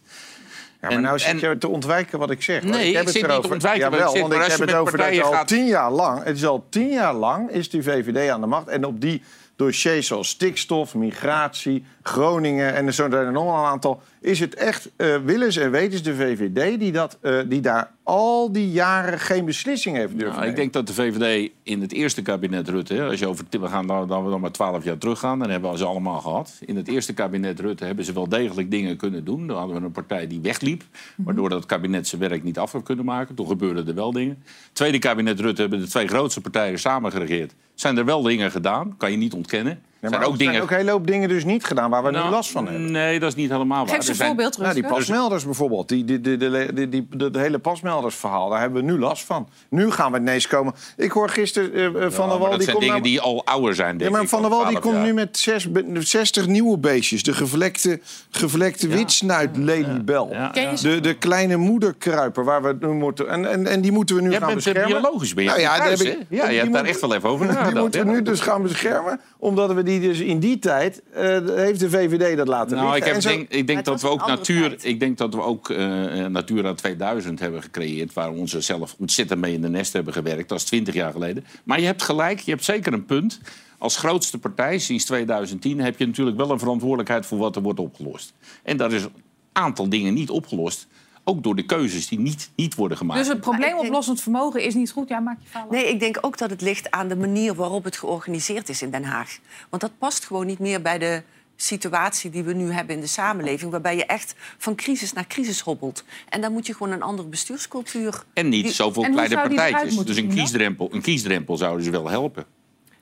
Ja, 0.82 0.90
maar 0.90 1.02
nou 1.02 1.20
zit 1.20 1.40
je 1.40 1.58
te 1.58 1.68
ontwijken 1.68 2.20
wat 2.20 2.32
ik 2.32 2.42
zeg. 2.42 2.64
Nee, 2.64 2.88
ik 2.88 2.94
heb 2.96 3.02
ik 3.02 3.08
het 3.08 3.10
zit 3.10 3.22
niet 3.22 3.32
erover. 3.32 3.48
te 3.48 3.54
ontwijken 3.54 3.92
wat 3.92 4.00
ik 4.00 4.22
want 4.22 4.34
ik 4.34 4.40
heb 4.40 4.58
je 4.58 4.64
het 4.64 4.74
over 4.74 4.98
dat 4.98 5.06
partijen 5.08 5.38
al 5.38 5.46
tien 5.46 5.66
jaar 5.66 5.92
lang... 5.92 6.24
Het 6.24 6.36
is 6.36 6.46
al 6.46 6.66
tien 6.70 6.90
jaar 6.90 7.14
lang 7.14 7.50
is 7.50 7.70
die 7.70 7.84
VVD 7.84 8.30
aan 8.30 8.42
de 8.42 8.48
macht. 8.48 8.68
En 8.68 8.86
op 8.86 9.02
die 9.02 9.24
dossiers 9.56 10.08
zoals 10.08 10.30
stikstof, 10.30 10.96
migratie, 10.96 11.86
Groningen... 12.04 12.74
en 12.74 12.88
er 12.88 12.94
zijn 12.94 13.14
er 13.14 13.32
nog 13.32 13.60
een 13.60 13.66
aantal... 13.66 14.02
is 14.22 14.40
het 14.40 14.56
echt 14.56 14.90
uh, 14.98 15.18
willens 15.18 15.56
en 15.56 15.72
wetens 15.72 16.04
de 16.04 16.16
VVD... 16.16 16.80
Die, 16.80 16.92
dat, 16.92 17.18
uh, 17.22 17.40
die 17.48 17.62
daar 17.62 17.92
al 18.04 18.52
die 18.52 18.72
jaren 18.72 19.20
geen 19.20 19.46
beslissing 19.46 19.96
heeft 19.96 20.18
durven 20.18 20.36
Nou, 20.36 20.50
ik 20.50 20.56
denk 20.56 20.74
dat 20.74 20.88
de 20.88 20.94
VVD 20.94 21.52
in 21.64 21.82
het 21.82 21.94
eerste 21.94 22.22
kabinet 22.22 22.70
Rutte... 22.70 23.04
als 23.04 23.20
je 23.20 23.28
over, 23.28 23.46
we 23.50 23.68
gaan 23.68 23.88
dan, 23.88 24.08
dan 24.08 24.24
we 24.24 24.30
dan 24.30 24.42
maar 24.42 24.52
twaalf 24.52 24.84
jaar 24.84 24.98
teruggaan... 24.98 25.40
dan 25.40 25.50
hebben 25.50 25.72
we 25.72 25.78
ze 25.78 25.86
allemaal 25.86 26.20
gehad. 26.20 26.60
In 26.66 26.76
het 26.76 26.88
eerste 26.88 27.14
kabinet 27.14 27.60
Rutte 27.60 27.86
hebben 27.86 28.06
ze 28.06 28.14
wel 28.14 28.30
degelijk 28.30 28.72
dingen 28.72 28.98
kunnen 28.98 29.26
doen. 29.26 29.48
Dan 29.48 29.58
hadden 29.58 29.76
we 29.76 29.86
een 29.86 29.92
partij 29.92 30.28
die 30.28 30.40
wegliep... 30.42 30.84
waardoor 31.16 31.50
dat 31.50 31.66
kabinet 31.66 32.08
zijn 32.08 32.22
werk 32.22 32.44
niet 32.44 32.58
af 32.58 32.72
had 32.72 32.84
kunnen 32.84 33.06
maken. 33.06 33.36
Toen 33.36 33.48
gebeurden 33.48 33.88
er 33.88 33.96
wel 33.96 34.12
dingen. 34.12 34.44
Tweede 34.74 35.00
kabinet 35.00 35.40
Rutte 35.40 35.62
hebben 35.62 35.80
de 35.80 35.88
twee 35.88 36.08
grootste 36.08 36.42
partijen 36.42 36.80
samen 36.80 37.12
geregeerd. 37.12 37.54
Zijn 37.74 37.98
er 37.98 38.06
wel 38.06 38.22
dingen 38.22 38.52
gedaan, 38.52 38.98
kan 38.98 39.12
je 39.12 39.18
niet 39.18 39.34
ontkennen. 39.34 39.82
Ja, 40.02 40.08
zijn 40.10 40.22
maar 40.22 40.30
ook 40.30 40.36
er 40.38 40.38
zijn 40.42 40.50
dingen... 40.52 40.64
ook 40.66 40.72
een 40.72 40.78
hele 40.78 40.92
hoop 40.92 41.08
dingen 41.08 41.30
dus 41.30 41.44
niet 41.46 41.64
gedaan 41.66 41.90
waar 41.90 42.04
we 42.04 42.12
Nou, 42.12 42.26
nu 42.26 42.32
last 42.32 42.52
van 42.52 42.66
hebben. 42.68 42.92
Nee, 42.92 43.20
dat 43.20 43.30
is 43.30 43.36
niet 43.36 43.50
helemaal 43.52 43.86
waar. 43.86 43.96
Geef 43.96 43.98
ze 43.98 44.04
Er 44.04 44.10
een 44.10 44.16
zijn- 44.16 44.28
voorbeeld, 44.28 44.58
Nou, 44.58 44.74
die 44.74 44.88
pasmelders 44.88 45.46
bijvoorbeeld, 45.46 45.90
die, 45.90 46.06
die, 46.06 46.22
die, 46.22 46.38
die, 46.38 46.74
die, 46.74 46.90
die- 46.90 47.08
dat 47.18 47.36
hele 47.36 47.60
pasmeldersverhaal, 47.60 48.50
daar 48.50 48.60
hebben 48.60 48.86
we 48.86 48.92
nu 48.92 49.00
last 49.00 49.24
van. 49.26 49.48
Nu 49.70 49.92
gaan 49.92 50.12
we 50.12 50.18
ineens 50.18 50.48
komen. 50.48 50.74
Ik 50.98 51.12
hoor 51.12 51.30
gisteren 51.30 51.74
eh, 51.74 51.86
eh, 51.86 51.94
Van 51.94 52.02
Ja, 52.02 52.10
der 52.10 52.28
maar 52.28 52.28
Wal... 52.28 52.50
dat 52.50 52.52
die 52.52 52.62
zijn 52.62 52.76
komt 52.76 52.80
dingen 52.80 53.02
nou- 53.02 53.02
die 53.02 53.22
al 53.22 53.46
ouder 53.46 53.76
zijn, 53.76 53.92
Ja, 53.94 53.98
denk 53.98 54.12
maar 54.12 54.22
ik, 54.22 54.30
Van 54.30 54.42
der 54.42 54.52
al 54.52 54.58
Wal 54.58 54.66
die 54.70 54.80
12 54.80 54.84
komt 54.84 54.96
jaar. 55.06 55.14
nu 55.14 55.20
met 55.20 55.38
zes, 55.38 55.72
be- 55.72 55.86
60 56.00 56.48
nieuwe 56.48 56.78
beestjes. 56.78 57.24
De 57.24 57.34
gevlekte, 57.34 58.00
gevlekte 58.30 58.88
witsnuit 58.88 59.50
je? 59.56 60.78
De, 60.82 61.00
de 61.00 61.14
kleine 61.14 61.56
moederkruiper 61.58 62.44
waar 62.44 62.62
we 62.62 62.76
nu 62.80 62.88
moeten... 62.88 63.30
En, 63.30 63.52
en, 63.52 63.68
en 63.68 63.82
die 63.82 63.92
moeten 63.92 64.16
we 64.16 64.22
nu 64.22 64.30
Jij 64.30 64.40
gaan 64.40 64.48
bent 64.48 64.60
eh, 64.68 64.74
beschermen. 64.74 65.02
biologisch, 65.02 65.34
ben 65.34 65.44
je 65.44 65.50
Nou 65.50 65.62
ja, 65.62 65.78
thuis, 65.78 66.00
daar 66.00 66.08
heb 66.08 66.16
hè? 66.18 66.22
ik- 66.22 66.26
Ja, 66.30 66.44
je 66.44 66.50
die 66.50 66.60
hebt 66.60 66.74
daar 66.74 66.86
echt 66.86 67.02
wel 67.02 67.14
even 67.16 67.30
over 67.30 67.46
Die 67.46 67.56
nagedacht. 67.56 67.82
moeten 67.82 68.02
we 68.06 68.08
ja. 68.08 68.14
nu 68.14 68.22
dus 68.22 68.40
gaan 68.40 68.62
beschermen. 68.62 69.20
Omdat 69.38 69.74
we 69.74 69.84
die 69.84 69.91
dus 70.00 70.20
in 70.20 70.40
die 70.40 70.60
tijd... 70.60 71.02
eh, 71.14 71.40
heeft 71.46 71.80
de 71.80 71.90
VVD 71.90 72.38
dat 72.38 72.48
laten 72.48 72.78
Nou, 72.78 72.96
ik, 72.96 73.04
heb, 73.04 73.22
zo- 73.22 73.30
denk, 73.30 73.50
ik 73.50 73.68
denk 73.68 73.86
dat 73.86 74.02
we 74.02 74.08
ook 74.08 74.28
natuur, 74.28 74.76
ik 74.82 75.00
denk 75.00 75.18
dat 75.18 75.34
we 75.34 75.42
ook 75.42 75.70
eh, 75.70 76.26
Natura 76.26 76.74
2000 76.74 77.40
hebben 77.40 77.62
gecreëerd, 77.62 78.14
waar 78.14 78.34
we 78.34 78.40
ons 78.40 78.58
zelf 78.58 78.96
ontzettend 79.00 79.40
mee 79.42 79.54
in 79.54 79.62
de 79.62 79.70
nest 79.70 79.94
hebben 79.94 80.14
gewerkt. 80.14 80.50
Dat 80.50 80.58
is 80.58 80.64
twintig 80.64 80.94
jaar 80.94 81.12
geleden. 81.12 81.46
Maar 81.64 81.80
je 81.80 81.86
hebt 81.86 82.02
gelijk, 82.02 82.40
je 82.40 82.52
hebt 82.52 82.64
zeker 82.64 82.94
een 82.94 83.06
punt. 83.06 83.40
Als 83.78 83.98
grootste 83.98 84.38
partij 84.38 84.78
sinds 84.80 85.06
2010 85.06 85.80
heb 85.80 86.00
je 86.00 86.06
natuurlijk 86.06 86.38
wel 86.38 86.52
een 86.52 86.60
verantwoordelijkheid 86.60 87.26
voor 87.26 87.38
wat 87.38 87.56
er 87.56 87.62
wordt 87.62 87.80
opgelost. 87.80 88.34
En 88.64 88.78
daar 88.78 88.92
is 88.92 89.04
een 89.04 89.12
aantal 89.52 89.90
dingen 89.90 90.14
niet 90.14 90.30
opgelost. 90.30 90.88
Ook 91.32 91.44
door 91.44 91.56
de 91.56 91.66
keuzes 91.66 92.08
die 92.08 92.20
niet, 92.20 92.50
niet 92.56 92.76
worden 92.76 92.98
gemaakt. 92.98 93.20
Dus 93.20 93.28
het 93.28 93.40
probleemoplossend 93.42 94.22
vermogen 94.22 94.62
is 94.64 94.74
niet 94.74 94.92
goed. 94.92 95.10
Ja, 95.10 95.20
maak 95.20 95.38
je 95.42 95.50
fout. 95.50 95.72
Nee, 95.72 95.90
ik 95.90 96.00
denk 96.00 96.18
ook 96.22 96.38
dat 96.38 96.50
het 96.50 96.62
ligt 96.62 96.92
aan 96.92 97.08
de 97.08 97.16
manier 97.16 97.56
waarop 97.56 97.84
het 97.84 97.98
georganiseerd 97.98 98.70
is 98.70 98.82
in 98.82 98.92
Den 98.92 99.04
Haag. 99.04 99.38
Want 99.70 99.82
dat 99.82 99.92
past 99.98 100.26
gewoon 100.26 100.46
niet 100.46 100.60
meer 100.60 100.82
bij 100.82 100.98
de 100.98 101.22
situatie 101.56 102.30
die 102.30 102.44
we 102.44 102.54
nu 102.54 102.72
hebben 102.72 102.96
in 102.96 103.02
de 103.02 103.08
samenleving... 103.08 103.72
waarbij 103.72 103.96
je 103.96 104.06
echt 104.06 104.36
van 104.58 104.76
crisis 104.76 105.14
naar 105.14 105.28
crisis 105.28 105.60
hobbelt. 105.60 106.04
En 106.30 106.42
dan 106.42 106.52
moet 106.52 106.68
je 106.68 106.74
gewoon 106.74 106.92
een 106.94 107.02
andere 107.02 107.28
bestuurscultuur... 107.28 108.24
En 108.34 108.50
niet 108.50 108.64
die- 108.64 108.74
zoveel 108.74 109.04
En 109.04 109.12
kleine 109.12 109.36
partijtjes. 109.36 109.96
Dus 109.98 110.18
een 110.18 110.30
kiesdrempel, 110.30 110.90
een 110.92 111.02
kiesdrempel 111.02 111.58
zou 111.58 111.78
dus 111.78 111.88
wel 111.88 112.10
helpen. 112.10 112.46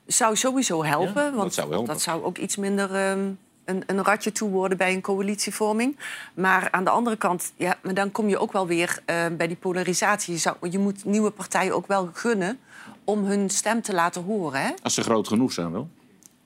zou 0.05 0.35
sowieso 0.35 0.83
helpen. 0.83 1.23
Ja, 1.23 1.29
dat 1.29 1.33
want 1.39 1.53
zou 1.53 1.69
helpen. 1.69 1.87
dat 1.87 2.01
zou 2.01 2.23
ook 2.23 2.37
iets 2.37 2.55
minder 2.55 2.95
ehm, 2.95 3.29
een, 3.69 3.83
een 3.85 4.03
ratje 4.03 4.31
toe 4.31 4.49
worden 4.49 4.77
bij 4.77 4.93
een 4.93 5.01
coalitievorming. 5.01 5.97
Maar 6.33 6.67
aan 6.71 6.83
de 6.83 6.89
andere 6.89 7.15
kant, 7.15 7.51
ja, 7.55 7.77
maar 7.81 7.93
dan 7.93 8.11
kom 8.11 8.29
je 8.29 8.37
ook 8.37 8.51
wel 8.51 8.67
weer 8.67 9.01
eh, 9.05 9.25
bij 9.37 9.47
die 9.47 9.55
polarisatie. 9.55 10.33
Je, 10.33 10.69
je 10.69 10.79
moet 10.79 11.05
nieuwe 11.05 11.31
partijen 11.31 11.75
ook 11.75 11.87
wel 11.87 12.09
gunnen 12.13 12.59
om 13.03 13.25
hun 13.25 13.49
stem 13.49 13.81
te 13.81 13.93
laten 13.93 14.23
horen. 14.23 14.61
Hè? 14.61 14.71
Als 14.83 14.93
ze 14.93 15.01
groot 15.01 15.27
genoeg 15.27 15.51
zijn 15.51 15.71
wel. 15.71 15.89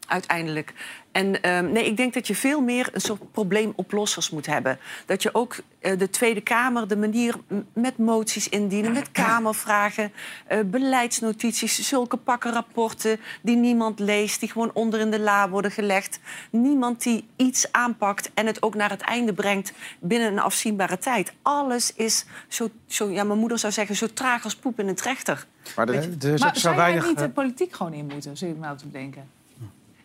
Uiteindelijk. 0.08 0.74
En 1.14 1.42
ehm, 1.42 1.72
nee, 1.72 1.86
ik 1.86 1.98
denk 1.98 2.14
dat 2.14 2.28
je 2.28 2.36
veel 2.36 2.62
meer 2.62 2.90
een 2.92 3.02
soort 3.02 3.32
probleemoplossers 3.32 4.30
moet 4.30 4.46
hebben. 4.46 4.80
Dat 5.06 5.24
je 5.24 5.34
ook 5.34 5.56
eh, 5.80 5.98
de 5.98 6.10
Tweede 6.10 6.42
Kamer, 6.42 6.88
de 6.88 6.98
manier 6.98 7.36
met 7.74 7.98
moties 7.98 8.50
indienen, 8.50 8.92
met 8.92 9.12
Kamervragen, 9.12 10.12
eh, 10.48 10.60
beleidsnotities, 10.66 11.88
zulke 11.88 12.18
pakken 12.18 12.54
rapporten 12.54 13.20
die 13.42 13.56
niemand 13.56 14.00
leest, 14.00 14.40
die 14.40 14.52
gewoon 14.52 14.72
onder 14.74 15.00
in 15.00 15.12
de 15.12 15.20
la 15.20 15.50
worden 15.50 15.72
gelegd. 15.72 16.20
Niemand 16.50 17.04
die 17.04 17.28
iets 17.36 17.72
aanpakt 17.72 18.32
en 18.34 18.46
het 18.46 18.62
ook 18.62 18.76
naar 18.76 18.90
het 18.90 19.02
einde 19.02 19.34
brengt 19.34 19.74
binnen 20.00 20.32
een 20.32 20.40
afzienbare 20.40 20.98
tijd. 20.98 21.34
Alles 21.42 21.94
is 21.94 22.26
zo, 22.48 22.70
zo 22.88 23.10
ja, 23.10 23.24
mijn 23.24 23.40
moeder 23.40 23.60
zou 23.60 23.74
zeggen, 23.74 23.96
zo 23.96 24.08
traag 24.14 24.44
als 24.44 24.56
poep 24.56 24.80
in 24.80 24.88
een 24.88 24.96
trechter. 24.96 25.46
Maar 25.76 25.88
zo 26.38 26.50
zou 26.54 26.76
weinig... 26.76 27.06
niet 27.08 27.18
eh, 27.18 27.24
de 27.24 27.30
politiek 27.30 27.74
gewoon 27.74 27.94
in 27.94 28.08
moeten, 28.08 28.38
zit 28.38 28.50
ik 28.50 28.58
nou 28.58 28.78
te 28.78 28.86
bedenken? 28.86 29.30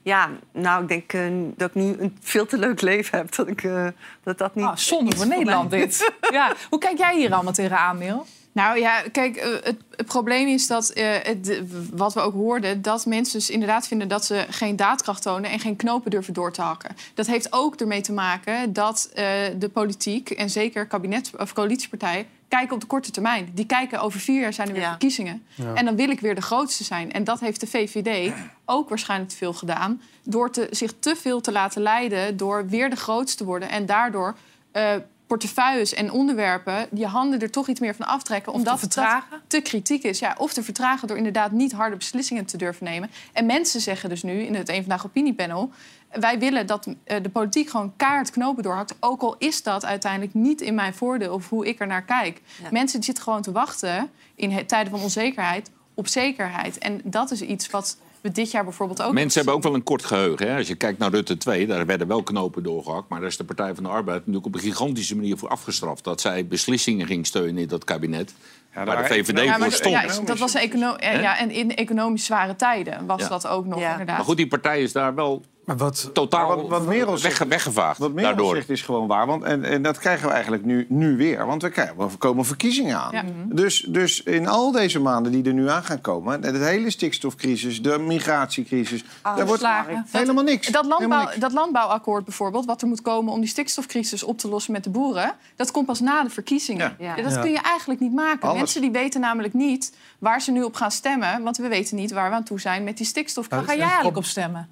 Ja, 0.02 0.30
nou, 0.52 0.82
ik 0.82 0.88
denk 0.88 1.12
eh, 1.12 1.30
dat 1.56 1.68
ik 1.68 1.74
nu 1.74 1.96
een 1.98 2.16
veel 2.20 2.46
te 2.46 2.58
leuk 2.58 2.80
leven 2.80 3.18
heb. 3.18 3.34
Dat 3.34 3.48
ik, 3.48 3.62
eh, 3.62 3.87
dat, 4.22 4.38
dat 4.38 4.54
niet. 4.54 4.64
Ah, 4.64 4.76
zonde 4.76 5.16
voor 5.16 5.26
Nederland 5.26 5.70
mij- 5.70 5.78
dit. 5.78 6.12
Ja. 6.30 6.52
Hoe 6.70 6.78
kijk 6.78 6.98
jij 6.98 7.16
hier 7.16 7.32
allemaal 7.32 7.52
tegenaan, 7.52 7.98
Mil? 7.98 8.26
Nou 8.52 8.78
ja, 8.78 9.02
kijk, 9.12 9.37
eh, 9.37 9.50
het, 9.62 9.76
het 9.96 10.06
probleem 10.06 10.48
is 10.48 10.66
dat, 10.66 10.90
eh, 10.90 11.06
het, 11.22 11.62
wat 11.92 12.14
we 12.14 12.20
ook 12.20 12.32
hoorden... 12.34 12.82
dat 12.82 13.06
mensen 13.06 13.38
dus 13.38 13.50
inderdaad 13.50 13.88
vinden 13.88 14.08
dat 14.08 14.24
ze 14.24 14.46
geen 14.50 14.76
daadkracht 14.76 15.22
tonen... 15.22 15.50
en 15.50 15.58
geen 15.61 15.76
knopen 15.76 16.11
durven 16.11 16.34
door 16.34 16.52
te 16.52 16.62
hakken. 16.62 16.96
Dat 17.14 17.26
heeft 17.26 17.52
ook 17.52 17.74
ermee 17.74 18.00
te 18.00 18.12
maken 18.12 18.72
dat 18.72 19.11
eh, 19.14 19.24
de 19.56 19.68
politiek... 19.68 20.30
en 20.30 20.50
zeker 20.50 20.87
kabinet- 20.87 21.30
of 21.38 21.52
coalitiepartijen 21.52 22.26
kijken 22.48 22.74
op 22.74 22.80
de 22.80 22.87
korte 22.87 23.11
termijn. 23.11 23.50
Die 23.54 23.66
kijken 23.66 24.00
over 24.00 24.20
vier 24.20 24.40
jaar 24.40 24.52
zijn 24.52 24.68
er 24.68 24.74
weer 24.74 24.82
Ja. 24.82 24.88
verkiezingen. 24.90 25.42
Ja. 25.54 25.74
En 25.74 25.84
dan 25.84 25.96
wil 25.96 26.08
ik 26.08 26.20
weer 26.20 26.34
de 26.34 26.42
grootste 26.42 26.84
zijn. 26.84 27.12
En 27.12 27.24
dat 27.24 27.40
heeft 27.40 27.61
de 27.61 27.66
VVD 27.66 28.32
ook 28.64 28.88
waarschijnlijk 28.88 29.30
te 29.30 29.37
veel 29.37 29.52
gedaan... 29.52 30.00
door 30.22 30.50
te, 30.50 30.66
zich 30.70 30.92
te 30.98 31.16
veel 31.16 31.40
te 31.40 31.52
laten 31.52 31.82
leiden 31.82 32.37
door 32.37 32.68
weer 32.68 32.90
de 32.90 32.96
grootste 32.96 33.37
te 33.37 33.44
worden... 33.44 33.68
en 33.68 33.87
daardoor... 33.87 34.37
eh, 34.72 34.92
portefeuilles 35.26 35.94
en 35.94 36.11
onderwerpen 36.12 36.87
je 36.94 37.06
handen 37.06 37.40
er 37.40 37.50
toch 37.50 37.68
iets 37.68 37.80
meer 37.80 37.94
van 37.94 38.06
aftrekken. 38.06 38.52
omdat 38.52 38.74
te 38.74 38.78
vertragen? 38.80 39.30
dat 39.30 39.40
te 39.46 39.61
kritiek 39.61 40.02
is. 40.02 40.18
Ja, 40.18 40.34
of 40.38 40.52
te 40.52 40.62
vertragen 40.62 41.08
door 41.08 41.16
inderdaad 41.16 41.50
niet 41.52 41.72
harde 41.72 41.96
beslissingen 41.96 42.44
te 42.44 42.56
durven 42.56 42.84
nemen. 42.84 43.11
En 43.32 43.46
mensen 43.46 43.80
zeggen 43.80 44.08
dus 44.08 44.22
nu 44.22 44.40
in 44.42 44.54
het 44.54 44.68
Eén 44.68 44.80
Vandaag 44.80 45.06
Opiniepanel... 45.06 45.70
wij 46.12 46.38
willen 46.38 46.66
dat 46.66 46.87
eh, 47.05 47.23
de 47.23 47.29
politiek 47.29 47.71
gewoon 47.71 47.92
kaart 47.97 48.31
knopen 48.31 48.62
doorhakt. 48.62 48.94
Ook 49.01 49.23
al 49.23 49.35
is 49.38 49.62
dat 49.62 49.85
uiteindelijk 49.85 50.35
niet 50.35 50.61
in 50.61 50.75
mijn 50.75 50.94
voordeel 50.94 51.35
of 51.35 51.49
hoe 51.49 51.66
ik 51.66 51.81
er 51.81 51.87
naar 51.87 52.05
kijk. 52.05 52.40
Ja. 52.62 52.68
Mensen 52.71 53.03
zitten 53.03 53.25
gewoon 53.25 53.42
te 53.42 53.53
wachten 53.53 54.11
in 54.35 54.66
tijden 54.66 54.90
van 54.92 55.01
onzekerheid 55.03 55.71
op 55.94 56.07
zekerheid. 56.09 56.79
En 56.79 57.01
dat 57.05 57.31
is 57.31 57.40
iets 57.40 57.71
wat 57.71 57.97
we 58.21 58.31
dit 58.33 58.51
jaar 58.51 58.64
bijvoorbeeld 58.64 59.03
ook... 59.03 59.12
Mensen 59.12 59.37
hebben 59.38 59.55
ook 59.57 59.62
wel 59.62 59.75
een 59.75 59.83
kort 59.83 60.05
geheugen. 60.05 60.49
Hè? 60.49 60.57
Als 60.57 60.68
je 60.68 60.75
kijkt 60.75 60.99
naar 60.99 61.11
Rutte 61.11 61.37
2, 61.37 61.66
daar 61.66 61.87
werden 61.87 62.07
wel 62.07 62.23
knopen 62.23 62.62
doorgehakt. 62.62 63.09
Maar 63.09 63.21
daar 63.21 63.29
is 63.29 63.37
de 63.37 63.44
Partij 63.44 63.75
van 63.75 63.85
de 63.85 63.90
Arbeid 63.90 64.18
natuurlijk 64.18 64.47
op 64.47 64.55
een 64.55 64.61
gigantische 64.61 65.16
manier 65.16 65.37
voor 65.38 65.49
afgestraft. 65.49 66.05
Dat 66.05 66.21
zij 66.21 66.47
beslissingen 66.47 67.07
ging 67.07 67.27
steunen 67.27 67.62
in 67.62 67.68
dat 67.68 67.85
kabinet. 67.85 68.35
waar 68.75 69.03
de 69.03 69.14
VVD 69.14 69.44
Ja, 69.44 69.59
voor 69.59 69.73
stond. 69.73 69.94
ja, 69.94 70.21
dat 70.25 70.38
was 70.38 70.55
econo 70.55 70.97
ja, 70.99 71.11
ja, 71.11 71.38
en 71.38 71.51
in 71.51 71.75
economisch 71.75 72.25
zware 72.25 72.57
tijden 72.57 73.07
was 73.07 73.21
Ja. 73.21 73.29
dat 73.29 73.47
ook 73.47 73.66
nog 73.66 73.81
inderdaad. 73.81 74.16
Maar 74.16 74.25
goed, 74.27 74.37
die 74.37 74.49
partij 74.49 74.83
is 74.83 74.92
daar 74.92 75.14
wel 75.14 75.44
Maar 75.68 75.76
wat, 75.76 76.11
totaal 76.12 76.57
wat, 76.57 76.68
wat 76.68 76.87
Merel 76.87 77.16
zegt, 77.16 77.38
weg, 77.38 77.48
weggevaagd. 77.48 77.98
wat 77.98 78.12
Merel 78.12 78.28
daardoor. 78.31 78.54
zegt 78.54 78.70
is 78.70 78.83
gewoon 78.83 79.07
waar. 79.07 79.26
Want, 79.26 79.42
en, 79.44 79.64
en 79.64 79.83
dat 79.83 79.98
krijgen 79.98 80.26
we 80.26 80.33
eigenlijk 80.33 80.64
nu, 80.64 80.87
nu 80.88 81.16
weer. 81.16 81.46
Want 81.46 81.62
er 81.62 81.70
krijgen- 81.70 82.00
er 82.00 82.09
komen 82.18 82.44
verkiezingen 82.44 82.96
aan. 82.98 83.12
Ja. 83.12 83.22
Dus, 83.54 83.81
dus 83.88 84.22
in 84.22 84.46
al 84.48 84.72
deze 84.72 85.00
maanden 85.00 85.33
die 85.33 85.44
er 85.44 85.52
nu 85.52 85.68
aan 85.70 85.83
gaan 85.85 86.00
komen... 86.00 86.40
de 86.40 86.59
hele 86.59 86.90
stikstofcrisis, 86.90 87.83
de 87.83 87.98
migratiecrisis... 87.98 89.04
daar 89.22 89.46
wordt 89.46 89.61
Slagen. 89.61 90.07
helemaal 90.11 90.44
niks. 90.44 90.66
Dat, 90.66 90.74
Helemaal 90.85 90.98
landbouw, 91.09 91.24
niks. 91.28 91.37
dat 91.40 91.52
landbouwakkoord 91.52 92.24
bijvoorbeeld, 92.24 92.64
wat 92.66 92.83
er 92.83 92.88
moet 92.88 93.02
komen 93.02 93.33
om 93.33 93.40
die 93.40 93.48
stikstofcrisis 93.48 94.22
op 94.22 94.38
te 94.38 94.48
lossen 94.48 94.72
met 94.72 94.85
de 94.85 94.90
boeren, 94.90 95.33
dat 95.57 95.70
komt 95.70 95.87
pas 95.87 96.00
na 96.00 96.22
de 96.22 96.31
verkiezingen. 96.31 96.96
Ja. 96.98 97.16
Ja, 97.16 97.22
dat 97.22 97.33
Ja. 97.35 97.40
kun 97.40 97.50
je 97.50 97.61
eigenlijk 97.61 98.00
niet 98.00 98.12
maken. 98.14 98.42
Alles. 98.48 98.59
Mensen 98.59 98.81
die 98.81 98.90
weten 98.90 99.20
namelijk 99.20 99.54
niet 99.54 99.96
waar 100.18 100.40
ze 100.42 100.50
nu 100.50 100.62
op 100.62 100.74
gaan 100.74 100.90
stemmen, 100.90 101.42
want 101.42 101.57
we 101.57 101.68
weten 101.68 101.96
niet 101.96 102.12
waar 102.12 102.31
we 102.31 102.37
aan 102.37 102.44
toe 102.44 102.61
zijn 102.61 102.85
met 102.85 102.96
die 102.96 103.04
Waar 103.04 103.14
stikstofcrisis. 103.14 103.66
ga 103.66 103.74
jij 103.74 103.85
eigenlijk 103.87 104.16
op 104.16 104.24
stemmen? 104.24 104.68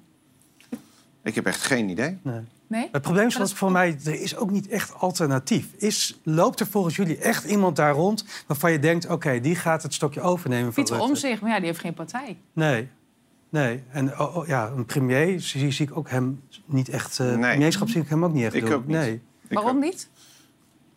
Ik 1.27 1.35
heb 1.35 1.45
echt 1.45 1.61
geen 1.61 1.89
idee. 1.89 2.17
nee. 2.21 2.41
Nee? 2.67 2.89
Het 2.91 3.01
probleem 3.01 3.27
is 3.27 3.35
dat 3.35 3.53
voor 3.53 3.71
mij, 3.71 3.97
er 4.05 4.21
is 4.21 4.35
ook 4.35 4.51
niet 4.51 4.67
echt 4.67 4.93
alternatief. 4.93 5.67
Is, 5.77 6.19
loopt 6.23 6.59
er 6.59 6.67
volgens 6.67 6.95
jullie 6.95 7.17
echt 7.17 7.43
iemand 7.43 7.75
daar 7.75 7.93
rond 7.93 8.25
waarvan 8.47 8.71
je 8.71 8.79
denkt... 8.79 9.09
oké, 9.09 9.39
die 9.39 9.55
gaat 9.55 9.83
het 9.83 9.93
stokje 9.93 10.21
overnemen 10.21 10.65
van 10.65 10.73
Pieter 10.73 10.95
Rutte? 10.95 11.09
Omzicht, 11.09 11.41
maar 11.41 11.51
ja, 11.51 11.57
die 11.57 11.65
heeft 11.65 11.79
geen 11.79 11.93
partij. 11.93 12.37
Nee. 12.53 12.89
Nee. 13.49 13.83
En 13.91 14.19
oh, 14.19 14.35
oh, 14.37 14.47
ja, 14.47 14.67
een 14.67 14.85
premier 14.85 15.41
zie, 15.41 15.71
zie 15.71 15.85
ik 15.85 15.97
ook 15.97 16.09
hem 16.09 16.41
niet 16.65 16.89
echt... 16.89 17.19
eh 17.19 17.25
Nee. 17.25 17.37
Premierschap 17.51 17.89
zie 17.89 18.01
ik 18.01 18.09
hem 18.09 18.23
ook 18.25 18.33
niet 18.33 18.43
echt 18.43 18.53
Ik 18.53 18.65
doen. 18.65 18.73
ook 18.73 18.87
niet. 18.87 18.97
Nee. 18.97 19.21
Ik 19.47 19.57
Waarom 19.57 19.79
niet? 19.79 20.09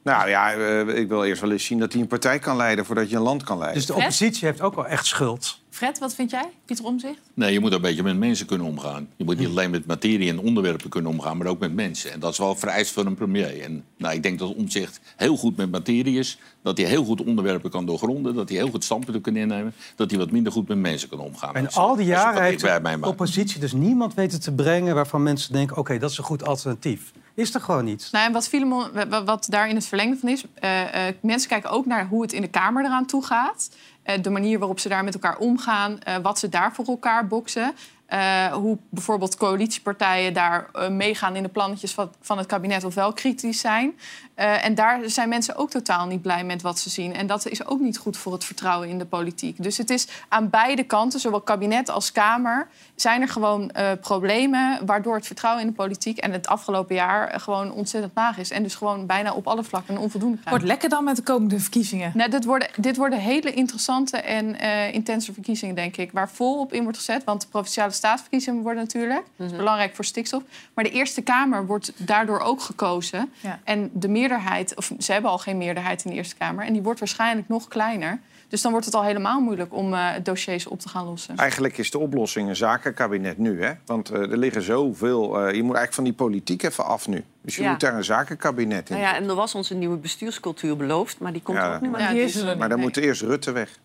Nou 0.03 0.29
ja, 0.29 0.53
eh, 0.55 0.89
ik 0.89 1.09
wil 1.09 1.25
eerst 1.25 1.41
wel 1.41 1.51
eens 1.51 1.65
zien 1.65 1.79
dat 1.79 1.93
hij 1.93 2.03
een 2.03 2.09
partij 2.09 2.39
kan 2.39 2.57
leiden... 2.57 2.85
voordat 2.85 3.11
je 3.11 3.17
een 3.17 3.23
land 3.23 3.43
kan 3.43 3.57
leiden. 3.59 3.79
Dus 3.79 3.87
de 3.87 3.93
Fred? 3.93 4.05
oppositie 4.05 4.47
heeft 4.47 4.61
ook 4.61 4.75
wel 4.75 4.87
echt 4.87 5.07
schuld. 5.07 5.60
Fred, 5.71 5.99
wat 5.99 6.15
vind 6.15 6.31
jij? 6.31 6.49
Pieter 6.65 6.85
Omzicht? 6.85 7.19
Nee, 7.35 7.53
je 7.53 7.61
moet 7.61 7.73
een 7.73 7.81
beetje 7.81 8.03
met 8.03 8.17
mensen 8.19 8.47
kunnen 8.47 8.67
omgaan. 8.67 9.09
Je 9.17 9.25
moet 9.25 9.39
niet 9.39 9.49
alleen 9.49 9.71
met 9.71 9.87
materie 9.87 10.29
en 10.29 10.39
onderwerpen 10.39 10.91
kunnen 10.91 11.11
omgaan, 11.11 11.37
maar 11.37 11.47
ook 11.47 11.59
met 11.59 11.75
mensen. 11.75 12.13
En 12.13 12.21
dat 12.21 12.33
is 12.33 12.39
wel 12.39 12.55
vereist 12.57 12.93
voor 12.93 13.07
een 13.07 13.15
premier. 13.15 13.63
En 13.63 13.85
nou, 13.97 14.15
ik 14.15 14.23
denk 14.23 14.39
dat 14.39 14.55
Omzicht 14.55 15.01
heel 15.17 15.37
goed 15.37 15.57
met 15.57 15.71
materie 15.71 16.19
is. 16.19 16.39
Dat 16.63 16.79
hij 16.79 16.87
heel 16.87 17.05
goed 17.05 17.25
onderwerpen 17.25 17.71
kan 17.71 17.87
doorgronden. 17.87 18.35
Dat 18.35 18.49
hij 18.49 18.59
heel 18.59 18.71
goed 18.71 18.85
standpunten 18.85 19.23
kan 19.23 19.37
innemen. 19.37 19.75
Dat 19.97 20.11
hij 20.11 20.19
wat 20.19 20.31
minder 20.31 20.53
goed 20.53 20.69
met 20.69 20.79
mensen 20.79 21.09
kan 21.09 21.19
omgaan. 21.19 21.55
En 21.55 21.71
al 21.73 21.97
die 21.97 22.07
jaren 22.07 22.43
heeft 22.43 22.63
bij 22.83 22.97
de 23.01 23.07
oppositie 23.07 23.61
dus 23.61 23.73
niemand 23.73 24.15
weten 24.15 24.41
te 24.41 24.53
brengen... 24.53 24.95
waarvan 24.95 25.23
mensen 25.23 25.53
denken, 25.53 25.77
oké, 25.77 25.99
dat 25.99 26.11
is 26.11 26.19
een 26.19 26.25
goed 26.25 26.45
alternatief. 26.45 27.13
Is 27.35 27.55
er 27.55 27.61
gewoon 27.61 27.85
niet. 27.85 28.09
Nou, 28.13 28.27
en 28.27 28.33
wat, 28.33 28.49
Filemon, 28.49 28.93
wa- 28.93 29.09
wa- 29.09 29.25
wat 29.25 29.47
daar 29.51 29.69
in 29.69 29.75
het 29.75 29.87
verlengde 29.87 30.17
van 30.17 30.29
is... 30.29 30.45
eh, 30.55 31.09
eh, 31.09 31.15
mensen 31.23 31.49
kijken 31.49 31.71
ook 31.71 31.87
naar 31.87 32.07
hoe 32.09 32.23
het 32.23 32.33
in 32.33 32.41
de 32.41 32.49
Kamer 32.49 32.85
eraan 32.85 33.07
toe 33.07 33.25
gaat. 33.25 33.71
Eh, 34.11 34.23
de 34.23 34.31
manier 34.31 34.59
waarop 34.59 34.79
ze 34.79 34.89
daar 34.89 35.05
met 35.05 35.15
elkaar 35.15 35.39
omgaan. 35.39 35.99
eh, 36.01 36.17
wat 36.23 36.39
ze 36.39 36.49
daar 36.49 36.73
voor 36.73 36.85
elkaar 36.85 37.27
boksen. 37.27 37.75
Eh, 38.11 38.53
hoe 38.53 38.79
bijvoorbeeld 38.89 39.37
coalitiepartijen 39.37 40.33
daar 40.33 40.69
eh, 40.73 40.89
meegaan 40.89 41.37
in 41.37 41.43
de 41.43 41.49
plannetjes 41.49 41.93
van, 41.93 42.11
van 42.21 42.39
het 42.39 42.47
kabinet... 42.47 42.85
of 42.85 42.95
wel 42.95 43.13
kritisch 43.13 43.61
zijn. 43.61 43.99
Eh, 44.35 44.65
en 44.65 44.75
daar 44.75 45.01
zijn 45.05 45.29
mensen 45.29 45.57
ook 45.57 45.71
totaal 45.71 46.07
niet 46.07 46.23
blij 46.23 46.45
met 46.45 46.63
wat 46.63 46.79
ze 46.79 46.91
zien. 46.91 47.15
En 47.15 47.27
dat 47.27 47.47
is 47.47 47.67
ook 47.67 47.81
niet 47.81 47.99
goed 47.99 48.17
voor 48.17 48.33
het 48.33 48.45
vertrouwen 48.45 48.89
in 48.89 48.99
de 48.99 49.05
politiek. 49.05 49.63
Dus 49.63 49.79
het 49.79 49.91
is 49.91 50.09
aan 50.29 50.51
beide 50.51 50.83
kanten, 50.85 51.21
zowel 51.21 51.41
kabinet 51.41 51.89
als 51.89 52.13
Kamer... 52.13 52.69
zijn 52.95 53.23
er 53.23 53.29
gewoon 53.29 53.73
problemen 54.01 54.87
waardoor 54.87 55.15
het 55.15 55.27
vertrouwen 55.27 55.63
in 55.63 55.69
de 55.69 55.77
politiek... 55.77 56.19
en 56.19 56.33
het 56.33 56.47
afgelopen 56.49 56.95
jaar 56.95 57.41
gewoon 57.41 57.73
ontzettend 57.73 58.13
laag 58.15 58.39
is. 58.39 58.51
En 58.51 58.63
dus 58.63 58.75
gewoon 58.75 59.07
bijna 59.07 59.33
op 59.33 59.47
alle 59.47 59.65
vlakken 59.65 59.99
onvoldoende 59.99 60.37
krijgt. 60.37 60.51
Wordt 60.51 60.65
lekker 60.65 60.89
dan 60.89 61.05
met 61.05 61.17
de 61.17 61.23
komende 61.23 61.61
verkiezingen. 61.61 62.13
Nou, 62.15 62.31
dit, 62.31 62.45
worden, 62.45 62.69
dit 62.77 62.97
worden 62.97 63.19
hele 63.19 63.53
interessante 63.53 64.17
en 64.17 64.61
intense 64.93 65.33
verkiezingen, 65.33 65.75
denk 65.75 65.97
ik. 65.97 66.13
Waar 66.13 66.31
vol 66.31 66.61
op 66.61 66.73
in 66.73 66.83
wordt 66.83 66.99
gezet. 66.99 67.25
Want 67.25 67.41
de 67.41 67.47
provinciale 67.49 67.99
staatsverkiezingen 68.01 68.63
worden 68.63 68.83
natuurlijk. 68.83 69.23
Dat 69.37 69.51
is 69.51 69.57
belangrijk 69.57 69.95
voor 69.95 70.05
stikstof. 70.05 70.43
Maar 70.75 70.85
de 70.85 70.91
Eerste 70.91 71.23
Kamer 71.23 71.67
wordt 71.67 71.93
daardoor 71.97 72.41
ook 72.41 72.61
gekozen. 72.61 73.33
Ja. 73.41 73.61
En 73.65 73.91
de 73.93 74.09
meerderheid, 74.09 74.77
of 74.77 74.91
ze 74.99 75.13
hebben 75.13 75.31
al 75.31 75.39
geen 75.39 75.59
meerderheid 75.59 76.05
in 76.05 76.11
de 76.11 76.17
Eerste 76.17 76.37
Kamer. 76.37 76.65
En 76.65 76.73
die 76.73 76.83
wordt 76.83 76.99
waarschijnlijk 76.99 77.49
nog 77.49 77.69
kleiner. 77.69 78.21
Dus 78.49 78.63
dan 78.63 78.71
wordt 78.71 78.87
het 78.87 78.95
al 78.95 79.03
helemaal 79.05 79.41
moeilijk 79.41 79.75
om 79.75 79.95
eh, 79.95 80.09
dossiers 80.23 80.67
op 80.67 80.81
te 80.81 80.89
gaan 80.89 81.05
lossen. 81.05 81.37
Eigenlijk 81.37 81.79
is 81.79 81.91
de 81.91 81.99
oplossing 81.99 82.49
een 82.49 82.57
zakenkabinet 82.57 83.39
nu. 83.39 83.63
Hè? 83.63 83.73
Want 83.87 84.11
eh, 84.11 84.21
er 84.21 84.37
liggen 84.39 84.63
zoveel... 84.63 85.25
eh, 85.25 85.55
je 85.55 85.63
moet 85.63 85.77
eigenlijk 85.77 85.93
van 85.93 86.05
die 86.05 86.13
politiek 86.13 86.63
even 86.63 86.85
af 86.85 87.09
nu. 87.09 87.25
Dus 87.43 87.57
je 87.57 87.63
Ja. 87.63 87.71
moet 87.71 87.81
daar 87.81 87.95
een 87.95 88.05
zakenkabinet 88.05 88.91
in. 88.91 88.97
Nou 88.97 89.09
ja, 89.09 89.17
en 89.17 89.29
er 89.29 89.35
was 89.35 89.55
ons 89.55 89.71
een 89.71 89.79
nieuwe 89.79 89.97
bestuurscultuur 89.97 90.77
beloofd, 90.77 91.19
maar 91.19 91.33
die 91.33 91.43
komt 91.43 91.59
Ja. 91.59 91.69
er 91.69 91.75
ook 91.75 91.81
nu 91.81 91.89
maar 91.89 92.01
Ja, 92.01 92.07
niet. 92.07 92.17
die 92.17 92.25
is 92.27 92.35
er 92.35 92.41
Dus- 92.41 92.49
niet. 92.51 92.59
maar 92.59 92.69
dan 92.69 92.79
Nee. 92.79 92.87
moet 92.87 92.97
eerst 92.97 93.23
Rutte 93.23 93.53
weg. 93.53 93.79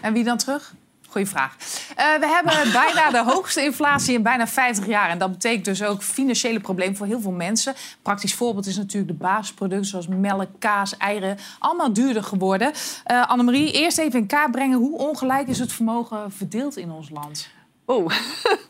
En 0.00 0.12
wie 0.12 0.24
dan 0.24 0.36
terug? 0.36 0.74
Goeie 1.10 1.26
vraag. 1.26 1.56
Eh, 1.96 2.04
we 2.20 2.26
hebben 2.26 2.72
bijna 2.82 3.10
de 3.10 3.30
hoogste 3.32 3.62
inflatie 3.62 4.14
in 4.14 4.22
bijna 4.22 4.46
50 4.46 4.86
jaar. 4.86 5.08
En 5.08 5.18
dat 5.18 5.30
betekent 5.30 5.64
dus 5.64 5.82
ook 5.82 6.02
financiële 6.02 6.60
problemen 6.60 6.96
voor 6.96 7.06
heel 7.06 7.20
veel 7.20 7.30
mensen. 7.30 7.74
Praktisch 8.02 8.34
voorbeeld 8.34 8.66
is 8.66 8.76
natuurlijk 8.76 9.12
de 9.12 9.24
basisproducten 9.24 9.86
zoals 9.86 10.06
melk, 10.08 10.48
kaas, 10.58 10.96
eieren. 10.96 11.38
Allemaal 11.58 11.92
duurder 11.92 12.22
geworden. 12.22 12.72
Eh 13.04 13.28
Annemarie, 13.28 13.72
eerst 13.72 13.98
even 13.98 14.18
in 14.20 14.26
kaart 14.26 14.50
brengen. 14.50 14.78
Hoe 14.78 14.98
ongelijk 14.98 15.48
is 15.48 15.58
het 15.58 15.72
vermogen 15.72 16.32
verdeeld 16.32 16.76
in 16.76 16.90
ons 16.90 17.10
land? 17.10 17.48
Oh. 17.90 18.10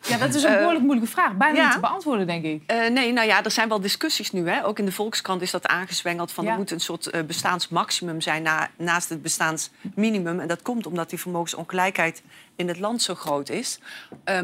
Ja, 0.03 0.19
dat 0.19 0.35
is 0.35 0.43
een 0.43 0.51
Eh, 0.51 0.57
behoorlijk 0.57 0.85
moeilijke 0.85 1.11
vraag. 1.11 1.37
Bijna 1.37 1.57
ja. 1.57 1.65
niet 1.65 1.73
te 1.73 1.81
beantwoorden, 1.81 2.27
denk 2.27 2.45
ik. 2.45 2.63
Eh, 2.67 2.89
nee, 2.89 3.13
nou 3.13 3.27
ja, 3.27 3.45
er 3.45 3.51
zijn 3.51 3.69
wel 3.69 3.81
discussies 3.81 4.33
nu. 4.33 4.49
Hè? 4.49 4.67
Ook 4.67 4.79
in 4.79 4.85
de 4.85 4.93
Volkskrant 4.93 5.43
is 5.43 5.51
dat 5.51 5.67
aangezwengeld. 5.67 6.33
Van 6.33 6.45
Ja. 6.45 6.51
Er 6.51 6.57
moet 6.57 6.71
een 6.71 6.81
soort 6.81 7.07
eh, 7.07 7.23
bestaansmaximum 7.23 8.21
zijn 8.21 8.43
na, 8.43 8.69
naast 8.77 9.09
het 9.09 9.23
bestaansminimum. 9.23 10.41
En 10.41 10.49
dat 10.49 10.63
komt 10.63 10.87
omdat 10.87 11.11
die 11.11 11.19
vermogensongelijkheid 11.19 12.23
in 12.57 12.69
het 12.69 12.79
land 12.79 13.03
zo 13.03 13.15
groot 13.15 13.49
is. 13.49 13.81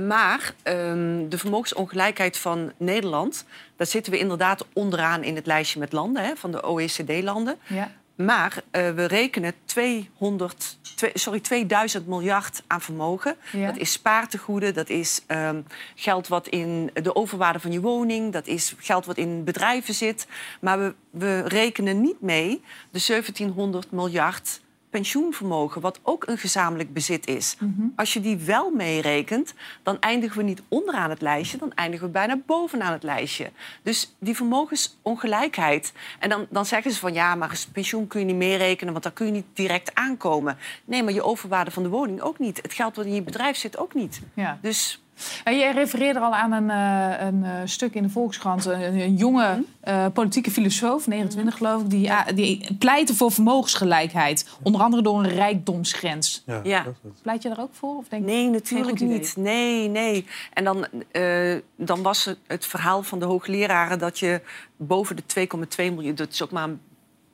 Maar 0.06 0.54
ehm, 0.62 1.28
de 1.28 1.38
vermogensongelijkheid 1.38 2.38
van 2.38 2.72
Nederland... 2.76 3.44
daar 3.76 3.86
zitten 3.86 4.12
we 4.12 4.18
inderdaad 4.18 4.66
onderaan 4.72 5.22
in 5.22 5.36
het 5.36 5.46
lijstje 5.46 5.78
met 5.78 5.92
landen... 5.92 6.24
Hè, 6.24 6.36
van 6.36 6.50
de 6.50 6.66
OECD-landen. 6.66 7.56
Ja. 7.66 7.90
Maar 8.16 8.62
eh, 8.70 8.90
we 8.90 9.04
rekenen 9.04 9.54
200, 9.64 10.78
twee- 10.96 11.10
sorry, 11.14 11.40
2000 11.40 12.06
miljard 12.06 12.62
aan 12.66 12.80
vermogen. 12.80 13.36
Ja. 13.52 13.66
Dat 13.66 13.76
is 13.76 13.92
spaartegoeden, 13.92 14.74
dat 14.74 14.88
is 14.88 15.22
ehm, 15.26 15.60
geld 15.94 16.28
wat 16.28 16.48
in 16.48 16.90
de 16.92 17.14
overwaarde 17.14 17.60
van 17.60 17.72
je 17.72 17.80
woning... 17.80 18.32
dat 18.32 18.46
is 18.46 18.74
geld 18.78 19.06
wat 19.06 19.16
in 19.16 19.44
bedrijven 19.44 19.94
zit. 19.94 20.26
Maar 20.60 20.78
we, 20.78 20.94
we 21.10 21.42
rekenen 21.48 22.00
niet 22.00 22.20
mee 22.20 22.62
de 22.90 23.04
1700 23.06 23.90
miljard 23.90 24.60
pensioenvermogen... 24.96 25.80
wat 25.80 26.00
ook 26.02 26.26
een 26.26 26.38
gezamenlijk 26.38 26.92
bezit 26.92 27.26
is. 27.26 27.56
Als 27.96 28.12
je 28.12 28.20
die 28.20 28.36
wel 28.36 28.70
meerekent, 28.70 29.54
dan 29.82 30.00
eindigen 30.00 30.36
we 30.38 30.42
niet 30.42 30.62
onderaan 30.68 31.10
het 31.10 31.20
lijstje... 31.20 31.58
dan 31.58 31.74
eindigen 31.74 32.06
we 32.06 32.12
bijna 32.12 32.38
bovenaan 32.46 32.92
het 32.92 33.02
lijstje. 33.02 33.50
Dus 33.82 34.14
die 34.18 34.36
vermogensongelijkheid... 34.36 35.92
en 36.18 36.28
dan, 36.28 36.46
dan 36.50 36.66
zeggen 36.66 36.90
ze 36.90 36.98
van 36.98 37.12
ja, 37.12 37.34
maar 37.34 37.64
pensioen 37.72 38.06
kun 38.06 38.20
je 38.20 38.26
niet 38.26 38.36
meerekenen... 38.36 38.92
want 38.92 39.04
daar 39.04 39.12
kun 39.12 39.26
je 39.26 39.32
niet 39.32 39.46
direct 39.52 39.94
aankomen. 39.94 40.58
Nee, 40.84 41.02
maar 41.02 41.12
je 41.12 41.22
overwaarde 41.22 41.70
van 41.70 41.82
de 41.82 41.88
woning 41.88 42.20
ook 42.20 42.38
niet. 42.38 42.62
Het 42.62 42.72
geld 42.72 42.96
wat 42.96 43.06
in 43.06 43.14
je 43.14 43.22
bedrijf 43.22 43.56
zit 43.56 43.78
ook 43.78 43.94
niet. 43.94 44.20
Ja. 44.34 44.58
Dus 44.62 45.00
jij 45.44 45.72
refereerde 45.72 46.20
al 46.20 46.34
aan 46.34 46.52
een, 46.52 46.70
eh, 46.70 47.26
een 47.26 47.44
eh, 47.44 47.50
stuk 47.64 47.94
in 47.94 48.02
de 48.02 48.08
Volkskrant. 48.08 48.64
Een, 48.64 49.00
een 49.00 49.14
jonge 49.16 49.44
Mhm. 49.46 49.60
eh, 49.80 50.06
politieke 50.12 50.50
filosoof, 50.50 51.06
29 51.06 51.56
geloof 51.56 51.82
ik... 51.82 51.90
Die, 51.90 52.12
ah, 52.12 52.26
die 52.34 52.76
pleitte 52.78 53.14
voor 53.14 53.32
vermogensgelijkheid. 53.32 54.48
Onder 54.62 54.80
andere 54.80 55.02
door 55.02 55.18
een 55.24 55.28
rijkdomsgrens. 55.30 56.44
Ja. 56.62 56.84
Pleit 57.22 57.42
je 57.42 57.48
daar 57.48 57.60
ook 57.60 57.74
voor? 57.74 57.96
Of 57.96 58.08
denk 58.08 58.24
Nee, 58.24 58.48
natuurlijk 58.50 59.00
niet. 59.00 59.34
Nee, 59.36 59.88
nee. 59.88 60.26
En 60.52 60.64
dan, 60.64 60.86
eh, 61.12 61.54
dan 61.76 62.02
was 62.02 62.24
het, 62.24 62.38
het 62.46 62.66
verhaal 62.66 63.02
van 63.02 63.18
de 63.18 63.24
hoogleraren 63.24 63.98
dat 63.98 64.18
je 64.18 64.40
boven 64.76 65.16
de 65.16 65.22
2,2 65.26 65.92
miljoen, 65.92 66.14
dat 66.14 66.32
is 66.32 66.42
ook 66.42 66.50
maar 66.50 66.64
een 66.64 66.80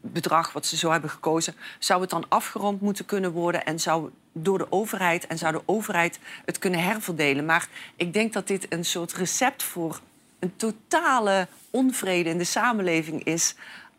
bedrag 0.01 0.53
wat 0.53 0.67
ze 0.67 0.77
zo 0.77 0.91
hebben 0.91 1.11
gekozen, 1.11 1.55
zou 1.79 2.01
het 2.01 2.11
dan 2.11 2.25
afgerond 2.29 2.81
moeten 2.81 3.05
kunnen 3.05 3.33
worden 3.33 3.65
en 3.65 3.81
zou 3.81 4.11
door 4.33 4.59
de 4.59 4.67
overheid 4.73 5.27
en 5.27 5.39
zou 5.39 5.53
de 5.53 5.63
overheid 5.65 6.19
het 6.45 6.59
kunnen 6.59 6.83
herverdelen. 6.83 7.45
Maar 7.45 7.69
ik 7.97 8.13
denk 8.13 8.33
dat 8.33 8.47
dit 8.47 8.67
een 8.69 8.85
soort 8.85 9.13
recept 9.13 9.63
voor 9.63 10.01
een 10.39 10.53
totale 10.57 11.49
onvrede 11.71 12.29
in 12.31 12.39
de 12.39 12.45
samenleving 12.45 13.25
is. 13.25 13.55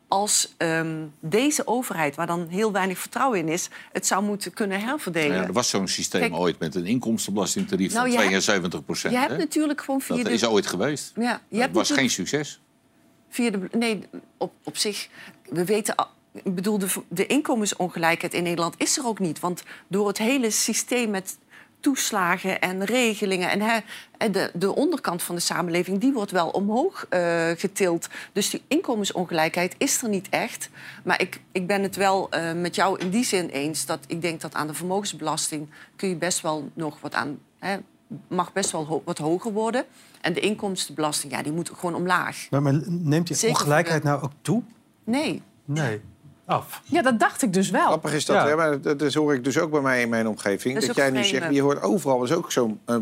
Als 0.08 0.54
ehm, 0.58 1.04
deze 1.20 1.68
overheid, 1.68 2.16
waar 2.16 2.28
dan 2.28 2.48
heel 2.48 2.72
weinig 2.72 2.98
vertrouwen 2.98 3.40
in 3.40 3.48
is, 3.50 3.70
het 3.92 4.08
zou 4.08 4.24
moeten 4.24 4.54
kunnen 4.54 4.80
herverdelen. 4.82 5.36
Ja, 5.38 5.44
er 5.44 5.54
was 5.54 5.70
zo'n 5.70 5.88
systeem 5.88 6.22
Kijk- 6.22 6.34
ooit 6.34 6.60
met 6.60 6.76
een 6.76 6.86
inkomstenbelastingtarief 6.86 7.94
Nou, 7.94 8.02
van 8.04 8.12
je 8.12 8.18
hebt- 8.18 8.30
72 8.30 8.86
procent. 8.86 9.14
Je 9.14 9.20
hebt 9.20 9.38
natuurlijk 9.38 9.82
gewoon 9.82 10.02
via 10.02 10.16
Dat 10.16 10.26
de... 10.26 10.32
is 10.32 10.46
ooit 10.46 10.68
geweest. 10.68 11.12
Ja, 11.16 11.32
je 11.32 11.40
Dat 11.50 11.60
hebt 11.60 11.74
was 11.74 11.92
geen 11.92 12.10
succes. 12.10 12.60
via 13.30 13.50
de... 13.50 13.60
Nee, 13.72 14.04
op, 14.38 14.54
op 14.64 14.78
zich... 14.78 15.08
We 15.50 15.66
weten... 15.66 15.96
Ik 16.34 16.56
bedoel, 16.56 16.78
de, 16.78 16.88
de 17.08 17.26
inkomensongelijkheid 17.28 18.34
in 18.34 18.44
Nederland 18.44 18.76
is 18.78 18.98
er 18.98 19.06
ook 19.06 19.20
niet. 19.20 19.40
Want 19.40 19.64
door 19.88 20.08
het 20.08 20.18
hele 20.18 20.50
systeem 20.52 21.10
met 21.10 21.38
toeslagen 21.80 22.62
en 22.62 22.84
regelingen... 22.86 23.50
en 24.18 24.32
de, 24.32 24.52
de 24.54 24.76
onderkant 24.76 25.24
van 25.24 25.36
de 25.36 25.42
samenleving, 25.42 26.00
die 26.00 26.14
wordt 26.14 26.32
wel 26.32 26.50
omhoog 26.50 27.06
eh, 27.10 27.50
getild. 27.58 28.08
Dus 28.34 28.50
die 28.50 28.62
inkomensongelijkheid 28.68 29.76
is 29.78 30.02
er 30.02 30.10
niet 30.10 30.30
echt. 30.30 30.70
Maar 31.04 31.22
ik, 31.22 31.42
ik 31.52 31.68
ben 31.68 31.84
het 31.84 31.96
wel 31.96 32.30
eh, 32.30 32.54
met 32.54 32.76
jou 32.76 33.00
in 33.00 33.10
die 33.10 33.24
zin 33.26 33.48
eens... 33.50 33.86
dat 33.86 34.00
ik 34.08 34.22
denk 34.22 34.42
dat 34.42 34.54
aan 34.54 34.68
de 34.68 34.74
vermogensbelasting... 34.74 35.70
kun 35.96 36.10
je 36.10 36.16
best 36.16 36.42
wel 36.42 36.70
nog 36.74 36.98
wat 37.02 37.14
aan... 37.14 37.40
Hè, 37.60 37.78
mag 38.28 38.54
best 38.54 38.72
wel 38.72 38.86
ho- 38.86 39.02
wat 39.06 39.18
hoger 39.18 39.52
worden. 39.52 39.86
En 40.22 40.34
de 40.34 40.40
inkomstenbelasting, 40.40 41.32
ja, 41.32 41.44
die 41.44 41.52
moet 41.52 41.70
gewoon 41.70 41.96
omlaag. 41.96 42.48
Maar, 42.50 42.62
maar 42.62 42.82
neemt 42.88 43.28
die 43.28 43.36
Zeker 43.36 43.56
ongelijkheid 43.58 44.02
de- 44.02 44.08
nou 44.08 44.22
ook 44.22 44.32
toe? 44.42 44.64
Nee. 45.04 45.42
Nee. 45.66 46.02
Af. 46.54 46.82
Ja, 46.86 47.02
dat 47.02 47.20
dacht 47.20 47.42
ik 47.42 47.54
dus 47.54 47.70
wel. 47.70 47.86
Grappig 47.86 48.14
is 48.14 48.26
dat, 48.26 48.36
Ja. 48.36 48.48
hè? 48.48 48.56
Maar 48.56 48.82
dat, 48.82 49.00
dat 49.00 49.14
hoor 49.14 49.34
ik 49.34 49.44
dus 49.44 49.58
ook 49.60 49.72
bij 49.72 49.82
mij 49.82 50.02
in 50.02 50.10
mijn 50.10 50.28
omgeving. 50.28 50.80
Dat 50.86 50.96
jij 50.96 51.10
nu 51.10 51.24
zegt, 51.24 51.54
je 51.54 51.62
hoort 51.62 51.82
overal 51.82 52.24
is 52.24 52.32
ook 52.32 52.52
zo'n 52.52 52.80
eh, 52.86 52.96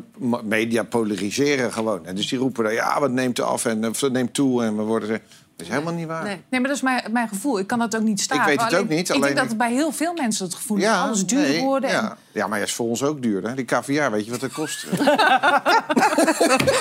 media 0.43 0.83
polariseren 0.83 1.73
gewoon. 1.73 2.05
En 2.05 2.15
dus 2.15 2.27
die 2.27 2.39
roepen 2.39 2.63
dan, 2.63 2.73
ja, 2.73 2.99
wat 2.99 3.11
neemt 3.11 3.37
er 3.37 3.43
af 3.43 3.65
en 3.65 3.87
of 3.87 4.01
het 4.01 4.11
neemt 4.11 4.33
toe 4.33 4.63
en 4.63 4.77
we 4.77 4.83
worden... 4.83 5.07
ze- 5.07 5.21
Dat 5.55 5.69
is 5.69 5.75
helemaal 5.75 5.93
niet 5.93 6.07
waar. 6.07 6.23
Nee. 6.23 6.41
Nee, 6.49 6.59
maar 6.59 6.69
dat 6.69 6.77
is 6.77 6.81
mijn, 6.83 7.03
mijn 7.11 7.27
gevoel. 7.27 7.59
Ik 7.59 7.67
kan 7.67 7.79
dat 7.79 7.95
ook 7.95 8.01
niet 8.01 8.21
staan. 8.21 8.39
Ik 8.39 8.45
weet 8.45 8.61
het 8.61 8.67
Alleen- 8.73 8.83
ook 8.83 8.89
niet, 8.89 8.99
Ik 9.09 9.15
alleen 9.15 9.21
denk 9.21 9.35
dat 9.35 9.43
ik- 9.43 9.49
het 9.49 9.57
bij 9.59 9.71
heel 9.71 9.91
veel 9.91 10.13
mensen 10.13 10.45
het 10.45 10.53
gevoel 10.55 10.77
is 10.77 10.83
dat 10.83 10.95
alles 10.95 11.25
duur 11.25 11.39
nee, 11.39 11.61
worden. 11.63 11.89
en- 11.89 12.17
Ja. 12.31 12.47
maar 12.47 12.57
ja, 12.57 12.63
is 12.63 12.73
voor 12.73 12.87
ons 12.87 13.03
ook 13.03 13.21
duur. 13.21 13.43
Hè? 13.43 13.55
Die 13.55 13.65
caviar, 13.65 14.11
weet 14.11 14.25
je 14.25 14.31
wat 14.31 14.39
dat 14.39 14.51
kost? 14.51 14.85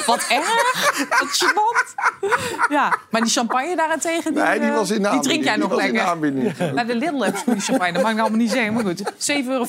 Wat 0.07 0.27
erg. 0.29 1.09
Wat 1.09 1.43
gênant. 1.43 1.95
Ja, 2.69 2.99
maar 3.11 3.21
die 3.21 3.31
champagne 3.31 3.77
daarentegen, 3.77 4.35
die, 4.35 4.43
Nee, 4.43 4.59
die 4.59 4.69
eh, 4.69 4.75
was 4.75 4.91
in 4.91 5.03
de 5.03 5.11
die 5.11 5.21
drink 5.21 5.45
jij 5.45 5.57
nog 5.57 5.75
lekker. 5.75 6.73
Naar 6.75 6.87
de 6.87 6.95
Lidl 6.95 7.21
heb 7.23 7.37
je 7.37 7.43
goede 7.43 7.61
champagne. 7.61 7.93
Dat 7.93 8.03
mag 8.03 8.13
ik 8.13 8.19
allemaal 8.19 8.39
niet 8.39 8.51
zeggen, 8.51 8.73
maar 8.73 8.85
goed. 8.85 9.13
7,50 9.13 9.49
euro. 9.49 9.67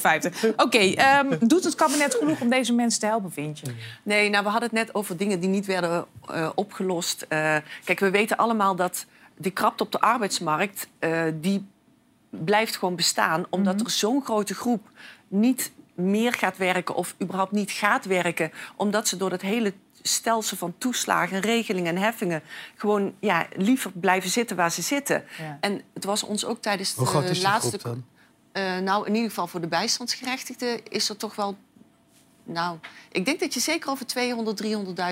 Oké, 0.55 0.77
ehm, 0.77 1.35
doet 1.39 1.63
het 1.63 1.75
kabinet 1.75 2.15
genoeg 2.15 2.41
om 2.41 2.49
deze 2.49 2.73
mensen 2.73 2.99
te 2.99 3.05
helpen, 3.05 3.31
vind 3.31 3.59
je? 3.59 3.65
Nee, 4.03 4.29
nou, 4.29 4.43
we 4.43 4.49
hadden 4.49 4.69
het 4.69 4.77
net 4.85 4.95
over 4.95 5.17
dingen 5.17 5.39
die 5.39 5.49
niet 5.49 5.65
werden 5.65 6.05
eh, 6.29 6.49
opgelost. 6.55 7.25
Eh, 7.29 7.55
kijk, 7.83 7.99
we 7.99 8.09
weten 8.09 8.37
allemaal 8.37 8.75
dat 8.75 9.05
die 9.37 9.51
krapte 9.51 9.83
op 9.83 9.91
de 9.91 9.99
arbeidsmarkt... 9.99 10.87
eh, 10.99 11.21
die 11.33 11.67
blijft 12.29 12.77
gewoon 12.77 12.95
bestaan, 12.95 13.45
omdat 13.49 13.81
er 13.81 13.89
zo'n 13.89 14.23
grote 14.23 14.53
groep 14.55 14.89
niet 15.31 15.71
meer 15.93 16.33
gaat 16.33 16.57
werken... 16.57 16.95
of 16.95 17.15
überhaupt 17.21 17.51
niet 17.51 17.71
gaat 17.71 18.05
werken, 18.05 18.51
omdat 18.75 19.07
ze 19.07 19.17
door 19.17 19.29
dat 19.29 19.41
hele 19.41 19.73
stelsel 20.01 20.57
van 20.57 20.73
toeslagen, 20.77 21.39
regelingen 21.39 21.95
en 21.95 22.01
heffingen... 22.01 22.41
gewoon 22.75 23.13
ja, 23.19 23.47
liever 23.55 23.91
blijven 23.91 24.29
zitten 24.29 24.55
waar 24.55 24.71
ze 24.71 24.81
zitten. 24.81 25.23
Ja. 25.37 25.57
En 25.61 25.81
het 25.93 26.03
was 26.03 26.23
ons 26.23 26.45
ook 26.45 26.61
tijdens 26.61 26.95
Hoe 26.95 27.05
groot 27.07 27.23
de 27.23 27.29
is 27.29 27.37
die 27.37 27.47
laatste... 27.47 27.79
groep 27.79 27.93
dan? 27.93 28.05
Eh, 28.51 28.77
nou, 28.77 29.07
in 29.07 29.13
ieder 29.13 29.29
geval 29.29 29.47
voor 29.47 29.61
de 29.61 29.67
bijstandsgerechtigden 29.67 30.87
is 30.87 31.09
er 31.09 31.17
toch 31.17 31.35
wel... 31.35 31.57
Nou, 32.43 32.77
ik 33.11 33.25
denk 33.25 33.39
dat 33.39 33.53
je 33.53 33.59
zeker 33.59 33.89
over 33.89 34.05
200, 34.05 34.63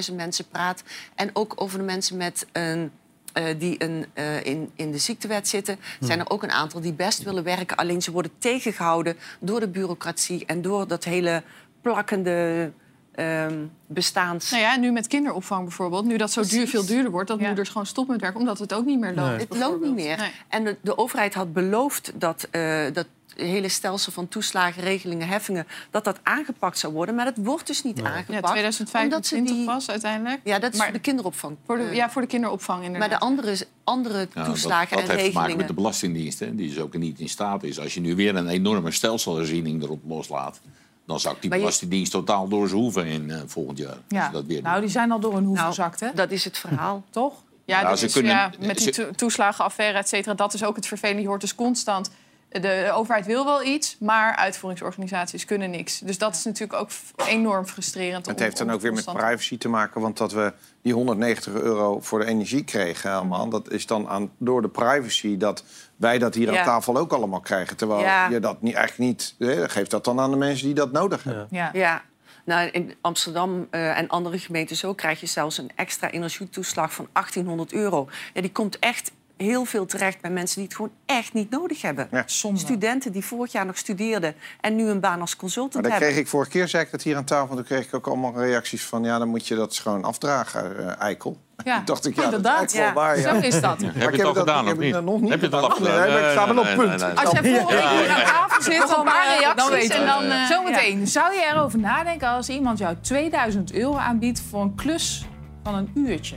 300.000 0.10 0.16
mensen 0.16 0.48
praat. 0.48 0.84
En 1.16 1.30
ook 1.34 1.54
over 1.56 1.78
de 1.78 1.84
mensen 1.84 2.18
met 2.18 2.46
een, 2.52 2.92
eh, 3.34 3.44
die 3.58 3.84
een, 3.84 4.06
eh, 4.14 4.46
in, 4.46 4.72
in 4.76 4.92
de 4.92 4.98
ziektewet 4.98 5.48
zitten. 5.48 5.80
Zijn 6.00 6.20
er 6.20 6.30
ook 6.30 6.44
een 6.44 6.52
aantal 6.52 6.82
die 6.82 6.94
best 6.94 7.24
willen 7.24 7.44
werken. 7.44 7.78
Alleen 7.78 8.02
ze 8.02 8.12
worden 8.12 8.32
tegengehouden 8.38 9.18
door 9.40 9.60
de 9.60 9.68
bureaucratie... 9.68 10.46
en 10.46 10.62
door 10.62 10.88
dat 10.88 11.04
hele 11.04 11.44
plakkende 11.82 12.72
ehm, 13.16 13.66
bestaans... 13.88 14.52
Nou 14.52 14.64
ja, 14.64 14.78
nu 14.78 14.92
met 14.92 15.08
kinderopvang 15.08 15.64
bijvoorbeeld. 15.64 16.06
Nu 16.06 16.18
dat 16.18 16.32
zo 16.32 16.42
duur, 16.44 16.68
veel 16.68 16.86
duurder 16.86 17.12
wordt, 17.12 17.28
dat 17.28 17.40
moeders 17.40 17.70
gewoon 17.70 17.86
stoppen 17.86 18.14
met 18.14 18.22
werken, 18.22 18.40
omdat 18.40 18.60
het 18.60 18.74
ook 18.74 18.86
niet 18.86 19.00
meer 19.00 19.14
loopt. 19.14 19.30
Nee. 19.30 19.40
Het 19.40 19.58
loopt 19.58 19.84
niet 19.84 19.96
meer. 19.96 20.18
Nee. 20.18 20.32
En 20.48 20.64
de, 20.64 20.78
de 20.82 20.98
overheid 20.98 21.34
had 21.34 21.54
beloofd 21.54 22.12
dat 22.16 22.48
eh, 22.52 22.84
dat 22.94 23.08
hele 23.46 23.70
stelsel 23.70 24.12
van 24.12 24.28
toeslagen, 24.28 24.84
regelingen, 24.84 25.28
heffingen... 25.28 25.68
dat 25.92 26.04
dat 26.04 26.20
aangepakt 26.24 26.78
zou 26.78 26.94
worden. 26.94 27.16
Maar 27.16 27.26
dat 27.26 27.34
wordt 27.38 27.68
dus 27.68 27.84
niet 27.84 27.98
Ja, 27.98 28.04
aangepakt. 28.04 28.30
omdat 28.30 28.52
2025 28.52 29.26
ze 29.50 29.54
die... 29.56 29.66
pas 29.66 29.90
uiteindelijk. 29.90 30.40
Ja, 30.44 30.60
dat 30.60 30.72
is 30.72 30.78
Maar 30.78 30.88
voor 30.88 30.96
de 30.96 31.02
kinderopvang. 31.02 31.58
Voor 31.66 31.78
de, 31.78 31.84
Eh, 31.84 31.94
ja, 31.96 32.10
voor 32.10 32.22
de 32.22 32.28
kinderopvang 32.28 32.84
inderdaad. 32.84 33.10
maar 33.10 33.20
de 33.20 33.26
andere, 33.26 33.66
andere 33.84 34.28
Ja, 34.34 34.44
toeslagen 34.46 34.98
dat, 34.98 35.06
dat 35.06 35.10
en 35.10 35.22
heeft 35.22 35.32
te 35.32 35.34
maken 35.34 35.34
regelingen... 35.34 35.58
met 35.58 35.68
de 35.68 35.74
Belastingdienst, 35.74 36.40
hè, 36.40 36.56
die 36.56 36.70
dus 36.70 36.80
ook 36.80 36.98
niet 36.98 37.20
in 37.20 37.30
staat 37.30 37.64
is. 37.64 37.80
Als 37.80 37.94
je 37.94 38.00
nu 38.00 38.16
weer 38.16 38.36
een 38.36 38.48
enorme 38.48 38.92
stelselherziening 38.92 39.84
erop 39.84 40.02
loslaat... 40.08 40.60
dan 41.06 41.20
zakt 41.20 41.42
die 41.42 41.50
Belastingdienst 41.50 42.12
totaal 42.12 42.48
door 42.48 42.68
zijn 42.68 42.82
hoeven 42.82 43.06
in 43.06 43.32
eh, 43.32 43.42
volgend 43.46 43.78
jaar. 43.78 43.98
Ja. 44.08 44.30
dat 44.30 44.46
weer 44.46 44.62
Nou, 44.62 44.74
doen. 44.74 44.84
die 44.84 44.92
zijn 44.92 45.12
al 45.12 45.20
door 45.20 45.34
hun 45.34 45.46
hoef 45.46 45.56
Nou, 45.56 45.68
gezakt, 45.68 46.00
hè? 46.00 46.08
Dat 46.14 46.32
is 46.32 46.44
het 46.44 46.58
verhaal. 46.58 47.04
Toch? 47.10 47.34
Ja, 47.66 47.82
Ja, 47.82 47.90
dat 47.90 48.00
ze 48.00 48.06
is, 48.06 48.14
kunnen- 48.14 48.32
ja, 48.32 48.52
met 48.60 48.78
die 48.78 48.94
ze- 48.94 49.10
toeslagenaffaire, 49.16 49.98
et 49.98 50.08
cetera. 50.10 50.34
Dat 50.36 50.54
is 50.54 50.64
ook 50.64 50.76
het 50.76 50.88
vervelende. 50.88 51.22
Je 51.22 51.28
hoort 51.28 51.42
dus 51.42 51.56
constant... 51.56 52.10
De, 52.50 52.60
de 52.60 52.92
overheid 52.94 53.26
wil 53.26 53.46
wel 53.46 53.64
iets, 53.64 53.98
maar 54.00 54.36
uitvoeringsorganisaties 54.36 55.46
kunnen 55.46 55.70
niks. 55.70 56.00
Dus 56.00 56.18
dat 56.18 56.36
is 56.36 56.44
natuurlijk 56.44 56.80
ook 56.80 56.90
enorm 57.28 57.66
frustrerend. 57.66 58.26
Het 58.26 58.36
om- 58.38 58.42
heeft 58.44 58.58
dan 58.58 58.72
ook 58.72 58.82
weer 58.82 58.94
met 58.94 59.06
privacy 59.06 59.58
te 59.58 59.70
maken. 59.70 60.02
Want 60.02 60.18
dat 60.18 60.32
we 60.32 60.54
die 60.82 60.94
190 60.94 61.54
euro 61.54 62.00
voor 62.00 62.20
de 62.20 62.26
energie 62.26 62.64
kregen 62.64 63.12
allemaal... 63.12 63.50
dat 63.50 63.72
is 63.72 63.86
dan 63.86 64.08
aan, 64.08 64.32
door 64.38 64.62
de 64.62 64.70
privacy 64.70 65.38
dat 65.38 65.64
wij 65.96 66.18
dat 66.18 66.36
hier 66.36 66.52
Ja. 66.52 66.60
aan 66.60 66.66
tafel 66.66 66.98
ook 66.98 67.14
allemaal 67.14 67.40
krijgen. 67.40 67.78
Terwijl 67.78 68.02
Ja. 68.02 68.30
je 68.30 68.40
dat 68.40 68.62
niet, 68.62 68.76
eigenlijk 68.76 69.10
niet... 69.12 69.36
hè, 69.38 69.70
geef 69.70 69.88
dat 69.88 70.04
dan 70.04 70.20
aan 70.20 70.32
de 70.32 70.38
mensen 70.38 70.66
die 70.66 70.76
dat 70.76 70.92
nodig 70.92 71.24
hebben. 71.24 71.48
Ja. 71.50 71.70
Ja. 71.74 72.02
Nou, 72.46 72.70
in 72.70 72.96
Amsterdam 73.02 73.68
eh, 73.70 73.98
en 73.98 74.08
andere 74.08 74.40
gemeenten 74.40 74.76
zo 74.76 74.94
krijg 74.94 75.20
je 75.20 75.26
zelfs 75.26 75.58
een 75.58 75.72
extra 75.76 76.12
energietoeslag 76.12 76.94
van 76.94 77.08
1800 77.14 77.74
euro. 77.74 78.08
Ja, 78.34 78.42
die 78.42 78.52
komt 78.52 78.80
echt 78.80 79.12
heel 79.44 79.66
veel 79.66 79.86
terecht 79.86 80.22
bij 80.22 80.32
mensen 80.32 80.56
die 80.56 80.66
het 80.66 80.76
gewoon 80.76 80.92
echt 81.06 81.34
niet 81.34 81.50
nodig 81.50 81.82
hebben. 81.82 82.10
Studenten 82.54 83.12
die 83.12 83.26
vorig 83.26 83.52
jaar 83.52 83.66
nog 83.66 83.78
studeerden 83.78 84.34
en 84.62 84.76
nu 84.76 84.88
een 84.90 85.00
baan 85.00 85.22
als 85.22 85.30
Maar 85.30 85.40
consultant 85.40 85.84
dan 85.84 85.92
hebben. 85.92 86.10
kreeg 86.10 86.20
ik 86.22 86.28
vorige 86.28 86.50
keer, 86.52 86.68
zei 86.68 86.84
ik 86.84 86.92
dat 86.92 87.02
hier 87.02 87.16
aan 87.16 87.24
tafel... 87.24 87.56
toen 87.56 87.64
kreeg 87.66 87.86
ik 87.86 87.94
ook 87.94 88.08
allemaal 88.08 88.34
reacties 88.38 88.84
van... 88.86 89.04
ja, 89.04 89.18
dan 89.18 89.28
moet 89.28 89.48
je 89.48 89.56
dat 89.56 89.78
gewoon 89.78 90.04
afdragen, 90.04 90.78
eh, 90.88 91.02
eikel. 91.02 91.38
Ja, 91.64 91.82
dacht 91.86 92.06
ik, 92.06 92.16
ja, 92.16 92.22
dat 92.22 92.32
is 92.32 92.36
inderdaad. 92.38 92.74
wel 92.74 92.94
waar. 92.94 93.20
Ja. 93.20 93.34
Zo 93.42 93.48
is 93.48 93.62
dat. 93.62 93.80
Maar 93.82 93.94
Heb 93.94 94.10
ik 94.10 94.16
je 94.16 94.18
het 94.18 94.22
al 94.28 94.34
dat- 94.34 94.38
gedaan 94.38 94.64
of 94.64 94.70
heb 94.70 94.78
niet? 94.80 95.02
nog 95.02 95.20
niet 95.22 95.30
Heb 95.30 95.40
je 95.40 95.46
het 95.46 95.56
al 95.56 95.70
gedaan. 95.70 96.00
Nee, 96.00 96.10
maar 96.12 96.24
ik 96.24 96.30
sta 96.32 96.54
wel 96.54 96.58
op 96.58 96.66
punt. 96.76 96.78
nee, 96.78 96.88
nee, 96.88 96.98
nee. 96.98 97.18
Als 97.26 97.32
jij 97.32 97.44
volgende 97.58 97.82
Ja, 97.82 97.92
ja, 97.92 98.14
aan 98.14 98.20
ja. 98.20 98.26
tafel 98.26 98.62
zit, 98.64 98.88
dan, 98.88 99.04
paar 99.06 99.28
eh, 99.28 99.40
reacties 99.40 99.64
dan 99.64 99.70
weet 99.72 99.88
je 99.88 99.94
en 99.94 100.06
dan, 100.06 100.24
eh, 100.24 100.46
Zometeen, 100.46 101.08
zou 101.08 101.34
je 101.34 101.52
erover 101.54 101.80
nadenken 101.80 102.28
als 102.28 102.50
iemand 102.50 102.78
jou 102.78 102.96
2000 103.02 103.74
euro 103.74 103.96
aanbiedt... 103.98 104.42
voor 104.50 104.62
een 104.62 104.76
klus 104.76 105.26
van 105.64 105.76
een 105.76 105.92
uurtje? 105.96 106.36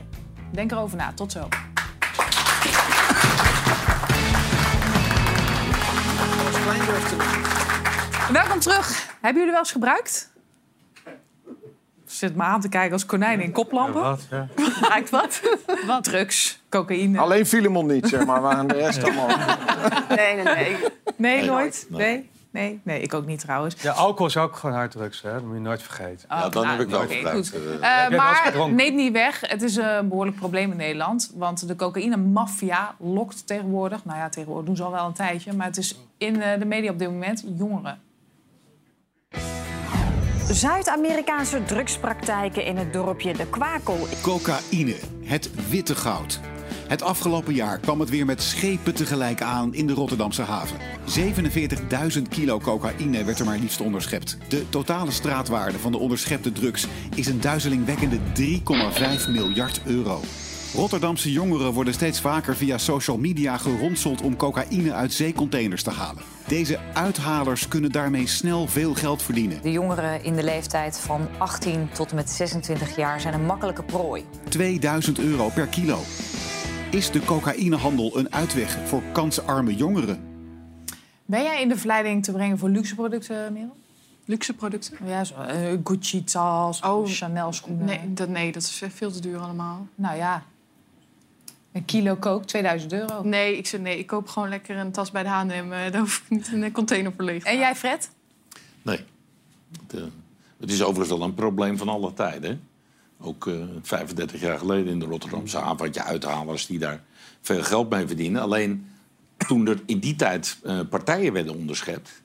Denk 0.52 0.72
erover 0.72 0.96
na. 0.96 1.12
Tot 1.14 1.32
zo. 1.32 1.48
Welkom 8.32 8.60
terug. 8.60 9.08
Hebben 9.20 9.34
jullie 9.34 9.50
wel 9.50 9.58
eens 9.58 9.72
gebruikt? 9.72 10.30
Zit 12.04 12.36
me 12.36 12.42
aan 12.42 12.60
te 12.60 12.68
kijken 12.68 12.92
als 12.92 13.06
konijn 13.06 13.40
in 13.40 13.52
koplampen. 13.52 14.18
Gebruikt 14.56 15.10
wat? 15.10 15.40
Wat? 15.86 16.04
Drugs, 16.04 16.62
cocaïne. 16.68 17.18
Alleen 17.18 17.46
Filemon 17.46 17.86
niet, 17.86 18.08
zeg 18.08 18.26
maar. 18.26 18.40
Maar 18.40 18.66
de 18.66 18.74
rest 18.74 19.02
allemaal... 19.04 19.26
Nee, 20.08 20.34
nee, 20.34 20.44
nee. 20.44 20.76
Nee, 21.16 21.36
Nee. 21.36 21.44
nooit? 21.44 21.86
Nee? 21.88 22.00
Nee? 22.16 22.30
Nee, 22.52 22.80
ik 23.00 23.14
ook 23.14 23.26
niet 23.26 23.40
trouwens. 23.40 23.82
Ja, 23.82 23.92
alcohol 23.92 24.26
is 24.26 24.36
ook 24.36 24.56
gewoon 24.56 24.76
harddrugs, 24.76 25.22
hè? 25.22 25.32
Dat 25.32 25.42
moet 25.42 25.54
je 25.54 25.60
nooit 25.60 25.82
vergeten. 25.82 26.28
Oh, 26.30 26.48
nou, 26.50 26.84
oké, 26.94 27.30
goed. 27.30 27.52
Eh, 27.54 27.60
Eh, 27.60 27.70
heb 27.70 27.80
jij 27.80 28.08
wel 28.08 28.10
eens 28.10 28.16
maar 28.16 28.34
gedronken? 28.34 28.76
neemt 28.76 28.94
niet 28.96 29.12
weg, 29.12 29.40
het 29.40 29.62
is 29.62 29.76
een 29.76 30.08
behoorlijk 30.08 30.36
probleem 30.36 30.70
in 30.70 30.76
Nederland. 30.76 31.32
Want 31.34 31.68
de 31.68 31.76
cocaïne-maffia 31.76 32.94
lokt 32.98 33.46
tegenwoordig... 33.46 34.04
Nou 34.04 34.18
ja, 34.18 34.28
tegenwoordig 34.28 34.66
doen 34.66 34.76
ze 34.76 34.82
al 34.82 34.90
wel 34.90 35.06
een 35.06 35.12
tijdje... 35.12 35.52
maar 35.52 35.66
het 35.66 35.76
is 35.76 35.98
in 36.18 36.42
eh, 36.42 36.58
de 36.58 36.64
media 36.64 36.90
op 36.90 36.98
dit 36.98 37.10
moment 37.10 37.44
jongeren. 37.56 38.00
Zuid-Amerikaanse 40.50 41.64
drugspraktijken 41.64 42.64
in 42.64 42.76
het 42.76 42.92
dorpje 42.92 43.32
De 43.32 43.46
Kwakel. 43.46 44.06
Cocaïne, 44.22 44.94
het 45.24 45.68
witte 45.68 45.94
goud. 45.94 46.40
Het 46.92 47.02
afgelopen 47.02 47.54
jaar 47.54 47.78
kwam 47.78 48.00
het 48.00 48.10
weer 48.10 48.24
met 48.24 48.42
schepen 48.42 48.94
tegelijk 48.94 49.42
aan 49.42 49.74
in 49.74 49.86
de 49.86 49.92
Rotterdamse 49.92 50.42
haven. 50.42 50.76
47.000 52.16 52.22
kilo 52.28 52.58
cocaïne 52.58 53.24
werd 53.24 53.38
er 53.38 53.44
maar 53.44 53.58
liefst 53.58 53.80
onderschept. 53.80 54.38
De 54.48 54.68
totale 54.68 55.10
straatwaarde 55.10 55.78
van 55.78 55.92
de 55.92 55.98
onderschepte 55.98 56.52
drugs 56.52 56.86
is 57.14 57.26
een 57.26 57.40
duizelingwekkende 57.40 58.18
3,5 59.26 59.30
miljard 59.30 59.80
euro. 59.84 60.20
Rotterdamse 60.74 61.32
jongeren 61.32 61.72
worden 61.72 61.94
steeds 61.94 62.20
vaker 62.20 62.56
via 62.56 62.78
social 62.78 63.18
media 63.18 63.56
geronseld 63.56 64.22
om 64.22 64.36
cocaïne 64.36 64.92
uit 64.92 65.12
zeecontainers 65.12 65.82
te 65.82 65.90
halen. 65.90 66.22
Deze 66.46 66.78
uithalers 66.94 67.68
kunnen 67.68 67.92
daarmee 67.92 68.26
snel 68.26 68.66
veel 68.66 68.94
geld 68.94 69.22
verdienen. 69.22 69.62
De 69.62 69.72
jongeren 69.72 70.24
in 70.24 70.34
de 70.34 70.44
leeftijd 70.44 70.98
van 70.98 71.28
18 71.38 71.88
tot 71.92 72.10
en 72.10 72.16
met 72.16 72.30
26 72.30 72.96
jaar 72.96 73.20
zijn 73.20 73.34
een 73.34 73.46
makkelijke 73.46 73.82
prooi. 73.82 74.24
2000 74.48 75.18
euro 75.18 75.48
per 75.48 75.66
kilo. 75.66 75.98
Is 76.92 77.10
de 77.10 77.24
cocaïnehandel 77.24 78.18
een 78.18 78.32
uitweg 78.32 78.78
voor 78.88 79.02
kansarme 79.12 79.74
jongeren? 79.74 80.20
Ben 81.24 81.42
jij 81.42 81.62
in 81.62 81.68
de 81.68 81.76
verleiding 81.76 82.24
te 82.24 82.32
brengen 82.32 82.58
voor 82.58 82.68
luxe 82.68 82.94
producten, 82.94 83.52
Merel? 83.52 83.76
Luxe 84.24 84.54
producten? 84.54 84.98
Ja, 85.06 85.24
zo, 85.24 85.34
eh, 85.34 85.78
Gucci-tas, 85.84 86.80
Chanel 87.04 87.52
schoenen. 87.52 87.84
Nee 87.84 88.12
dat, 88.12 88.28
nee, 88.28 88.52
dat 88.52 88.62
is 88.62 88.82
veel 88.88 89.10
te 89.12 89.20
duur 89.20 89.38
allemaal. 89.38 89.86
Nou 89.94 90.16
ja, 90.16 90.44
een 91.72 91.84
kilo 91.84 92.16
kook, 92.16 92.44
2000 92.44 92.92
euro. 92.92 93.22
Nee, 93.22 93.56
ik, 93.56 93.66
zeg, 93.66 93.80
nee, 93.80 93.98
ik 93.98 94.06
koop 94.06 94.28
gewoon 94.28 94.48
lekker 94.48 94.76
een 94.76 94.92
tas 94.92 95.10
bij 95.10 95.22
de 95.22 95.28
H&M. 95.28 95.50
eh, 95.50 95.62
Daar 95.92 96.00
hoef 96.00 96.22
ik 96.24 96.30
niet 96.30 96.48
in 96.48 96.62
een 96.62 96.72
container 96.72 97.12
voor 97.16 97.24
leeg 97.24 97.42
te 97.42 97.48
En 97.48 97.58
jij, 97.58 97.74
Fred? 97.74 98.10
Nee. 98.82 99.04
Het, 99.82 99.94
eh, 99.94 100.02
het 100.60 100.70
is 100.70 100.82
overigens 100.82 101.18
wel 101.18 101.28
een 101.28 101.34
probleem 101.34 101.76
van 101.76 101.88
alle 101.88 102.12
tijden. 102.12 102.70
Ook 103.22 103.46
eh, 103.46 103.54
35 103.82 104.40
jaar 104.40 104.58
geleden 104.58 104.92
in 104.92 104.98
de 104.98 105.04
Rotterdamse 105.04 105.58
haven 105.58 105.86
had 105.86 105.94
je 105.94 106.02
uithalers 106.02 106.66
die 106.66 106.78
daar 106.78 107.02
veel 107.40 107.62
geld 107.62 107.90
mee 107.90 108.06
verdienen. 108.06 108.42
Alleen 108.42 108.86
toen 109.36 109.66
er 109.66 109.82
in 109.86 109.98
die 109.98 110.16
tijd 110.16 110.58
eh, 110.62 110.80
partijen 110.90 111.32
werden 111.32 111.54
onderschept, 111.54 112.22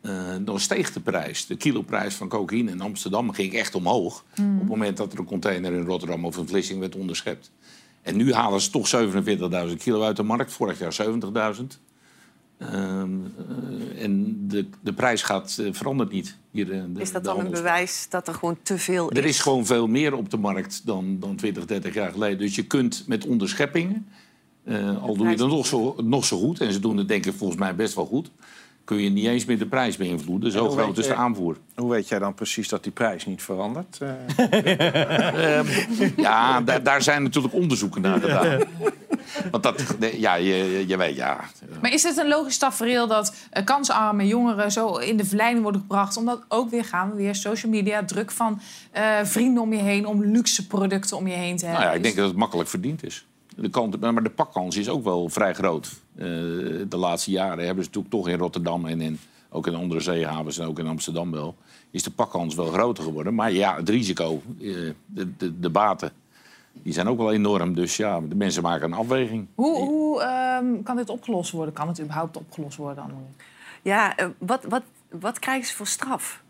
eh, 0.00 0.34
dan 0.40 0.60
steeg 0.60 0.92
de 0.92 1.00
prijs. 1.00 1.46
De 1.46 1.56
kiloprijs 1.56 2.14
van 2.14 2.28
cocaïne 2.28 2.70
in 2.70 2.80
Amsterdam 2.80 3.32
ging 3.32 3.54
echt 3.54 3.74
omhoog. 3.74 4.24
Mhm. 4.34 4.52
Op 4.52 4.58
het 4.58 4.68
moment 4.68 4.96
dat 4.96 5.12
er 5.12 5.18
een 5.18 5.24
container 5.24 5.72
in 5.72 5.84
Rotterdam 5.84 6.24
of 6.24 6.36
een 6.36 6.48
Vlissing 6.48 6.80
werd 6.80 6.96
onderschept. 6.96 7.50
En 8.02 8.16
nu 8.16 8.32
halen 8.32 8.60
ze 8.60 8.70
toch 8.70 8.88
47.000 9.68 9.76
kilo 9.78 10.02
uit 10.02 10.16
de 10.16 10.22
markt. 10.22 10.52
Vorig 10.52 10.78
jaar 10.78 10.92
70.000. 10.92 11.80
Ehm, 12.58 13.10
eh, 13.92 14.02
en 14.04 14.36
de, 14.48 14.66
de 14.80 14.92
prijs 14.92 15.22
gaat, 15.22 15.58
eh, 15.60 15.72
verandert 15.72 16.10
niet. 16.12 16.36
Hier, 16.50 16.72
eh, 16.72 16.82
de- 16.88 17.00
Is 17.00 17.12
dat 17.12 17.24
dan 17.24 17.38
een 17.38 17.50
bewijs 17.50 18.06
dat 18.10 18.28
er 18.28 18.34
gewoon 18.34 18.58
te 18.62 18.78
veel 18.78 19.10
Er 19.12 19.24
is 19.24 19.40
gewoon 19.40 19.66
veel 19.66 19.86
meer 19.86 20.14
op 20.14 20.30
de 20.30 20.36
markt 20.36 20.86
dan, 20.86 21.16
dan 21.20 21.36
20, 21.36 21.64
30 21.64 21.94
jaar 21.94 22.12
geleden. 22.12 22.38
Dus 22.38 22.54
je 22.54 22.66
kunt 22.66 23.04
met 23.06 23.26
onderscheppingen, 23.26 24.06
al 25.00 25.16
doe 25.16 25.24
je 25.26 25.32
het 25.32 25.46
nog 25.46 25.66
zo, 25.66 25.94
nog 26.02 26.24
zo 26.24 26.38
goed... 26.38 26.60
en 26.60 26.72
ze 26.72 26.80
doen 26.80 26.96
het 26.96 27.08
denk 27.08 27.26
ik 27.26 27.34
volgens 27.34 27.58
mij 27.60 27.74
best 27.74 27.94
wel 27.94 28.06
goed... 28.06 28.30
kun 28.88 29.02
je 29.02 29.10
niet 29.10 29.26
eens 29.26 29.44
meer 29.44 29.58
de 29.58 29.66
prijs 29.66 29.96
beïnvloeden. 29.96 30.52
Zo 30.52 30.70
groot 30.70 30.86
weet 30.86 30.98
is 30.98 31.04
de 31.06 31.10
je- 31.12 31.18
aanvoer. 31.18 31.56
Hoe 31.74 31.90
weet 31.90 32.08
jij 32.08 32.18
dan 32.18 32.34
precies 32.34 32.68
dat 32.68 32.82
die 32.82 32.92
prijs 32.92 33.26
niet 33.26 33.42
verandert? 33.42 33.98
Eh, 34.00 34.12
Ehm, 35.58 35.66
ja, 36.16 36.60
daar, 36.60 36.82
daar 36.82 37.02
zijn 37.02 37.22
natuurlijk 37.22 37.54
onderzoeken 37.54 38.02
naar 38.02 38.20
gedaan. 38.20 38.60
Want 39.50 39.62
dat, 39.62 39.96
ja, 40.16 40.34
je, 40.34 40.84
je 40.86 40.96
weet, 40.96 41.16
ja. 41.16 41.40
Maar 41.82 41.92
is 41.92 42.02
het 42.02 42.16
een 42.16 42.28
logisch 42.28 42.58
tafereel 42.58 43.06
dat 43.06 43.34
eh, 43.50 43.64
kansarme 43.64 44.26
jongeren 44.26 44.72
zo 44.72 44.96
in 44.96 45.16
de 45.16 45.24
verleiding 45.24 45.62
worden 45.62 45.80
gebracht? 45.80 46.16
Omdat 46.16 46.44
ook 46.48 46.70
weer 46.70 46.84
gaan 46.84 47.10
we 47.10 47.16
weer 47.16 47.34
social 47.34 47.72
media, 47.72 48.04
druk 48.04 48.30
van 48.30 48.60
eh, 48.90 49.04
vrienden 49.22 49.62
om 49.62 49.72
je 49.72 49.82
heen, 49.82 50.06
om 50.06 50.24
luxe 50.24 50.66
producten 50.66 51.16
om 51.16 51.26
je 51.26 51.34
heen 51.34 51.56
te 51.56 51.64
hebben. 51.64 51.82
Nou 51.82 51.92
ja, 51.92 51.98
ik 51.98 52.02
denk 52.04 52.16
dat 52.16 52.26
het 52.28 52.36
makkelijk 52.36 52.68
verdiend 52.68 53.04
is. 53.04 53.26
De 53.60 53.70
kant, 53.70 54.00
maar 54.00 54.22
de 54.22 54.30
pakkans 54.30 54.76
is 54.76 54.88
ook 54.88 55.04
wel 55.04 55.28
vrij 55.28 55.54
groot. 55.54 56.00
Eh, 56.14 56.24
de 56.88 56.96
laatste 56.96 57.30
jaren 57.30 57.64
hebben 57.64 57.84
ze 57.84 57.90
natuurlijk 57.90 58.14
toch 58.14 58.28
in 58.28 58.38
Rotterdam 58.38 58.86
en 58.86 59.00
in, 59.00 59.18
ook 59.50 59.66
in 59.66 59.74
andere 59.74 60.00
zeehavens 60.00 60.58
en 60.58 60.66
ook 60.66 60.78
in 60.78 60.86
Amsterdam 60.86 61.30
wel, 61.30 61.56
is 61.90 62.02
de 62.02 62.10
pakkans 62.10 62.54
wel 62.54 62.66
groter 62.66 63.04
geworden. 63.04 63.34
Maar 63.34 63.52
ja, 63.52 63.76
het 63.76 63.88
risico, 63.88 64.42
eh, 64.60 64.74
de, 65.06 65.36
de, 65.36 65.60
de 65.60 65.70
baten, 65.70 66.12
die 66.72 66.92
zijn 66.92 67.08
ook 67.08 67.18
wel 67.18 67.32
enorm. 67.32 67.74
Dus 67.74 67.96
ja, 67.96 68.20
de 68.20 68.34
mensen 68.34 68.62
maken 68.62 68.92
een 68.92 68.98
afweging. 68.98 69.46
Hoe, 69.54 69.76
hoe 69.76 70.22
ehm, 70.22 70.82
kan 70.82 70.96
dit 70.96 71.08
opgelost 71.08 71.50
worden? 71.50 71.74
Kan 71.74 71.88
het 71.88 72.00
überhaupt 72.00 72.36
opgelost 72.36 72.76
worden? 72.76 73.02
Annemarie? 73.02 73.34
Ja, 73.82 74.16
eh, 74.16 74.26
wat, 74.38 74.64
wat, 74.64 74.82
wat 75.10 75.38
krijgen 75.38 75.66
ze 75.66 75.74
voor 75.74 75.86
straf? 75.86 76.42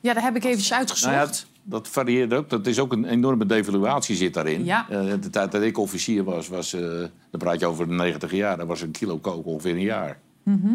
Ja, 0.00 0.14
daar 0.14 0.22
heb 0.22 0.36
ik 0.36 0.44
eventjes 0.44 0.72
uitgezocht. 0.72 1.12
Nou 1.14 1.24
ja, 1.24 1.30
het- 1.30 1.46
dat 1.68 1.88
varieert 1.88 2.32
ook. 2.34 2.50
Dat 2.50 2.66
is 2.66 2.78
ook 2.78 2.92
een 2.92 3.04
enorme 3.04 3.46
devaluatie 3.46 4.16
zit 4.16 4.34
daarin. 4.34 4.64
Ja. 4.64 4.86
Eh, 4.90 5.12
de 5.20 5.30
tijd 5.30 5.52
dat 5.52 5.62
ik 5.62 5.78
officier 5.78 6.24
was, 6.24 6.48
was 6.48 6.72
eh, 6.72 6.80
dan 6.80 7.08
praat 7.38 7.60
je 7.60 7.66
over 7.66 7.88
de 7.88 7.94
90 7.94 8.32
jaar, 8.32 8.56
dat 8.56 8.66
was 8.66 8.80
een 8.80 8.90
kilo 8.90 9.18
kook 9.18 9.46
ongeveer 9.46 9.72
een 9.72 9.80
jaar. 9.80 10.18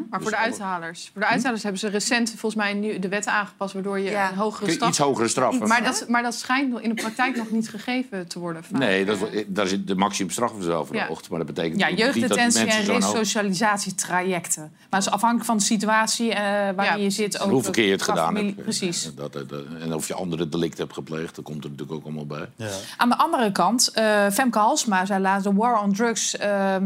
Maar 0.09 0.21
voor 0.21 0.31
de 0.31 0.37
uithalers. 0.37 1.09
Voor 1.13 1.21
de 1.21 1.27
uithalers 1.27 1.63
hebben 1.63 1.79
ze 1.81 1.87
recent 1.87 2.29
volgens 2.29 2.55
mij 2.55 2.73
nu 2.73 2.99
de 2.99 3.07
wetten 3.07 3.31
aangepast... 3.31 3.73
waardoor 3.73 3.99
je 3.99 4.15
een 4.15 4.35
hogere 4.37 4.71
straf... 4.71 4.89
iets 4.89 4.97
hogere 4.97 5.27
straffen. 5.27 5.67
Maar 5.67 5.83
dat, 5.83 6.05
maar 6.07 6.23
dat 6.23 6.33
schijnt 6.35 6.79
in 6.79 6.89
de 6.89 7.01
praktijk 7.01 7.35
nog 7.35 7.51
niet 7.51 7.69
gegeven 7.69 8.27
te 8.27 8.39
worden. 8.39 8.63
vaak. 8.63 8.79
Nee, 8.79 9.05
dat, 9.05 9.17
is- 9.31 9.43
daar 9.47 9.67
zit 9.67 9.87
de 9.87 9.95
maximumstraf 9.95 10.59
is 10.59 10.65
wel 10.65 10.85
verhoogd. 10.85 11.29
Maar 11.29 11.37
dat 11.37 11.47
betekent 11.47 11.79
Ja, 11.79 11.89
dat 11.89 11.97
jeugddetentie 11.97 12.65
en 12.71 12.85
resocialisatietrajecten. 12.85 14.61
Maar 14.89 14.99
het 14.99 15.07
is 15.07 15.09
afhankelijk 15.13 15.45
van 15.47 15.57
de 15.57 15.63
situatie 15.63 16.33
eh 16.33 16.75
waarin 16.75 17.03
je 17.03 17.09
zit. 17.09 17.35
En 17.35 17.41
Ook 17.45 17.51
hoe 17.51 17.63
verkeerd 17.63 17.85
je 17.87 17.91
het 17.93 18.01
qua 18.03 18.11
gedaan 18.13 18.27
familie- 18.27 18.49
hebt. 18.51 18.63
Precies. 18.63 19.11
Dat, 19.15 19.33
dat, 19.33 19.49
dat- 19.49 19.63
en 19.81 19.93
of 19.93 20.07
je 20.07 20.13
andere 20.13 20.49
delicten 20.49 20.79
hebt 20.83 20.93
gepleegd, 20.93 21.35
dat 21.35 21.43
komt 21.45 21.63
er 21.63 21.69
natuurlijk 21.69 21.97
ook 21.97 22.03
allemaal 22.03 22.25
bij. 22.25 22.49
Aan 22.97 23.09
de 23.09 23.17
andere 23.17 23.51
kant, 23.51 23.87
eh, 23.93 24.29
Femke 24.29 24.57
Halsma 24.59 25.05
zei 25.05 25.21
laatst... 25.21 25.43
de 25.47 25.53
war 25.53 25.81
on 25.83 25.93
drugs 25.93 26.37
ehm, 26.37 26.83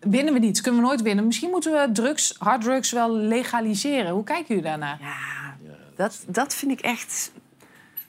winnen 0.00 0.32
we 0.32 0.38
niet, 0.38 0.60
kunnen 0.60 0.80
we 0.80 0.86
nooit 0.86 1.02
winnen. 1.02 1.26
Misschien 1.26 1.50
moeten 1.50 1.72
we 1.72 1.92
drugs, 1.92 2.34
harddrugs 2.38 2.92
wel 2.92 3.14
legaliseren. 3.16 4.10
Hoe 4.10 4.24
kijken 4.24 4.46
jullie 4.48 4.62
daarnaar? 4.62 4.98
Dat, 5.96 6.24
dat 6.26 6.54
vind 6.54 6.72
ik 6.72 6.80
echt... 6.80 7.32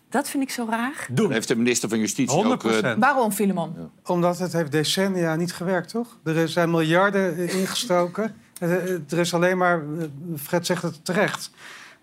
Dat 0.10 0.30
vind 0.30 0.44
ik 0.44 0.50
zo 0.50 0.68
raar. 0.70 1.08
Daar 1.12 1.30
heeft 1.30 1.48
de 1.48 1.56
minister 1.56 1.90
van 1.90 2.00
Justitie 2.00 2.46
ook... 2.46 2.64
eh, 2.64 2.94
Waarom, 2.98 3.32
Filemon? 3.32 3.76
Omdat 4.06 4.40
het 4.40 4.54
heeft 4.54 4.72
decennia 4.72 5.36
niet 5.36 5.54
gewerkt, 5.54 5.90
toch? 5.90 6.18
Er 6.24 6.50
zijn 6.50 6.70
miljarden 6.72 7.38
ingestoken. 7.50 8.36
Eh, 8.60 8.74
eh, 8.76 8.90
Er 9.10 9.18
is 9.18 9.34
alleen 9.34 9.58
maar, 9.58 9.84
Fred 10.38 10.66
zegt 10.66 10.82
het 10.82 11.06
terecht... 11.06 11.52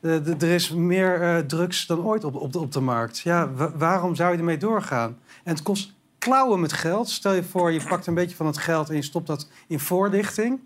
Er 0.01 0.43
is 0.43 0.71
meer 0.71 1.23
eh, 1.23 1.39
drugs 1.39 1.87
dan 1.87 2.01
ooit 2.05 2.25
op, 2.25 2.35
op, 2.35 2.53
de, 2.53 2.59
op 2.59 2.73
de 2.73 2.81
markt. 2.81 3.19
Ja, 3.19 3.53
wa- 3.53 3.73
waarom 3.77 4.15
zou 4.15 4.33
je 4.33 4.39
ermee 4.39 4.59
doorgaan? 4.59 5.19
En 5.45 5.53
het 5.55 5.63
kost 5.63 5.93
klauwen 6.19 6.61
met 6.61 6.73
geld. 6.73 7.09
Stel 7.09 7.33
je 7.33 7.43
voor, 7.43 7.73
je 7.73 7.81
pakt 7.89 8.07
een 8.07 8.15
beetje 8.15 8.37
van 8.37 8.47
het 8.47 8.59
geld 8.59 8.89
en 8.89 8.97
je 8.97 9.03
stopt 9.03 9.27
dat 9.27 9.49
in 9.69 9.81
voorlichting. 9.81 10.61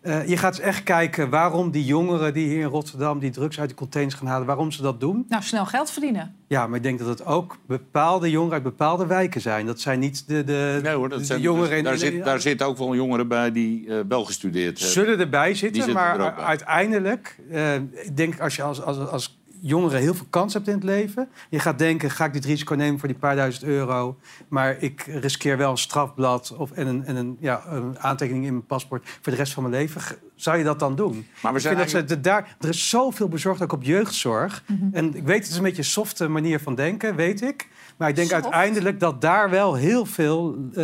Eh, 0.00 0.28
je 0.28 0.36
gaat 0.36 0.56
eens 0.56 0.64
echt 0.66 0.82
kijken 0.82 1.30
waarom 1.30 1.70
die 1.70 1.84
jongeren 1.84 2.34
die 2.34 2.48
hier 2.48 2.60
in 2.60 2.66
Rotterdam 2.66 3.18
die 3.18 3.30
drugs 3.30 3.60
uit 3.60 3.68
de 3.68 3.74
containers 3.74 4.14
gaan 4.14 4.26
halen, 4.26 4.46
waarom 4.46 4.70
ze 4.72 4.82
dat 4.82 5.00
doen. 5.00 5.24
Nou, 5.28 5.42
snel 5.42 5.66
geld 5.66 5.90
verdienen. 5.90 6.34
Ja, 6.46 6.66
maar 6.66 6.76
ik 6.76 6.82
denk 6.82 6.98
dat 6.98 7.08
het 7.08 7.24
ook 7.24 7.56
bepaalde 7.66 8.30
jongeren 8.30 8.54
uit 8.54 8.62
bepaalde 8.62 9.06
wijken 9.06 9.40
zijn. 9.40 9.66
Dat 9.66 9.80
zijn 9.80 9.98
niet 9.98 10.28
de, 10.28 10.44
de, 10.44 10.80
Nee 10.82 10.94
hoor, 10.94 11.08
dat 11.08 11.18
de 11.18 11.24
zijn, 11.24 11.40
jongeren... 11.40 11.76
in- 11.78 11.84
daar, 11.84 11.98
zit, 11.98 12.24
daar 12.24 12.40
zitten 12.40 12.66
ook 12.66 12.78
wel 12.78 12.94
jongeren 12.94 13.28
bij 13.28 13.52
die 13.52 13.88
eh 13.88 14.00
wel 14.08 14.24
gestudeerd 14.24 14.78
hebben. 14.78 14.88
zullen 15.04 15.18
erbij 15.18 15.54
zitten, 15.54 15.82
zitten 15.82 15.94
maar 15.94 16.20
er 16.20 16.34
uiteindelijk... 16.34 17.38
eh, 17.50 17.74
ik 17.74 18.16
denk 18.16 18.40
als 18.40 18.56
je 18.56 18.62
als, 18.62 18.82
als, 18.82 18.98
als 19.08 19.38
jongere 19.60 19.96
heel 19.96 20.14
veel 20.14 20.26
kans 20.30 20.52
hebt 20.52 20.68
in 20.68 20.74
het 20.74 20.84
leven... 20.84 21.28
je 21.50 21.58
gaat 21.58 21.78
denken, 21.78 22.10
ga 22.10 22.24
ik 22.24 22.32
dit 22.32 22.44
risico 22.44 22.74
nemen 22.74 22.98
voor 22.98 23.08
die 23.08 23.18
paar 23.18 23.36
duizend 23.36 23.64
euro... 23.64 24.16
maar 24.48 24.76
ik 24.78 25.00
riskeer 25.06 25.56
wel 25.56 25.70
een 25.70 25.78
strafblad 25.78 26.54
of, 26.56 26.70
en, 26.70 26.86
een, 26.86 27.04
en 27.04 27.16
een, 27.16 27.36
ja, 27.40 27.62
een 27.68 27.98
aantekening 27.98 28.44
in 28.44 28.52
mijn 28.52 28.66
paspoort... 28.66 29.08
voor 29.22 29.32
de 29.32 29.38
rest 29.38 29.52
van 29.52 29.62
mijn 29.62 29.74
leven, 29.74 30.00
zou 30.34 30.58
je 30.58 30.64
dat 30.64 30.78
dan 30.78 30.94
doen? 30.94 31.26
Maar 31.42 31.52
we 31.52 31.58
Ik 31.58 31.64
zijn 31.64 31.76
vind 31.76 31.90
dat 31.90 32.00
ze 32.00 32.14
de- 32.14 32.20
daar, 32.20 32.56
er 32.60 32.68
is 32.68 32.88
zoveel 32.88 33.28
bezorgd 33.28 33.62
ook 33.62 33.72
op 33.72 33.82
jeugdzorg. 33.82 34.64
En 34.92 35.14
ik 35.14 35.24
weet, 35.24 35.42
het 35.42 35.50
is 35.50 35.56
een 35.56 35.62
beetje 35.62 35.78
een 35.78 35.84
softe 35.84 36.28
manier 36.28 36.60
van 36.60 36.74
denken, 36.74 37.16
weet 37.16 37.42
ik... 37.42 37.68
Maar 37.96 38.08
ik 38.08 38.16
denk 38.16 38.30
Soft? 38.30 38.42
uiteindelijk 38.42 39.00
dat 39.00 39.20
daar 39.20 39.50
wel 39.50 39.74
heel 39.74 40.06
veel 40.06 40.54
eh, 40.68 40.74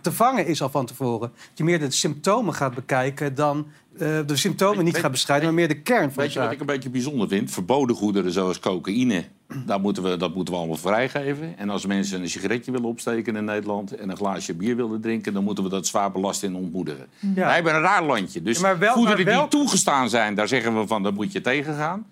te 0.00 0.12
vangen 0.12 0.46
is 0.46 0.62
al 0.62 0.68
van 0.68 0.86
tevoren. 0.86 1.30
Dat 1.34 1.50
je 1.54 1.64
meer 1.64 1.78
de 1.78 1.90
symptomen 1.90 2.54
gaat 2.54 2.74
bekijken 2.74 3.34
dan 3.34 3.66
eh, 3.98 4.18
de 4.26 4.36
symptomen 4.36 4.84
niet 4.84 4.92
weet- 4.92 5.02
gaat 5.02 5.10
bestrijden, 5.10 5.44
maar 5.46 5.54
meer 5.54 5.68
de 5.68 5.80
kern 5.80 6.00
van 6.02 6.08
de 6.12 6.20
Weet 6.20 6.32
je 6.32 6.38
wat 6.38 6.52
ik 6.52 6.60
een 6.60 6.66
beetje 6.66 6.90
bijzonder 6.90 7.28
vind? 7.28 7.50
Verboden 7.50 7.96
goederen 7.96 8.32
zoals 8.32 8.58
cocaïne, 8.58 9.24
daar 9.66 9.80
moeten 9.80 10.02
we, 10.02 10.16
dat 10.16 10.34
moeten 10.34 10.54
we 10.54 10.60
allemaal 10.60 10.76
vrijgeven. 10.78 11.58
En 11.58 11.70
als 11.70 11.86
mensen 11.86 12.20
een 12.22 12.28
sigaretje 12.30 12.70
willen 12.72 12.88
opsteken 12.88 13.36
in 13.36 13.44
Nederland... 13.44 13.94
en 13.96 14.10
een 14.10 14.16
glaasje 14.16 14.54
bier 14.54 14.76
willen 14.76 15.00
drinken... 15.00 15.32
dan 15.32 15.44
moeten 15.44 15.64
we 15.64 15.70
dat 15.70 15.86
zwaar 15.86 16.12
belasten 16.12 16.48
en 16.48 16.54
ontmoedigen. 16.56 17.06
Ja. 17.18 17.32
Wij 17.34 17.54
hebben 17.54 17.74
een 17.74 17.80
raar 17.80 18.04
landje. 18.04 18.42
Dus 18.42 18.56
Ja, 18.56 18.62
maar 18.62 18.78
wel- 18.78 18.94
goederen 18.94 19.24
maar 19.24 19.34
wel- 19.34 19.40
die 19.48 19.58
toegestaan 19.58 20.08
zijn, 20.08 20.34
daar 20.34 20.48
zeggen 20.48 20.80
we 20.80 20.86
van... 20.86 21.02
dat 21.02 21.14
moet 21.14 21.32
je 21.32 21.40
tegengaan. 21.40 22.06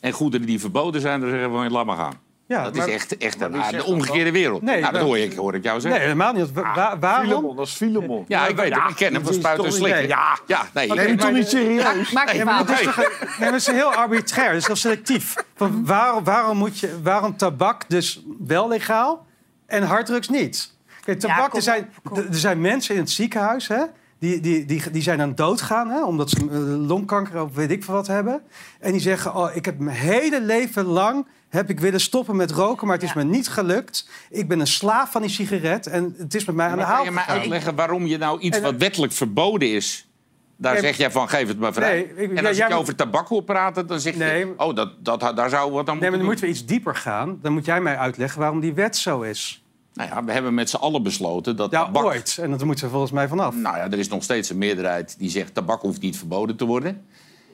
En 0.00 0.12
goederen 0.12 0.46
die 0.46 0.60
verboden 0.60 1.00
zijn, 1.00 1.20
daar 1.20 1.30
zeggen 1.30 1.50
we 1.50 1.56
van 1.56 1.70
laat 1.70 1.86
maar 1.86 1.96
gaan. 1.96 2.14
Ja, 2.50 2.62
dat 2.64 2.74
maar- 2.74 2.88
is 2.88 2.94
echt, 2.94 3.16
echt 3.16 3.40
een, 3.40 3.52
de 3.52 3.58
dat 3.70 3.84
omgekeerde 3.84 4.32
wereld. 4.32 4.62
Nee, 4.62 4.80
nou, 4.80 4.92
dat 4.92 5.02
hoor 5.02 5.18
ik, 5.18 5.32
hoor 5.34 5.54
ik 5.54 5.62
jou 5.62 5.74
Nee, 5.74 5.82
zeggen. 5.82 6.00
helemaal 6.00 6.32
niet. 6.32 6.52
Wa- 6.52 6.74
wa- 6.74 6.98
waarom? 6.98 7.24
Filemon, 7.28 7.56
dat 7.56 7.66
is 7.66 7.72
Filemon. 7.72 8.24
Ja, 8.28 8.46
ik 8.46 8.56
weet 8.56 8.74
het. 8.74 8.90
Ik 8.90 8.96
ken 8.96 9.14
hem 9.14 9.24
van 9.24 9.34
spuiten 9.34 9.64
en 9.64 9.72
slikken. 9.72 10.08
Ja, 10.08 10.38
ja, 10.46 10.66
nee. 10.74 10.88
Neem 10.88 10.98
hem 10.98 11.16
toch 11.16 11.32
niet 11.32 11.48
serieus? 11.48 12.10
Maak 12.12 12.32
je 12.32 12.44
maar 12.44 12.64
nee, 12.64 13.48
het 13.48 13.54
is 13.54 13.66
heel 13.66 13.94
arbitrair, 13.94 14.48
het 14.48 14.56
is 14.58 14.66
heel 14.66 14.76
selectief. 14.76 15.34
Van 15.56 15.86
waarom, 15.86 16.24
waarom, 16.24 16.56
moet 16.56 16.78
je, 16.78 17.00
waarom 17.02 17.36
tabak 17.36 17.88
dus 17.88 18.22
wel 18.46 18.68
legaal 18.68 19.26
en 19.66 19.82
harddrugs 19.82 20.28
niet? 20.28 20.72
Kijk, 21.04 21.20
tabak, 21.20 21.50
kom 21.50 21.58
er, 21.58 21.62
zijn, 21.64 21.92
er 22.14 22.26
zijn 22.30 22.60
mensen 22.60 22.94
in 22.94 23.00
het 23.00 23.10
ziekenhuis 23.10 23.68
hè, 23.68 23.82
die, 24.20 24.40
die, 24.40 24.64
die, 24.64 24.90
die 24.90 25.02
zijn 25.02 25.20
aan 25.20 25.34
doodgaan... 25.34 25.88
Hè, 25.88 26.04
omdat 26.04 26.30
ze 26.30 26.36
eh, 26.36 26.46
longkanker 26.88 27.42
of 27.42 27.54
weet 27.54 27.70
ik 27.70 27.84
veel 27.84 27.94
wat 27.94 28.06
hebben. 28.06 28.42
En 28.80 28.92
die 28.92 29.00
zeggen, 29.00 29.34
oh, 29.34 29.54
ik 29.54 29.64
heb 29.64 29.78
mijn 29.78 29.96
hele 29.96 30.40
leven 30.42 30.84
lang... 30.84 31.26
heb 31.48 31.70
ik 31.70 31.80
willen 31.80 32.00
stoppen 32.00 32.36
met 32.36 32.50
roken, 32.50 32.86
maar 32.86 32.96
het 32.96 33.04
is 33.04 33.14
me 33.14 33.24
niet 33.24 33.48
gelukt. 33.48 34.08
Ik 34.30 34.48
ben 34.48 34.60
een 34.60 34.66
slaaf 34.66 35.10
van 35.10 35.20
die 35.22 35.30
sigaret 35.30 35.86
en 35.86 36.14
het 36.18 36.34
is 36.34 36.44
met 36.44 36.54
mij 36.54 36.66
aan 36.66 36.70
de 36.72 36.76
Maar 36.78 36.86
kan 36.86 36.94
haal 36.96 37.04
je 37.04 37.10
mij 37.10 37.24
uitleggen 37.24 37.74
waarom 37.74 38.06
je 38.06 38.18
nou 38.18 38.40
iets 38.40 38.56
En- 38.56 38.62
wat 38.62 38.74
wettelijk 38.76 39.12
verboden 39.12 39.68
is... 39.72 40.04
Daar 40.56 40.78
zeg 40.78 40.96
jij 40.96 41.10
van, 41.10 41.28
geef 41.28 41.48
het 41.48 41.58
maar 41.58 41.72
vrij. 41.72 41.94
Nee, 42.16 42.28
ik- 42.28 42.36
en 42.38 42.46
als 42.46 42.58
ik 42.58 42.68
je 42.68 42.74
over 42.74 42.94
tabak 42.94 43.28
hoor 43.28 43.42
praten, 43.42 43.86
dan 43.86 44.00
zeg 44.00 44.16
Nee. 44.16 44.38
je... 44.38 44.54
Oh, 44.56 44.74
dat, 44.74 45.04
dat, 45.04 45.20
daar 45.36 45.48
zou 45.48 45.72
wat 45.72 45.88
aan 45.88 45.98
Nee, 45.98 46.10
maar 46.10 46.10
moeten 46.10 46.10
dan 46.10 46.18
doen. 46.18 46.26
moeten 46.26 46.44
we 46.44 46.50
iets 46.50 46.66
dieper 46.66 46.94
gaan. 46.94 47.38
Dan 47.42 47.52
moet 47.52 47.64
jij 47.64 47.80
mij 47.80 47.96
uitleggen 47.96 48.40
waarom 48.40 48.60
die 48.60 48.74
wet 48.74 48.96
zo 48.96 49.20
is. 49.20 49.59
Nou 49.94 50.08
ja, 50.10 50.24
we 50.24 50.32
hebben 50.32 50.54
met 50.54 50.70
z'n 50.70 50.76
allen 50.76 51.02
besloten 51.02 51.56
dat 51.56 51.70
Ja, 51.70 51.84
tabak... 51.84 52.04
ooit. 52.04 52.38
En 52.40 52.50
dat 52.50 52.64
moeten 52.64 52.84
we 52.84 52.90
volgens 52.90 53.12
mij 53.12 53.28
vanaf. 53.28 53.54
Nou 53.54 53.76
ja, 53.76 53.90
er 53.90 53.98
is 53.98 54.08
nog 54.08 54.22
steeds 54.22 54.50
een 54.50 54.58
meerderheid 54.58 55.18
die 55.18 55.30
zegt... 55.30 55.54
tabak 55.54 55.80
hoeft 55.80 56.00
niet 56.00 56.18
verboden 56.18 56.56
te 56.56 56.64
worden. 56.64 57.04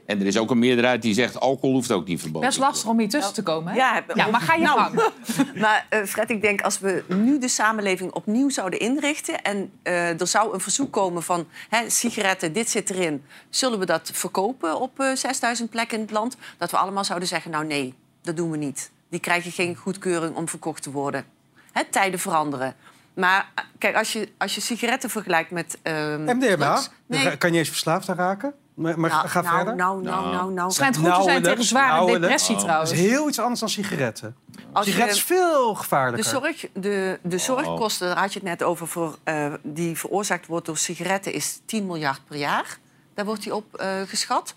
En 0.06 0.20
er 0.20 0.26
is 0.26 0.38
ook 0.38 0.50
een 0.50 0.58
meerderheid 0.58 1.02
die 1.02 1.14
zegt... 1.14 1.40
alcohol 1.40 1.74
hoeft 1.74 1.92
ook 1.92 2.06
niet 2.06 2.20
verboden 2.20 2.48
Best 2.48 2.60
lastig 2.60 2.90
om 2.90 2.98
hier 2.98 3.08
tussen 3.08 3.34
te 3.34 3.42
komen. 3.42 3.72
Hè? 3.72 3.78
Ja, 3.78 4.26
maar 4.30 4.40
ga 4.40 4.54
je 4.54 4.62
Nou, 4.62 4.78
gang. 4.78 5.10
Maar 5.62 5.86
eh, 5.88 6.04
Fred, 6.04 6.30
ik 6.30 6.40
denk 6.42 6.60
als 6.60 6.78
we 6.78 7.04
nu 7.08 7.38
de 7.38 7.48
samenleving 7.48 8.12
opnieuw 8.12 8.48
zouden 8.48 8.78
inrichten... 8.78 9.42
en 9.42 9.70
eh, 9.82 10.20
er 10.20 10.26
zou 10.26 10.54
een 10.54 10.60
verzoek 10.60 10.92
komen 10.92 11.22
van 11.22 11.46
hè, 11.68 11.90
sigaretten, 11.90 12.52
dit 12.52 12.70
zit 12.70 12.90
erin... 12.90 13.24
zullen 13.50 13.78
we 13.78 13.86
dat 13.86 14.10
verkopen 14.12 14.80
op 14.80 15.00
eh 15.00 15.14
6000 15.14 15.70
plekken 15.70 15.96
in 15.96 16.02
het 16.02 16.12
land? 16.12 16.36
Dat 16.58 16.70
we 16.70 16.76
allemaal 16.76 17.04
zouden 17.04 17.28
zeggen, 17.28 17.50
nou 17.50 17.66
nee, 17.66 17.94
dat 18.22 18.36
doen 18.36 18.50
we 18.50 18.56
niet. 18.56 18.90
Die 19.08 19.20
krijgen 19.20 19.52
geen 19.52 19.76
goedkeuring 19.76 20.36
om 20.36 20.48
verkocht 20.48 20.82
te 20.82 20.90
worden. 20.90 21.35
Hè, 21.76 21.84
tijden 21.90 22.18
veranderen. 22.20 22.74
Maar 23.14 23.48
eh, 23.54 23.64
kijk, 23.78 23.96
als 23.96 24.12
je, 24.12 24.28
als 24.38 24.54
je 24.54 24.60
sigaretten 24.60 25.10
vergelijkt 25.10 25.50
met... 25.50 25.78
ehm, 25.82 26.22
MDMA, 26.22 26.56
drugs- 26.56 26.84
Dan 27.06 27.18
Nee. 27.18 27.20
ga- 27.20 27.36
kan 27.36 27.52
je 27.52 27.58
eens 27.58 27.68
verslaafd 27.68 28.08
aan 28.08 28.16
raken. 28.16 28.54
Maar, 28.74 29.00
maar 29.00 29.10
Nou, 29.10 29.28
ga 29.28 29.40
nou, 29.40 29.56
verder. 29.56 29.74
nou, 29.76 30.02
nou, 30.02 30.30
nou, 30.34 30.52
nou. 30.52 30.70
Schijnt 30.70 30.96
goed 30.96 31.14
te 31.14 31.22
zijn 31.22 31.42
tegen 31.42 31.64
zware 31.64 32.18
depressie 32.18 32.54
Dat 32.54 32.64
trouwens. 32.64 32.90
is 32.92 32.98
heel 33.00 33.28
iets 33.28 33.38
anders 33.40 33.60
dan 33.60 33.68
sigaretten. 33.68 34.36
Als 34.72 34.84
je- 34.86 34.90
Sigaretten 34.92 35.18
is 35.18 35.24
veel 35.26 35.70
De, 35.72 35.78
gevaarlijker. 35.78 36.24
zorg, 36.30 36.66
de, 36.72 37.18
de 37.22 37.38
zorgkosten, 37.38 38.06
daar 38.08 38.18
had 38.18 38.32
je 38.32 38.38
het 38.38 38.48
net 38.48 38.62
over, 38.62 38.86
voor, 38.88 39.18
eh, 39.24 39.52
die 39.62 39.98
veroorzaakt 39.98 40.46
wordt 40.46 40.66
door 40.66 40.76
sigaretten, 40.78 41.32
is 41.32 41.60
10 41.64 41.86
miljard 41.86 42.20
per 42.28 42.36
jaar. 42.36 42.78
Daar 43.14 43.24
wordt 43.24 43.42
die 43.42 43.54
op 43.54 43.74
eh, 43.74 43.88
geschat. 44.06 44.54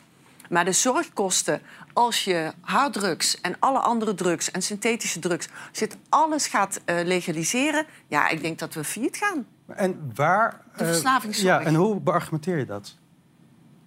Maar 0.50 0.66
de 0.66 0.72
zorgkosten, 0.72 1.62
als 2.00 2.24
je 2.24 2.52
harddrugs 2.62 3.42
en 3.42 3.56
alle 3.60 3.80
andere 3.80 4.14
drugs 4.14 4.52
en 4.52 4.62
synthetische 4.62 5.20
drugs, 5.20 5.48
het 5.72 5.98
alles 6.10 6.48
gaat 6.48 6.82
eh, 6.86 7.06
legaliseren, 7.06 7.86
ja, 8.08 8.30
ik 8.30 8.42
denk 8.42 8.60
dat 8.60 8.74
we 8.74 8.84
failliet 8.84 9.18
gaan. 9.18 9.46
En 9.68 10.12
waar... 10.16 10.62
De 10.78 10.84
eh, 10.84 10.90
verslavingszorg. 10.90 11.48
ja, 11.48 11.62
en 11.62 11.76
hoe 11.76 12.00
beargumenteer 12.00 12.58
je 12.58 12.66
dat? 12.66 12.96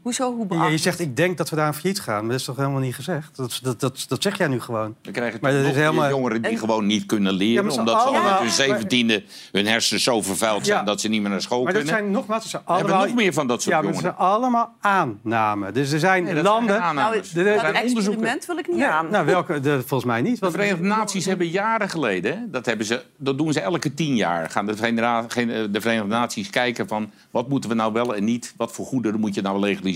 Hoezo? 0.02 0.34
Hoe 0.36 0.46
Ja, 0.48 0.66
je 0.66 0.78
zegt, 0.78 1.00
ik 1.00 1.16
denk 1.16 1.36
dat 1.38 1.50
we 1.50 1.56
daar 1.56 1.66
aan 1.66 1.74
failliet 1.74 2.00
gaan. 2.00 2.20
Maar 2.20 2.30
dat 2.30 2.40
is 2.40 2.44
toch 2.46 2.56
helemaal 2.56 2.80
niet 2.80 2.94
gezegd? 2.94 3.36
Dat, 3.36 3.58
dat, 3.62 3.80
dat, 3.80 4.04
dat 4.08 4.22
zeg 4.22 4.38
jij 4.38 4.46
nu 4.48 4.60
gewoon. 4.60 4.94
We 5.02 5.10
krijgen 5.10 5.38
Maar 5.42 5.50
toch 5.52 5.60
dat 5.60 5.70
is 5.70 5.76
nog 5.76 5.76
meer 5.76 5.90
helemaal- 5.90 6.10
jongeren 6.18 6.42
die 6.42 6.50
En- 6.50 6.58
gewoon 6.58 6.86
niet 6.86 7.06
kunnen 7.06 7.32
leren... 7.32 7.64
maar 7.64 7.72
ze 7.72 7.78
omdat 7.78 7.94
ze 8.00 8.06
al 8.06 8.12
allemaal- 8.14 8.30
met 8.30 8.40
hun 8.40 8.50
zeventiende 8.50 9.22
hun 9.52 9.66
hersenen 9.66 10.00
zo 10.02 10.22
vervuild 10.22 10.66
zijn... 10.66 10.78
Ja. 10.78 10.84
dat 10.84 11.00
ze 11.00 11.08
niet 11.08 11.20
meer 11.20 11.30
naar 11.30 11.40
school 11.42 11.62
Maar 11.62 11.72
dat 11.72 11.82
kunnen. 11.82 12.00
zijn 12.00 12.10
nogmaals, 12.12 12.42
dat 12.42 12.50
zijn 12.50 12.62
We 12.66 12.72
hebben 12.72 12.90
allemaal... 12.92 13.08
nog 13.14 13.16
meer 13.22 13.32
van 13.32 13.46
dat 13.46 13.62
soort 13.62 13.74
ja, 13.74 13.80
maar 13.82 13.92
jongeren. 13.92 14.14
zijn 14.18 14.28
allemaal 14.30 14.72
aannamen. 14.80 15.74
Dus 15.74 15.92
er 15.92 15.98
zijn 15.98 16.24
Nee, 16.24 16.34
dat 16.34 16.44
zijn 16.44 16.54
landen... 16.54 16.94
Nou, 16.94 17.14
De- 17.14 17.20
de- 17.34 17.44
dat 17.44 17.60
zijn 17.60 17.74
experiment 17.74 18.46
wil 18.46 18.58
ik 18.58 18.68
niet 18.68 18.82
aan. 18.82 19.10
nou, 19.10 19.26
welke? 19.26 19.60
De, 19.60 19.78
volgens 19.86 20.04
mij 20.04 20.20
niet. 20.22 20.34
De 20.34 20.40
Want- 20.40 20.52
Verenigde 20.54 20.84
Naties 20.84 21.24
hebben 21.24 21.48
jaren 21.48 21.88
geleden, 21.88 22.48
dat, 22.50 22.66
hebben 22.66 22.86
ze, 22.86 23.02
dat 23.16 23.38
doen 23.38 23.52
ze 23.52 23.60
elke 23.60 23.94
tien 23.94 24.16
jaar, 24.16 24.50
gaan 24.50 24.66
de, 24.66 24.76
Verenigde- 24.76 25.70
de 25.70 25.80
Verenigde 25.80 26.08
Naties 26.08 26.50
kijken 26.50 26.88
van 26.88 27.10
wat 27.30 27.48
moeten 27.48 27.70
we 27.70 27.76
nou 27.76 27.92
wel 27.92 28.14
en 28.14 28.24
niet, 28.24 28.54
wat 28.56 28.72
voor 28.72 28.86
goederen 28.86 29.20
moet 29.20 29.34
je 29.34 29.42
nou 29.42 29.58
legaliseren, 29.58 29.90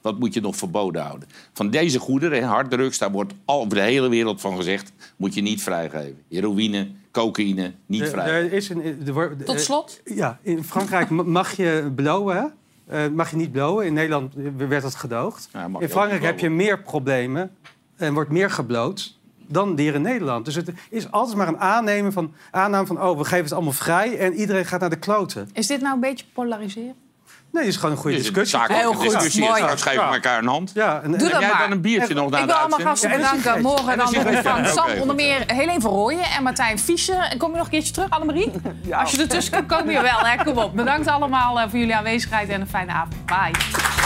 wat 0.00 0.18
moet 0.18 0.34
je 0.34 0.40
nog 0.40 0.56
verboden 0.56 1.02
houden. 1.02 1.28
Van 1.52 1.70
deze 1.70 1.98
goederen, 1.98 2.42
harddrugs, 2.42 2.98
daar 2.98 3.10
wordt 3.10 3.32
al 3.44 3.58
over 3.60 3.74
de 3.74 3.80
hele 3.80 4.08
wereld 4.08 4.40
van 4.40 4.56
gezegd, 4.56 4.92
moet 5.16 5.34
je 5.34 5.42
niet 5.42 5.62
vrijgeven. 5.62 6.18
Heroïne, 6.28 6.88
cocaïne, 7.10 7.72
niet 7.86 8.00
Er- 8.00 8.08
vrij. 8.08 8.26
er 8.26 8.52
is 8.52 8.68
een, 8.68 8.98
Tot 9.44 9.60
slot? 9.60 10.00
Ja, 10.04 10.38
in 10.42 10.64
Frankrijk 10.64 11.10
ma- 11.10 11.22
mag 11.22 11.52
je 11.56 11.92
blowen, 11.94 12.36
hè? 12.36 12.44
Eh, 13.04 13.10
mag 13.12 13.30
je 13.30 13.36
niet 13.36 13.52
blowen. 13.52 13.86
In 13.86 13.92
Nederland 13.92 14.32
werd 14.56 14.82
dat 14.82 14.94
gedoogd. 14.94 15.48
Ja, 15.52 15.70
in 15.78 15.88
Frankrijk 15.88 16.22
heb 16.22 16.38
je 16.38 16.50
meer 16.50 16.80
problemen 16.82 17.50
en 17.96 18.14
wordt 18.14 18.30
meer 18.30 18.50
gebloot 18.50 19.18
dan 19.48 19.78
hier 19.78 19.94
in 19.94 20.02
Nederland. 20.02 20.44
Dus 20.44 20.54
het 20.54 20.70
is 20.90 21.10
altijd 21.10 21.36
maar 21.36 21.48
een 21.48 21.58
aannemen 21.58 22.12
van, 22.12 22.32
aanname 22.50 22.86
van... 22.86 23.02
oh, 23.02 23.18
we 23.18 23.24
geven 23.24 23.44
het 23.44 23.52
allemaal 23.52 23.72
vrij 23.72 24.18
en 24.18 24.34
iedereen 24.34 24.64
gaat 24.64 24.80
naar 24.80 24.90
de 24.90 24.98
kloten. 24.98 25.48
Is 25.52 25.66
dit 25.66 25.80
nou 25.80 25.94
een 25.94 26.00
beetje 26.00 26.24
polariseren? 26.32 26.94
Nee, 27.56 27.64
het 27.64 27.74
is 27.74 27.80
gewoon 27.80 27.94
een 27.94 28.00
goede 28.02 28.16
een 28.16 28.22
discussie. 28.22 28.60
Heel 28.66 28.92
goed, 28.92 29.10
discussie. 29.10 29.40
mooi. 29.42 29.62
Ja. 29.62 30.12
elkaar 30.12 30.38
een 30.38 30.46
hand. 30.46 30.70
Ja, 30.74 31.00
en, 31.02 31.10
Doe 31.10 31.20
Heb 31.20 31.30
dat 31.30 31.40
jij 31.40 31.50
maar. 31.50 31.58
dan 31.58 31.70
een 31.70 31.80
biertje 31.80 32.14
nog 32.14 32.30
na 32.30 32.38
Ik 32.38 32.44
wil 32.44 32.54
allemaal 32.54 32.78
gasten 32.78 33.10
bedanken. 33.10 33.62
Morgen 33.62 33.92
En 33.92 33.98
dan 33.98 34.12
nog 34.12 34.42
van 34.42 34.66
Sam, 34.66 35.00
onder 35.00 35.14
meer 35.14 35.42
Helene 35.46 35.80
Verrooyen 35.80 36.24
en 36.36 36.42
Martijn 36.42 36.78
Fischer. 36.78 37.20
En 37.20 37.38
kom 37.38 37.50
je 37.50 37.56
nog 37.56 37.64
een 37.64 37.70
keertje 37.72 37.92
terug, 37.92 38.10
Annemarie? 38.10 38.52
Als 38.92 39.10
je 39.10 39.20
ertussen 39.20 39.52
kunt 39.52 39.66
komen, 39.66 39.92
je 39.92 40.02
wel. 40.02 40.18
Hè? 40.18 40.44
Kom 40.44 40.58
op. 40.58 40.74
Bedankt 40.74 41.08
allemaal 41.08 41.60
eh, 41.60 41.68
voor 41.68 41.78
jullie 41.78 41.96
aanwezigheid 41.96 42.48
en 42.48 42.60
een 42.60 42.68
fijne 42.68 42.92
avond. 42.92 43.26
Bye. 43.26 44.05